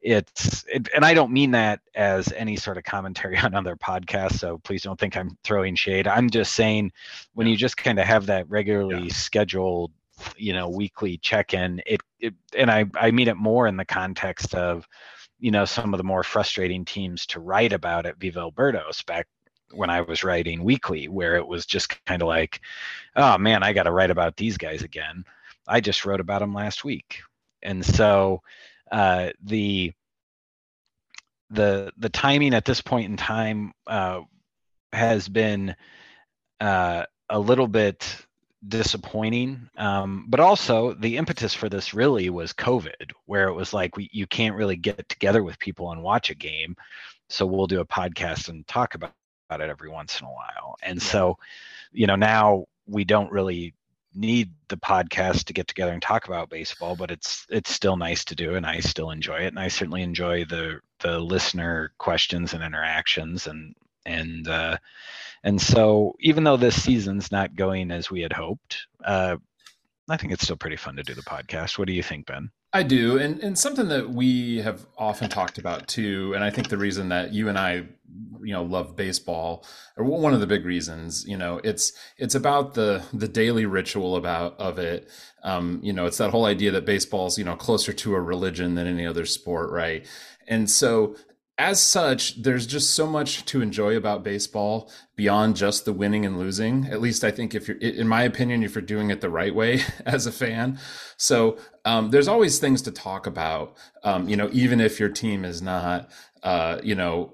it's 0.00 0.64
it, 0.68 0.88
and 0.94 1.04
i 1.04 1.14
don't 1.14 1.32
mean 1.32 1.52
that 1.52 1.80
as 1.94 2.30
any 2.32 2.56
sort 2.56 2.78
of 2.78 2.84
commentary 2.84 3.38
on 3.46 3.54
other 3.54 3.76
podcasts 3.76 4.38
so 4.38 4.58
please 4.58 4.82
don't 4.82 4.98
think 4.98 5.16
i'm 5.16 5.38
throwing 5.44 5.74
shade. 5.74 6.06
I'm 6.06 6.30
just 6.30 6.52
saying 6.52 6.92
when 7.34 7.46
you 7.46 7.56
just 7.56 7.76
kind 7.76 7.98
of 7.98 8.06
have 8.06 8.26
that 8.26 8.48
regularly 8.48 9.04
yeah. 9.04 9.12
scheduled 9.12 9.92
you 10.36 10.52
know 10.52 10.68
weekly 10.68 11.18
check-in 11.18 11.80
it, 11.86 12.00
it 12.20 12.34
and 12.56 12.70
i 12.70 12.84
i 12.94 13.10
mean 13.10 13.28
it 13.28 13.36
more 13.36 13.66
in 13.66 13.76
the 13.76 13.84
context 13.84 14.54
of 14.54 14.86
you 15.40 15.50
know 15.50 15.64
some 15.64 15.92
of 15.92 15.98
the 15.98 16.04
more 16.04 16.22
frustrating 16.22 16.84
teams 16.84 17.26
to 17.26 17.40
write 17.40 17.72
about 17.72 18.06
at 18.06 18.18
Viva 18.18 18.40
El 18.40 18.52
Birdos 18.52 19.04
back 19.04 19.26
when 19.76 19.90
I 19.90 20.00
was 20.00 20.24
writing 20.24 20.64
weekly, 20.64 21.08
where 21.08 21.36
it 21.36 21.46
was 21.46 21.66
just 21.66 22.04
kind 22.04 22.22
of 22.22 22.28
like, 22.28 22.60
oh 23.16 23.38
man, 23.38 23.62
I 23.62 23.72
got 23.72 23.84
to 23.84 23.92
write 23.92 24.10
about 24.10 24.36
these 24.36 24.56
guys 24.56 24.82
again. 24.82 25.24
I 25.66 25.80
just 25.80 26.04
wrote 26.04 26.20
about 26.20 26.40
them 26.40 26.54
last 26.54 26.84
week, 26.84 27.20
and 27.62 27.84
so 27.84 28.42
uh, 28.92 29.30
the 29.42 29.92
the 31.50 31.92
the 31.96 32.08
timing 32.08 32.54
at 32.54 32.64
this 32.64 32.80
point 32.80 33.10
in 33.10 33.16
time 33.16 33.72
uh, 33.86 34.20
has 34.92 35.28
been 35.28 35.74
uh, 36.60 37.04
a 37.30 37.38
little 37.38 37.68
bit 37.68 38.26
disappointing. 38.66 39.68
Um, 39.76 40.26
but 40.28 40.40
also, 40.40 40.94
the 40.94 41.16
impetus 41.16 41.54
for 41.54 41.68
this 41.68 41.94
really 41.94 42.30
was 42.30 42.52
COVID, 42.52 43.12
where 43.26 43.48
it 43.48 43.54
was 43.54 43.72
like 43.72 43.96
we, 43.96 44.08
you 44.12 44.26
can't 44.26 44.56
really 44.56 44.76
get 44.76 45.08
together 45.08 45.42
with 45.42 45.58
people 45.58 45.92
and 45.92 46.02
watch 46.02 46.30
a 46.30 46.34
game. 46.34 46.76
So 47.28 47.46
we'll 47.46 47.66
do 47.66 47.80
a 47.80 47.86
podcast 47.86 48.48
and 48.48 48.66
talk 48.66 48.94
about, 48.94 49.12
about 49.48 49.60
it 49.60 49.70
every 49.70 49.90
once 49.90 50.20
in 50.20 50.26
a 50.26 50.30
while. 50.30 50.76
And 50.82 51.02
yeah. 51.02 51.08
so, 51.08 51.38
you 51.92 52.06
know, 52.06 52.16
now 52.16 52.66
we 52.86 53.04
don't 53.04 53.30
really 53.30 53.74
need 54.14 54.52
the 54.68 54.76
podcast 54.76 55.44
to 55.44 55.52
get 55.52 55.66
together 55.66 55.92
and 55.92 56.00
talk 56.00 56.26
about 56.26 56.50
baseball, 56.50 56.96
but 56.96 57.10
it's 57.10 57.46
it's 57.50 57.70
still 57.70 57.96
nice 57.96 58.24
to 58.26 58.34
do, 58.34 58.54
and 58.54 58.64
I 58.64 58.80
still 58.80 59.10
enjoy 59.10 59.40
it, 59.40 59.48
and 59.48 59.58
I 59.58 59.68
certainly 59.68 60.02
enjoy 60.02 60.44
the 60.44 60.80
the 61.00 61.18
listener 61.18 61.92
questions 61.98 62.54
and 62.54 62.62
interactions, 62.62 63.46
and 63.46 63.74
and 64.06 64.46
uh, 64.48 64.76
and 65.42 65.60
so 65.60 66.14
even 66.20 66.44
though 66.44 66.56
this 66.56 66.80
season's 66.80 67.32
not 67.32 67.56
going 67.56 67.90
as 67.90 68.10
we 68.10 68.20
had 68.20 68.32
hoped, 68.32 68.86
uh, 69.04 69.36
I 70.08 70.16
think 70.16 70.32
it's 70.32 70.44
still 70.44 70.56
pretty 70.56 70.76
fun 70.76 70.96
to 70.96 71.02
do 71.02 71.14
the 71.14 71.22
podcast. 71.22 71.78
What 71.78 71.88
do 71.88 71.94
you 71.94 72.02
think, 72.02 72.26
Ben? 72.26 72.50
I 72.74 72.82
do, 72.82 73.18
and 73.18 73.40
and 73.40 73.56
something 73.56 73.86
that 73.88 74.10
we 74.10 74.58
have 74.58 74.84
often 74.98 75.30
talked 75.30 75.58
about 75.58 75.86
too, 75.86 76.32
and 76.34 76.42
I 76.42 76.50
think 76.50 76.68
the 76.68 76.76
reason 76.76 77.08
that 77.10 77.32
you 77.32 77.48
and 77.48 77.56
I, 77.56 77.86
you 78.42 78.52
know, 78.52 78.64
love 78.64 78.96
baseball, 78.96 79.64
or 79.96 80.04
one 80.04 80.34
of 80.34 80.40
the 80.40 80.46
big 80.48 80.64
reasons, 80.64 81.24
you 81.24 81.36
know, 81.36 81.60
it's 81.62 81.92
it's 82.18 82.34
about 82.34 82.74
the 82.74 83.04
the 83.12 83.28
daily 83.28 83.64
ritual 83.64 84.16
about 84.16 84.58
of 84.58 84.80
it. 84.80 85.08
Um, 85.44 85.78
you 85.84 85.92
know, 85.92 86.06
it's 86.06 86.18
that 86.18 86.32
whole 86.32 86.46
idea 86.46 86.72
that 86.72 86.84
baseball's 86.84 87.38
you 87.38 87.44
know 87.44 87.54
closer 87.54 87.92
to 87.92 88.14
a 88.16 88.20
religion 88.20 88.74
than 88.74 88.88
any 88.88 89.06
other 89.06 89.24
sport, 89.24 89.70
right? 89.70 90.04
And 90.48 90.68
so 90.68 91.14
as 91.56 91.80
such, 91.80 92.42
there's 92.42 92.66
just 92.66 92.94
so 92.94 93.06
much 93.06 93.44
to 93.46 93.62
enjoy 93.62 93.96
about 93.96 94.24
baseball 94.24 94.90
beyond 95.14 95.54
just 95.54 95.84
the 95.84 95.92
winning 95.92 96.26
and 96.26 96.36
losing. 96.36 96.86
At 96.86 97.00
least 97.00 97.22
I 97.22 97.30
think 97.30 97.54
if 97.54 97.68
you're, 97.68 97.76
in 97.76 98.08
my 98.08 98.22
opinion, 98.22 98.64
if 98.64 98.74
you're 98.74 98.82
doing 98.82 99.10
it 99.10 99.20
the 99.20 99.30
right 99.30 99.54
way 99.54 99.82
as 100.06 100.26
a 100.26 100.32
fan. 100.32 100.78
So 101.16 101.56
um, 101.84 102.10
there's 102.10 102.26
always 102.26 102.58
things 102.58 102.82
to 102.82 102.90
talk 102.90 103.26
about. 103.28 103.76
Um, 104.02 104.28
you 104.28 104.36
know, 104.36 104.50
even 104.52 104.80
if 104.80 104.98
your 104.98 105.08
team 105.08 105.44
is 105.44 105.62
not, 105.62 106.10
uh, 106.42 106.80
you 106.82 106.96
know, 106.96 107.32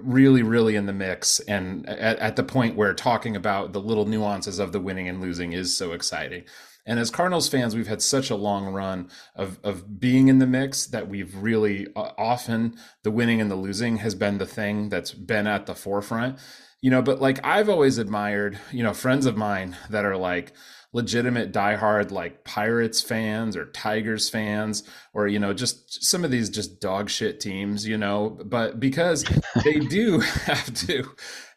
really, 0.00 0.42
really 0.42 0.76
in 0.76 0.86
the 0.86 0.92
mix, 0.92 1.40
and 1.40 1.88
at, 1.88 2.18
at 2.18 2.36
the 2.36 2.44
point 2.44 2.76
where 2.76 2.92
talking 2.94 3.34
about 3.34 3.72
the 3.72 3.80
little 3.80 4.04
nuances 4.04 4.58
of 4.58 4.72
the 4.72 4.80
winning 4.80 5.08
and 5.08 5.20
losing 5.20 5.52
is 5.52 5.76
so 5.76 5.92
exciting. 5.92 6.44
And 6.84 6.98
as 6.98 7.10
Cardinals 7.10 7.48
fans, 7.48 7.76
we've 7.76 7.86
had 7.86 8.02
such 8.02 8.30
a 8.30 8.36
long 8.36 8.66
run 8.66 9.08
of, 9.36 9.58
of 9.62 10.00
being 10.00 10.28
in 10.28 10.38
the 10.38 10.46
mix 10.46 10.86
that 10.86 11.08
we've 11.08 11.34
really 11.36 11.86
uh, 11.94 12.10
often 12.18 12.76
the 13.02 13.10
winning 13.10 13.40
and 13.40 13.50
the 13.50 13.56
losing 13.56 13.98
has 13.98 14.14
been 14.14 14.38
the 14.38 14.46
thing 14.46 14.88
that's 14.88 15.12
been 15.12 15.46
at 15.46 15.66
the 15.66 15.74
forefront. 15.74 16.38
You 16.80 16.90
know, 16.90 17.02
but 17.02 17.20
like 17.20 17.44
I've 17.44 17.68
always 17.68 17.98
admired, 17.98 18.58
you 18.72 18.82
know, 18.82 18.92
friends 18.92 19.26
of 19.26 19.36
mine 19.36 19.76
that 19.90 20.04
are 20.04 20.16
like, 20.16 20.52
legitimate 20.92 21.52
diehard 21.52 22.10
like 22.10 22.44
Pirates 22.44 23.00
fans 23.00 23.56
or 23.56 23.66
Tigers 23.66 24.28
fans 24.28 24.82
or 25.14 25.26
you 25.26 25.38
know 25.38 25.54
just 25.54 26.04
some 26.04 26.24
of 26.24 26.30
these 26.30 26.50
just 26.50 26.80
dog 26.80 27.08
shit 27.08 27.40
teams, 27.40 27.86
you 27.86 27.96
know, 27.96 28.38
but 28.44 28.78
because 28.78 29.24
they 29.64 29.78
do 29.78 30.20
have 30.20 30.72
to 30.86 31.04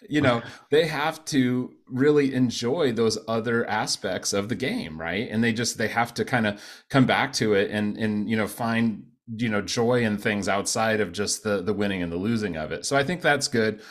you 0.09 0.21
know 0.21 0.41
they 0.71 0.87
have 0.87 1.23
to 1.25 1.73
really 1.87 2.33
enjoy 2.33 2.91
those 2.91 3.17
other 3.27 3.67
aspects 3.69 4.33
of 4.33 4.49
the 4.49 4.55
game 4.55 4.99
right? 4.99 5.27
And 5.29 5.43
they 5.43 5.53
just 5.53 5.77
they 5.77 5.87
have 5.87 6.13
to 6.15 6.25
kind 6.25 6.47
of 6.47 6.61
come 6.89 7.05
back 7.05 7.33
to 7.33 7.53
it 7.53 7.71
and 7.71 7.97
and 7.97 8.29
you 8.29 8.35
know 8.35 8.47
find 8.47 9.05
you 9.37 9.49
know 9.49 9.61
joy 9.61 10.03
in 10.03 10.17
things 10.17 10.47
outside 10.47 10.99
of 10.99 11.11
just 11.11 11.43
the 11.43 11.61
the 11.61 11.73
winning 11.73 12.03
and 12.03 12.11
the 12.11 12.17
losing 12.17 12.55
of 12.57 12.71
it. 12.71 12.85
So 12.85 12.95
i 12.95 13.03
think 13.03 13.21
that's 13.21 13.47
good. 13.47 13.81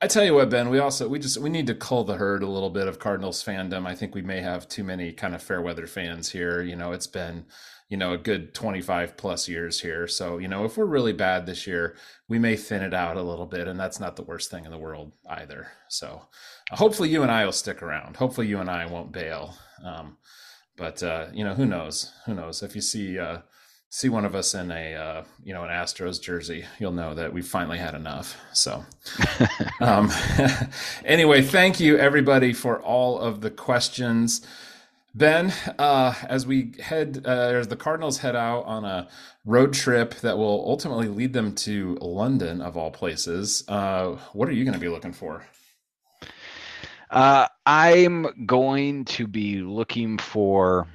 I 0.00 0.06
tell 0.06 0.24
you 0.24 0.34
what 0.34 0.50
ben 0.50 0.68
we 0.68 0.78
also 0.78 1.08
we 1.08 1.18
just 1.18 1.38
we 1.38 1.50
need 1.50 1.66
to 1.68 1.74
cull 1.74 2.04
the 2.04 2.16
herd 2.16 2.42
a 2.42 2.48
little 2.48 2.70
bit 2.70 2.88
of 2.88 2.98
cardinals 2.98 3.42
fandom. 3.42 3.86
I 3.86 3.94
think 3.94 4.14
we 4.14 4.22
may 4.22 4.40
have 4.40 4.68
too 4.68 4.84
many 4.84 5.12
kind 5.12 5.34
of 5.34 5.42
fair 5.42 5.62
weather 5.62 5.86
fans 5.86 6.30
here. 6.30 6.62
You 6.62 6.76
know 6.76 6.92
it's 6.92 7.06
been 7.06 7.46
you 7.88 7.96
know 7.96 8.12
a 8.12 8.18
good 8.18 8.54
25 8.54 9.16
plus 9.16 9.48
years 9.48 9.80
here. 9.80 10.08
So 10.08 10.38
you 10.38 10.48
know 10.48 10.64
if 10.64 10.76
we're 10.76 10.86
really 10.86 11.12
bad 11.12 11.46
this 11.46 11.66
year 11.66 11.96
we 12.28 12.38
may 12.38 12.56
thin 12.56 12.82
it 12.82 12.94
out 12.94 13.16
a 13.16 13.22
little 13.22 13.46
bit 13.46 13.68
and 13.68 13.78
that's 13.78 14.00
not 14.00 14.16
the 14.16 14.24
worst 14.24 14.50
thing 14.50 14.64
in 14.64 14.70
the 14.70 14.78
world 14.78 15.12
either. 15.28 15.68
So 15.88 16.22
uh, 16.70 16.76
hopefully 16.76 17.08
you 17.08 17.22
and 17.22 17.30
i 17.30 17.44
will 17.44 17.52
stick 17.52 17.82
around. 17.82 18.16
Hopefully 18.16 18.48
you 18.48 18.58
and 18.58 18.70
i 18.70 18.86
won't 18.86 19.12
bail. 19.12 19.54
Um, 19.84 20.16
but 20.76 21.02
uh, 21.02 21.26
you 21.32 21.44
know 21.44 21.54
who 21.54 21.66
knows? 21.66 22.12
Who 22.26 22.34
knows? 22.34 22.62
If 22.62 22.74
you 22.74 22.82
see 22.82 23.18
uh, 23.18 23.38
see 23.88 24.08
one 24.08 24.24
of 24.24 24.34
us 24.34 24.54
in 24.54 24.70
a 24.70 24.94
uh, 24.94 25.24
you 25.44 25.54
know 25.54 25.62
an 25.62 25.70
astros 25.70 26.20
jersey 26.20 26.64
you'll 26.78 26.92
know 26.92 27.14
that 27.14 27.32
we 27.32 27.40
finally 27.40 27.78
had 27.78 27.94
enough. 27.94 28.36
So 28.52 28.84
um, 29.80 30.10
anyway 31.04 31.42
thank 31.42 31.78
you 31.78 31.96
everybody 31.98 32.52
for 32.52 32.82
all 32.82 33.18
of 33.18 33.40
the 33.42 33.50
questions 33.50 34.44
Ben, 35.16 35.50
uh, 35.78 36.12
as 36.28 36.46
we 36.46 36.74
head, 36.78 37.22
uh, 37.24 37.30
as 37.30 37.68
the 37.68 37.76
Cardinals 37.76 38.18
head 38.18 38.36
out 38.36 38.66
on 38.66 38.84
a 38.84 39.08
road 39.46 39.72
trip 39.72 40.14
that 40.16 40.36
will 40.36 40.62
ultimately 40.68 41.08
lead 41.08 41.32
them 41.32 41.54
to 41.54 41.96
London, 42.02 42.60
of 42.60 42.76
all 42.76 42.90
places, 42.90 43.64
uh, 43.66 44.18
what 44.34 44.46
are 44.46 44.52
you 44.52 44.64
going 44.64 44.74
to 44.74 44.78
be 44.80 44.90
looking 44.90 45.14
for? 45.14 45.42
Uh, 47.10 47.46
I'm 47.64 48.44
going 48.44 49.06
to 49.06 49.26
be 49.26 49.62
looking 49.62 50.18
for 50.18 50.86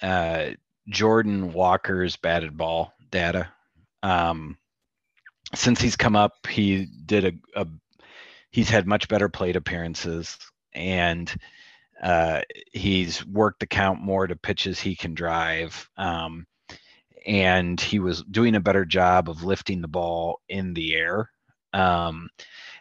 uh, 0.00 0.52
Jordan 0.88 1.52
Walker's 1.52 2.16
batted 2.16 2.56
ball 2.56 2.94
data. 3.10 3.48
Um, 4.02 4.56
since 5.54 5.82
he's 5.82 5.96
come 5.96 6.16
up, 6.16 6.46
he 6.46 6.86
did 7.04 7.26
a, 7.26 7.32
a 7.60 7.66
he's 8.50 8.70
had 8.70 8.86
much 8.86 9.06
better 9.08 9.28
plate 9.28 9.54
appearances 9.54 10.38
and 10.72 11.34
uh, 12.02 12.42
he's 12.72 13.24
worked 13.26 13.60
the 13.60 13.66
count 13.66 14.00
more 14.00 14.26
to 14.26 14.36
pitches 14.36 14.80
he 14.80 14.94
can 14.96 15.14
drive. 15.14 15.88
Um, 15.96 16.46
and 17.26 17.80
he 17.80 17.98
was 17.98 18.22
doing 18.24 18.54
a 18.54 18.60
better 18.60 18.84
job 18.84 19.28
of 19.28 19.42
lifting 19.42 19.80
the 19.80 19.88
ball 19.88 20.40
in 20.48 20.74
the 20.74 20.94
air. 20.94 21.30
Um, 21.72 22.28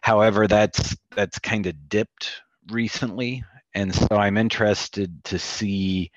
however, 0.02 0.48
that's 0.48 0.96
that's 1.16 1.40
kind 1.40 1.66
of 1.66 1.90
dipped 1.90 2.32
recently, 2.70 3.44
and 3.74 3.94
so 3.94 4.16
I'm 4.16 4.38
interested 4.38 5.24
to 5.26 5.40
see 5.40 6.12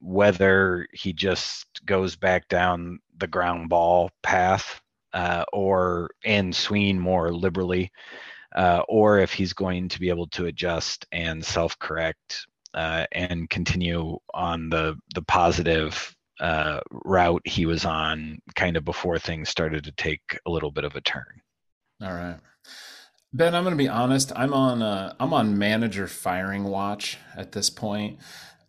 whether 0.00 0.88
he 0.92 1.12
just 1.12 1.66
goes 1.86 2.16
back 2.16 2.48
down 2.48 2.98
the 3.18 3.28
ground 3.28 3.68
ball 3.68 4.10
path 4.22 4.80
uh, 5.12 5.44
or 5.52 6.10
and 6.24 6.54
swing 6.54 6.98
more 6.98 7.32
liberally 7.32 7.92
uh, 8.54 8.82
or 8.88 9.18
if 9.18 9.32
he's 9.32 9.52
going 9.52 9.88
to 9.88 10.00
be 10.00 10.08
able 10.08 10.26
to 10.28 10.46
adjust 10.46 11.06
and 11.12 11.44
self-correct 11.44 12.46
uh, 12.74 13.06
and 13.12 13.48
continue 13.50 14.18
on 14.32 14.68
the 14.70 14.96
the 15.14 15.22
positive 15.22 16.14
uh, 16.40 16.80
route 16.90 17.42
he 17.44 17.66
was 17.66 17.84
on 17.84 18.38
kind 18.54 18.76
of 18.76 18.84
before 18.84 19.18
things 19.18 19.48
started 19.48 19.84
to 19.84 19.92
take 19.92 20.38
a 20.46 20.50
little 20.50 20.70
bit 20.70 20.84
of 20.84 20.96
a 20.96 21.00
turn. 21.00 21.40
All 22.02 22.12
right. 22.12 22.38
Ben, 23.32 23.54
I'm 23.54 23.64
going 23.64 23.76
to 23.76 23.82
be 23.82 23.88
honest. 23.88 24.32
I'm 24.36 24.52
on 24.52 24.82
uh, 24.82 25.14
I'm 25.18 25.32
on 25.32 25.56
manager 25.58 26.06
firing 26.06 26.64
watch 26.64 27.18
at 27.36 27.52
this 27.52 27.70
point. 27.70 28.18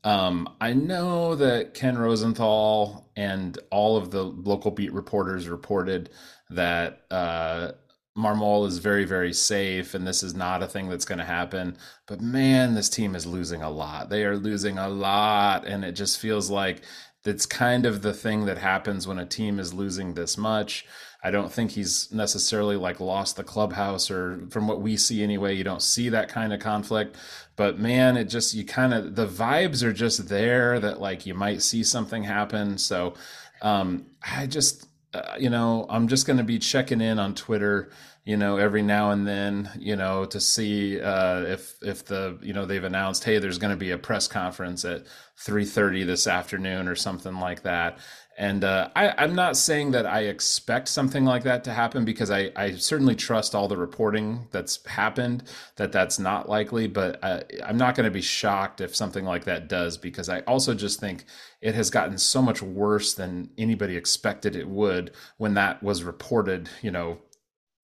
Um, 0.05 0.49
I 0.59 0.73
know 0.73 1.35
that 1.35 1.73
Ken 1.73 1.97
Rosenthal 1.97 3.09
and 3.15 3.57
all 3.71 3.97
of 3.97 4.11
the 4.11 4.23
local 4.23 4.71
beat 4.71 4.93
reporters 4.93 5.47
reported 5.47 6.09
that 6.49 7.03
uh, 7.09 7.71
Marmol 8.17 8.67
is 8.67 8.77
very, 8.77 9.05
very 9.05 9.33
safe, 9.33 9.93
and 9.93 10.05
this 10.05 10.21
is 10.21 10.35
not 10.35 10.61
a 10.61 10.67
thing 10.67 10.87
that's 10.87 11.05
going 11.05 11.17
to 11.17 11.25
happen. 11.25 11.77
But 12.05 12.21
man, 12.21 12.75
this 12.75 12.89
team 12.89 13.15
is 13.15 13.25
losing 13.25 13.61
a 13.63 13.71
lot. 13.71 14.09
They 14.09 14.23
are 14.23 14.37
losing 14.37 14.77
a 14.77 14.87
lot, 14.87 15.65
and 15.65 15.83
it 15.83 15.93
just 15.93 16.19
feels 16.19 16.49
like 16.49 16.81
that's 17.23 17.45
kind 17.45 17.85
of 17.85 18.01
the 18.01 18.13
thing 18.13 18.45
that 18.45 18.57
happens 18.57 19.07
when 19.07 19.17
a 19.17 19.25
team 19.25 19.59
is 19.59 19.73
losing 19.73 20.13
this 20.13 20.37
much. 20.37 20.85
I 21.23 21.31
don't 21.31 21.51
think 21.51 21.71
he's 21.71 22.11
necessarily 22.11 22.75
like 22.75 22.99
lost 22.99 23.37
the 23.37 23.43
clubhouse, 23.43 24.11
or 24.11 24.45
from 24.51 24.67
what 24.67 24.81
we 24.81 24.97
see 24.97 25.23
anyway, 25.23 25.55
you 25.55 25.63
don't 25.63 25.81
see 25.81 26.09
that 26.09 26.29
kind 26.29 26.53
of 26.53 26.59
conflict. 26.59 27.15
But 27.55 27.79
man, 27.79 28.17
it 28.17 28.25
just, 28.25 28.53
you 28.53 28.65
kind 28.65 28.93
of, 28.93 29.15
the 29.15 29.25
vibes 29.25 29.83
are 29.83 29.93
just 29.93 30.27
there 30.27 30.79
that 30.79 30.99
like 30.99 31.25
you 31.25 31.33
might 31.33 31.61
see 31.61 31.83
something 31.83 32.23
happen. 32.23 32.77
So 32.77 33.13
um, 33.61 34.07
I 34.21 34.45
just, 34.47 34.87
uh, 35.13 35.35
you 35.39 35.49
know, 35.49 35.85
I'm 35.89 36.07
just 36.07 36.25
going 36.25 36.37
to 36.37 36.43
be 36.43 36.57
checking 36.57 36.99
in 36.99 37.19
on 37.19 37.35
Twitter, 37.35 37.91
you 38.25 38.35
know, 38.35 38.57
every 38.57 38.81
now 38.81 39.11
and 39.11 39.27
then, 39.27 39.69
you 39.77 39.95
know, 39.95 40.25
to 40.25 40.39
see 40.39 40.99
uh, 40.99 41.41
if 41.41 41.75
if 41.83 42.05
the 42.05 42.39
you 42.41 42.53
know 42.53 42.65
they've 42.65 42.83
announced, 42.83 43.23
hey, 43.23 43.37
there's 43.37 43.59
going 43.59 43.71
to 43.73 43.77
be 43.77 43.91
a 43.91 43.97
press 43.97 44.27
conference 44.27 44.85
at 44.85 45.05
3:30 45.37 46.05
this 46.05 46.25
afternoon 46.25 46.87
or 46.87 46.95
something 46.95 47.39
like 47.39 47.61
that. 47.63 47.99
And 48.37 48.63
uh, 48.63 48.89
I, 48.95 49.23
am 49.23 49.35
not 49.35 49.57
saying 49.57 49.91
that 49.91 50.07
I 50.07 50.21
expect 50.21 50.87
something 50.87 51.23
like 51.23 51.43
that 51.43 51.63
to 51.65 51.73
happen 51.73 52.03
because 52.03 52.31
I, 52.31 52.51
I 52.55 52.71
certainly 52.71 53.15
trust 53.15 53.53
all 53.53 53.67
the 53.67 53.77
reporting 53.77 54.47
that's 54.51 54.83
happened 54.87 55.43
that 55.75 55.91
that's 55.91 56.17
not 56.17 56.49
likely. 56.49 56.87
But 56.87 57.23
I, 57.23 57.43
I'm 57.63 57.77
not 57.77 57.95
going 57.95 58.05
to 58.05 58.11
be 58.11 58.21
shocked 58.21 58.81
if 58.81 58.95
something 58.95 59.23
like 59.23 59.43
that 59.43 59.69
does 59.69 59.97
because 59.97 60.29
I 60.29 60.39
also 60.41 60.73
just 60.73 60.99
think 60.99 61.25
it 61.61 61.75
has 61.75 61.91
gotten 61.91 62.17
so 62.17 62.41
much 62.41 62.61
worse 62.61 63.13
than 63.13 63.51
anybody 63.57 63.95
expected 63.95 64.55
it 64.55 64.67
would 64.67 65.11
when 65.37 65.53
that 65.53 65.83
was 65.83 66.03
reported, 66.03 66.69
you 66.81 66.89
know, 66.89 67.19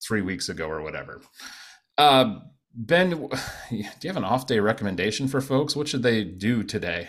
three 0.02 0.22
weeks 0.22 0.48
ago 0.48 0.66
or 0.68 0.82
whatever. 0.82 1.20
Uh, 1.96 2.40
Ben, 2.74 3.10
do 3.70 3.76
you 3.76 3.84
have 4.04 4.16
an 4.16 4.24
off 4.24 4.46
day 4.46 4.58
recommendation 4.58 5.28
for 5.28 5.40
folks? 5.40 5.76
What 5.76 5.86
should 5.86 6.02
they 6.02 6.24
do 6.24 6.64
today? 6.64 7.08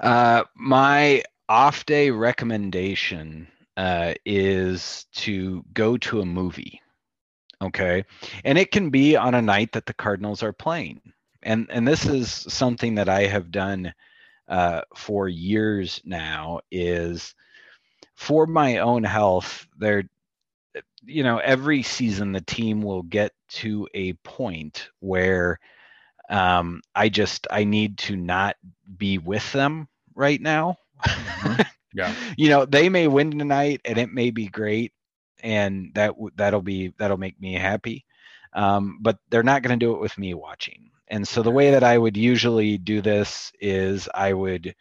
Uh, 0.00 0.44
my 0.54 1.22
off 1.48 1.86
day 1.86 2.10
recommendation 2.10 3.48
uh, 3.76 4.14
is 4.24 5.06
to 5.12 5.64
go 5.72 5.96
to 5.98 6.20
a 6.20 6.26
movie. 6.26 6.80
Okay. 7.62 8.04
And 8.44 8.58
it 8.58 8.70
can 8.70 8.90
be 8.90 9.16
on 9.16 9.34
a 9.34 9.42
night 9.42 9.72
that 9.72 9.86
the 9.86 9.94
Cardinals 9.94 10.42
are 10.42 10.52
playing. 10.52 11.00
And, 11.42 11.66
and 11.70 11.86
this 11.86 12.06
is 12.06 12.30
something 12.30 12.96
that 12.96 13.08
I 13.08 13.26
have 13.26 13.50
done 13.50 13.92
uh, 14.48 14.82
for 14.94 15.28
years 15.28 16.00
now 16.04 16.60
is 16.70 17.34
for 18.14 18.46
my 18.46 18.78
own 18.78 19.02
health, 19.04 19.66
there 19.78 20.04
you 21.06 21.22
know, 21.22 21.38
every 21.38 21.82
season 21.82 22.32
the 22.32 22.40
team 22.40 22.82
will 22.82 23.02
get 23.02 23.32
to 23.48 23.88
a 23.94 24.14
point 24.14 24.88
where 25.00 25.58
um, 26.30 26.80
I 26.94 27.08
just 27.08 27.46
I 27.50 27.64
need 27.64 27.98
to 27.98 28.16
not 28.16 28.56
be 28.96 29.18
with 29.18 29.50
them 29.52 29.88
right 30.14 30.40
now. 30.40 30.78
Mm-hmm. 31.02 31.62
Yeah. 31.94 32.14
you 32.36 32.48
know, 32.48 32.64
they 32.64 32.88
may 32.88 33.08
win 33.08 33.38
tonight 33.38 33.80
and 33.84 33.98
it 33.98 34.12
may 34.12 34.30
be 34.30 34.46
great 34.48 34.92
and 35.42 35.92
that 35.94 36.14
that'll 36.36 36.62
be 36.62 36.92
that'll 36.98 37.16
make 37.16 37.40
me 37.40 37.54
happy. 37.54 38.04
Um, 38.52 38.98
but 39.00 39.18
they're 39.30 39.42
not 39.42 39.62
going 39.62 39.78
to 39.78 39.84
do 39.84 39.94
it 39.94 40.00
with 40.00 40.16
me 40.16 40.34
watching. 40.34 40.90
And 41.08 41.26
so 41.26 41.42
the 41.42 41.50
way 41.50 41.70
that 41.72 41.84
I 41.84 41.98
would 41.98 42.16
usually 42.16 42.78
do 42.78 43.00
this 43.00 43.52
is 43.60 44.08
I 44.14 44.32
would 44.32 44.74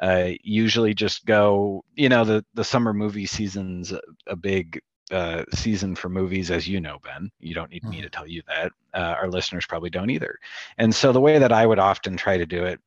uh, 0.00 0.30
usually 0.42 0.94
just 0.94 1.24
go, 1.26 1.84
you 1.94 2.08
know, 2.08 2.24
the 2.24 2.44
the 2.54 2.64
summer 2.64 2.92
movie 2.92 3.26
season's 3.26 3.92
a 4.26 4.36
big 4.36 4.80
uh, 5.10 5.44
season 5.54 5.94
for 5.94 6.08
movies, 6.08 6.50
as 6.50 6.66
you 6.66 6.80
know, 6.80 6.98
Ben. 7.04 7.30
You 7.40 7.54
don't 7.54 7.70
need 7.70 7.84
me 7.84 8.00
to 8.00 8.08
mm-hmm. 8.08 8.10
tell 8.10 8.26
you 8.26 8.42
that. 8.48 8.72
Uh, 8.94 9.14
our 9.20 9.28
listeners 9.28 9.66
probably 9.66 9.90
don't 9.90 10.10
either. 10.10 10.38
And 10.78 10.94
so 10.94 11.12
the 11.12 11.20
way 11.20 11.38
that 11.38 11.52
I 11.52 11.66
would 11.66 11.78
often 11.78 12.16
try 12.16 12.38
to 12.38 12.46
do 12.46 12.64
it 12.64 12.80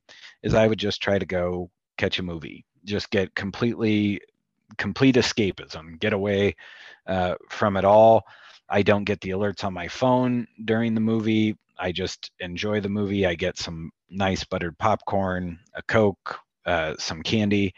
is 0.44 0.54
I 0.54 0.68
would 0.68 0.80
just 0.80 1.02
try 1.02 1.20
to 1.20 1.26
go 1.26 1.70
catch 1.98 2.20
a 2.20 2.24
movie, 2.24 2.66
just 2.86 3.10
get 3.10 3.36
completely 3.36 4.22
complete 4.78 5.16
escapism, 5.16 6.00
get 6.00 6.14
away 6.14 6.56
uh, 7.08 7.36
from 7.50 7.78
it 7.78 7.86
all. 7.86 8.26
I 8.70 8.84
don't 8.84 9.04
get 9.04 9.22
the 9.22 9.32
alerts 9.32 9.64
on 9.64 9.74
my 9.74 9.88
phone 9.88 10.48
during 10.66 10.94
the 10.94 11.02
movie. 11.02 11.58
I 11.78 11.92
just 11.92 12.32
enjoy 12.40 12.82
the 12.82 12.90
movie. 12.90 13.26
I 13.26 13.36
get 13.36 13.58
some 13.58 13.92
nice 14.10 14.44
buttered 14.44 14.78
popcorn, 14.78 15.60
a 15.74 15.82
Coke, 15.84 16.40
uh, 16.66 16.96
some 17.00 17.24
candy, 17.24 17.74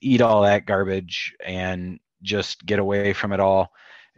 eat 0.00 0.20
all 0.20 0.42
that 0.42 0.66
garbage, 0.66 1.34
and 1.44 2.00
just 2.22 2.64
get 2.66 2.78
away 2.78 3.12
from 3.12 3.32
it 3.32 3.40
all 3.40 3.70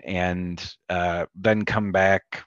and 0.04 0.74
uh, 0.88 1.26
then 1.34 1.64
come 1.64 1.92
back 1.92 2.44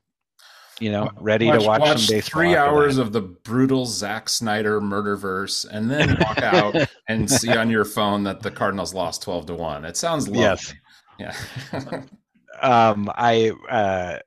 you 0.80 0.92
know, 0.92 1.10
ready 1.20 1.48
watch, 1.48 1.60
to 1.60 1.68
watch, 1.68 1.80
watch 1.82 2.00
some 2.00 2.16
baseball. 2.16 2.42
Three 2.42 2.56
hours 2.56 2.98
of 2.98 3.12
the 3.12 3.22
brutal 3.22 3.86
Zack 3.86 4.30
Snyder 4.30 4.80
murderverse, 4.82 5.66
and 5.70 5.90
then 5.90 6.18
walk 6.20 6.42
out 6.42 6.76
and 7.08 7.30
see 7.30 7.56
on 7.56 7.70
your 7.70 7.86
phone 7.86 8.24
that 8.24 8.42
the 8.42 8.52
Cardinals 8.52 8.94
lost 8.94 9.22
twelve 9.24 9.46
to 9.48 9.56
one. 9.56 9.86
It 9.86 9.98
sounds 9.98 10.28
lovely. 10.28 10.42
Yes. 10.42 10.74
Yeah. 11.20 11.36
um, 12.62 13.10
I 13.16 13.52
uh, 13.70 14.20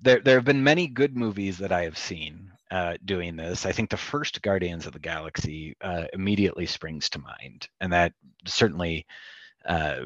there 0.00 0.20
there 0.20 0.36
have 0.36 0.44
been 0.44 0.64
many 0.64 0.86
good 0.86 1.16
movies 1.16 1.58
that 1.58 1.72
I 1.72 1.82
have 1.82 1.98
seen 1.98 2.50
uh, 2.70 2.94
doing 3.04 3.36
this. 3.36 3.66
I 3.66 3.72
think 3.72 3.90
the 3.90 3.96
first 3.96 4.42
Guardians 4.42 4.86
of 4.86 4.92
the 4.92 4.98
Galaxy 4.98 5.76
uh, 5.80 6.04
immediately 6.12 6.66
springs 6.66 7.08
to 7.10 7.18
mind, 7.18 7.68
and 7.80 7.92
that 7.92 8.12
certainly 8.46 9.06
uh, 9.66 10.02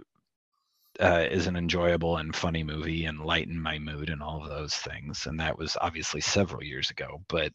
uh, 1.00 1.26
is 1.30 1.46
an 1.46 1.56
enjoyable 1.56 2.18
and 2.18 2.36
funny 2.36 2.62
movie 2.62 3.04
and 3.06 3.24
lighten 3.24 3.60
my 3.60 3.78
mood 3.78 4.10
and 4.10 4.22
all 4.22 4.42
of 4.42 4.50
those 4.50 4.74
things. 4.74 5.26
And 5.26 5.40
that 5.40 5.58
was 5.58 5.76
obviously 5.80 6.20
several 6.20 6.62
years 6.62 6.90
ago. 6.90 7.22
But 7.28 7.52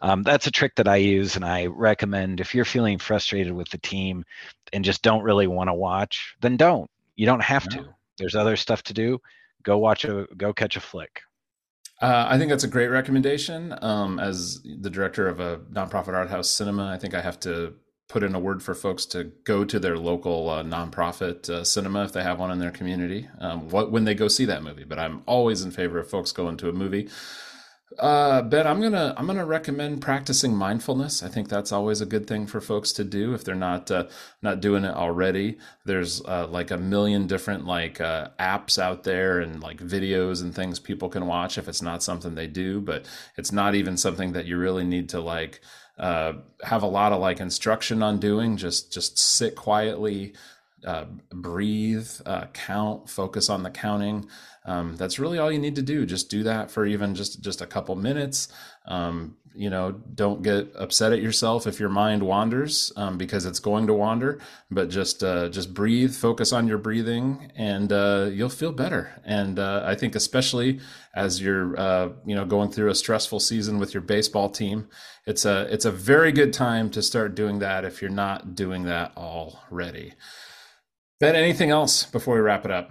um, 0.00 0.22
that's 0.22 0.46
a 0.46 0.50
trick 0.50 0.74
that 0.76 0.88
I 0.88 0.96
use 0.96 1.36
and 1.36 1.44
I 1.44 1.66
recommend 1.66 2.40
if 2.40 2.54
you're 2.54 2.64
feeling 2.64 2.98
frustrated 2.98 3.52
with 3.52 3.70
the 3.70 3.78
team 3.78 4.24
and 4.72 4.84
just 4.84 5.02
don't 5.02 5.22
really 5.22 5.46
want 5.46 5.68
to 5.68 5.74
watch, 5.74 6.34
then 6.40 6.56
don't. 6.56 6.90
You 7.16 7.26
don't 7.26 7.42
have 7.42 7.68
to. 7.70 7.94
There's 8.18 8.36
other 8.36 8.56
stuff 8.56 8.82
to 8.84 8.94
do. 8.94 9.18
Go 9.62 9.78
watch 9.78 10.04
a 10.04 10.26
go 10.36 10.52
catch 10.52 10.76
a 10.76 10.80
flick. 10.80 11.20
Uh, 12.00 12.26
I 12.28 12.36
think 12.36 12.50
that's 12.50 12.64
a 12.64 12.68
great 12.68 12.88
recommendation. 12.88 13.74
Um, 13.80 14.18
as 14.18 14.60
the 14.62 14.90
director 14.90 15.28
of 15.28 15.38
a 15.38 15.58
nonprofit 15.72 16.14
art 16.14 16.30
house 16.30 16.50
cinema, 16.50 16.86
I 16.86 16.98
think 16.98 17.14
I 17.14 17.20
have 17.20 17.38
to 17.40 17.74
put 18.12 18.22
in 18.22 18.34
a 18.34 18.38
word 18.38 18.62
for 18.62 18.74
folks 18.74 19.06
to 19.06 19.24
go 19.44 19.64
to 19.64 19.80
their 19.80 19.96
local 19.96 20.50
uh, 20.50 20.62
nonprofit 20.62 21.48
uh, 21.48 21.64
cinema 21.64 22.04
if 22.04 22.12
they 22.12 22.22
have 22.22 22.38
one 22.38 22.50
in 22.50 22.58
their 22.58 22.70
community 22.70 23.26
um, 23.40 23.70
what, 23.70 23.90
when 23.90 24.04
they 24.04 24.14
go 24.14 24.28
see 24.28 24.44
that 24.44 24.62
movie. 24.62 24.84
But 24.84 24.98
I'm 24.98 25.22
always 25.24 25.62
in 25.62 25.70
favor 25.70 25.98
of 25.98 26.10
folks 26.10 26.30
going 26.30 26.58
to 26.58 26.68
a 26.68 26.72
movie. 26.72 27.08
Uh, 27.98 28.42
ben, 28.42 28.66
I'm 28.66 28.80
gonna 28.80 29.14
I'm 29.16 29.26
gonna 29.26 29.44
recommend 29.46 30.00
practicing 30.00 30.54
mindfulness. 30.54 31.22
I 31.22 31.28
think 31.28 31.48
that's 31.48 31.72
always 31.72 32.00
a 32.00 32.06
good 32.06 32.26
thing 32.26 32.46
for 32.46 32.60
folks 32.60 32.92
to 32.92 33.04
do 33.04 33.34
if 33.34 33.44
they're 33.44 33.54
not 33.54 33.90
uh, 33.90 34.06
not 34.40 34.60
doing 34.60 34.84
it 34.84 34.94
already. 34.94 35.58
There's 35.84 36.22
uh, 36.24 36.46
like 36.48 36.70
a 36.70 36.78
million 36.78 37.26
different 37.26 37.66
like 37.66 38.00
uh, 38.00 38.28
apps 38.38 38.78
out 38.78 39.04
there 39.04 39.40
and 39.40 39.62
like 39.62 39.78
videos 39.78 40.42
and 40.42 40.54
things 40.54 40.78
people 40.78 41.08
can 41.08 41.26
watch 41.26 41.58
if 41.58 41.68
it's 41.68 41.82
not 41.82 42.02
something 42.02 42.34
they 42.34 42.46
do. 42.46 42.80
But 42.80 43.06
it's 43.36 43.52
not 43.52 43.74
even 43.74 43.96
something 43.96 44.32
that 44.32 44.46
you 44.46 44.56
really 44.56 44.84
need 44.84 45.08
to 45.10 45.20
like 45.20 45.60
uh, 46.02 46.32
have 46.64 46.82
a 46.82 46.88
lot 46.88 47.12
of 47.12 47.20
like 47.20 47.38
instruction 47.38 48.02
on 48.02 48.18
doing. 48.18 48.56
Just 48.56 48.92
just 48.92 49.18
sit 49.18 49.54
quietly, 49.54 50.34
uh, 50.84 51.04
breathe, 51.30 52.08
uh, 52.26 52.46
count, 52.52 53.08
focus 53.08 53.48
on 53.48 53.62
the 53.62 53.70
counting. 53.70 54.26
Um, 54.64 54.96
that's 54.96 55.18
really 55.18 55.38
all 55.38 55.50
you 55.50 55.58
need 55.58 55.76
to 55.76 55.82
do. 55.82 56.06
Just 56.06 56.30
do 56.30 56.42
that 56.44 56.70
for 56.70 56.86
even 56.86 57.14
just 57.14 57.42
just 57.42 57.60
a 57.60 57.66
couple 57.66 57.96
minutes. 57.96 58.48
Um, 58.86 59.36
you 59.54 59.68
know, 59.68 59.92
don't 59.92 60.42
get 60.42 60.72
upset 60.76 61.12
at 61.12 61.20
yourself 61.20 61.66
if 61.66 61.78
your 61.78 61.88
mind 61.88 62.22
wanders 62.22 62.92
um, 62.96 63.18
because 63.18 63.44
it's 63.44 63.58
going 63.58 63.86
to 63.86 63.94
wander. 63.94 64.40
But 64.70 64.88
just 64.88 65.22
uh, 65.22 65.48
just 65.48 65.74
breathe, 65.74 66.14
focus 66.14 66.52
on 66.52 66.66
your 66.66 66.78
breathing, 66.78 67.52
and 67.54 67.92
uh, 67.92 68.30
you'll 68.32 68.48
feel 68.48 68.72
better. 68.72 69.20
And 69.24 69.58
uh, 69.58 69.82
I 69.84 69.94
think 69.94 70.14
especially 70.14 70.80
as 71.14 71.42
you're 71.42 71.78
uh, 71.78 72.10
you 72.24 72.34
know 72.34 72.44
going 72.44 72.70
through 72.70 72.90
a 72.90 72.94
stressful 72.94 73.40
season 73.40 73.78
with 73.78 73.92
your 73.94 74.02
baseball 74.02 74.48
team, 74.48 74.88
it's 75.26 75.44
a 75.44 75.72
it's 75.72 75.84
a 75.84 75.92
very 75.92 76.32
good 76.32 76.52
time 76.52 76.90
to 76.90 77.02
start 77.02 77.34
doing 77.34 77.58
that 77.58 77.84
if 77.84 78.00
you're 78.00 78.10
not 78.10 78.54
doing 78.54 78.84
that 78.84 79.12
already. 79.16 80.14
Ben, 81.22 81.36
anything 81.36 81.70
else 81.70 82.02
before 82.04 82.34
we 82.34 82.40
wrap 82.40 82.64
it 82.64 82.72
up? 82.72 82.90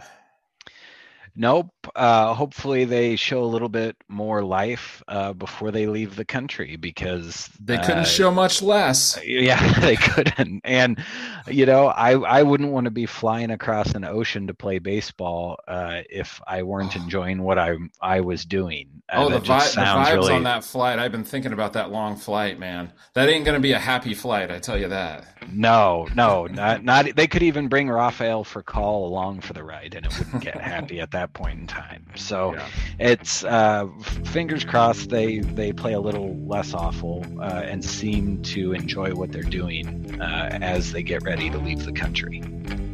Nope. 1.36 1.68
Uh, 1.94 2.34
hopefully, 2.34 2.86
they 2.86 3.18
show 3.18 3.44
a 3.44 3.46
little 3.46 3.68
bit 3.68 3.98
more 4.08 4.42
life 4.42 5.04
uh, 5.10 5.34
before 5.34 5.70
they 5.70 5.86
leave 5.86 6.16
the 6.16 6.24
country 6.24 6.78
because 6.78 7.50
they 7.60 7.78
couldn't 7.78 8.00
uh, 8.00 8.04
show 8.06 8.32
much 8.32 8.62
less. 8.62 9.20
Yeah, 9.26 9.80
they 9.82 9.98
couldn't. 9.98 10.62
And 10.64 11.04
you 11.48 11.66
know, 11.66 11.88
I 11.88 12.12
I 12.12 12.44
wouldn't 12.44 12.72
want 12.72 12.86
to 12.86 12.92
be 12.92 13.06
flying 13.06 13.52
across 13.52 13.94
an 13.94 14.04
ocean 14.04 14.48
to 14.48 14.54
play 14.54 14.80
baseball 14.80 15.58
uh, 15.68 16.02
if 16.10 16.42
I 16.46 16.64
weren't 16.64 16.96
enjoying 17.02 17.42
what 17.44 17.58
I 17.58 17.78
I 18.02 18.20
was 18.20 18.46
doing. 18.46 18.90
Uh, 19.10 19.26
oh, 19.26 19.30
the, 19.30 19.40
vi- 19.40 19.60
the 19.60 19.82
vibes 19.82 20.14
really... 20.14 20.34
on 20.34 20.44
that 20.44 20.64
flight! 20.64 21.00
I've 21.00 21.12
been 21.12 21.24
thinking 21.24 21.54
about 21.54 21.74
that 21.74 21.92
long 21.92 22.18
flight, 22.18 22.60
man. 22.60 22.92
That 23.14 23.30
ain't 23.30 23.46
going 23.46 23.56
to 23.56 23.62
be 23.62 23.72
a 23.72 23.80
happy 23.80 24.14
flight, 24.14 24.52
I 24.52 24.60
tell 24.60 24.78
you 24.78 24.90
that. 24.90 25.26
No, 25.52 26.08
no, 26.14 26.48
not 26.48 26.84
not. 26.84 27.16
They 27.16 27.28
could 27.28 27.44
even 27.44 27.68
bring 27.68 27.90
Rafael 27.90 28.44
call 28.44 29.08
along 29.08 29.42
for 29.42 29.54
the 29.54 29.64
ride, 29.64 29.96
and 29.96 30.06
it 30.06 30.18
wouldn't 30.18 30.44
get 30.44 30.60
happy 30.60 31.00
at 31.00 31.12
that 31.12 31.22
that 31.22 31.34
point 31.34 31.60
in 31.60 31.68
time. 31.68 32.06
So 32.16 32.54
yeah. 32.56 32.68
it's 33.00 33.44
uh, 33.44 33.88
fingers 34.26 34.66
crossed 34.66 35.10
they 35.10 35.40
they 35.40 35.72
play 35.72 35.94
a 35.94 36.00
little 36.00 36.36
less 36.48 36.74
awful 36.74 37.26
uh, 37.40 37.62
and 37.64 37.84
seem 37.86 38.42
to 38.44 38.74
enjoy 38.74 39.14
what 39.14 39.32
they're 39.32 39.44
doing 39.44 40.20
uh, 40.20 40.58
as 40.62 40.92
they 40.92 41.04
get 41.04 41.24
ready 41.24 41.31
to 41.38 41.58
leave 41.58 41.86
the 41.86 41.92
country. 41.92 42.44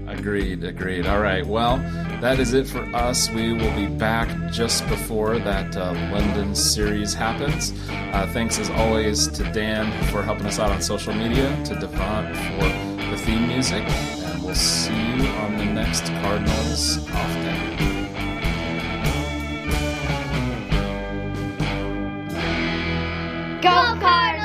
Agreed, 0.08 0.64
agreed. 0.64 1.06
All 1.06 1.20
right. 1.20 1.46
Well, 1.46 1.78
that 2.22 2.40
is 2.40 2.54
it 2.54 2.66
for 2.68 2.84
us. 2.96 3.30
We 3.30 3.54
will 3.54 3.76
be 3.76 3.88
back 3.88 4.30
just 4.52 4.88
before 4.88 5.38
that 5.40 5.76
uh, 5.76 5.94
London 6.12 6.56
series 6.56 7.14
happens. 7.14 7.74
Uh, 7.90 8.30
thanks 8.32 8.58
as 8.58 8.70
always 8.70 9.28
to 9.28 9.44
Dan 9.52 9.92
for 10.08 10.24
helping 10.24 10.46
us 10.46 10.60
out 10.60 10.72
on 10.72 10.82
social 10.82 11.14
media, 11.14 11.50
to 11.66 11.76
Devant 11.76 12.36
for 12.36 13.08
the 13.12 13.18
theme 13.18 13.48
music, 13.48 13.84
and 13.84 14.44
we'll 14.44 14.56
see 14.56 14.94
you 14.94 15.28
on 15.28 15.58
the 15.58 15.66
next 15.66 16.06
Cardinals 16.06 17.00
Off 17.10 17.34
Day. 17.34 17.64
Go, 23.62 24.00
Cardinals! 24.00 24.37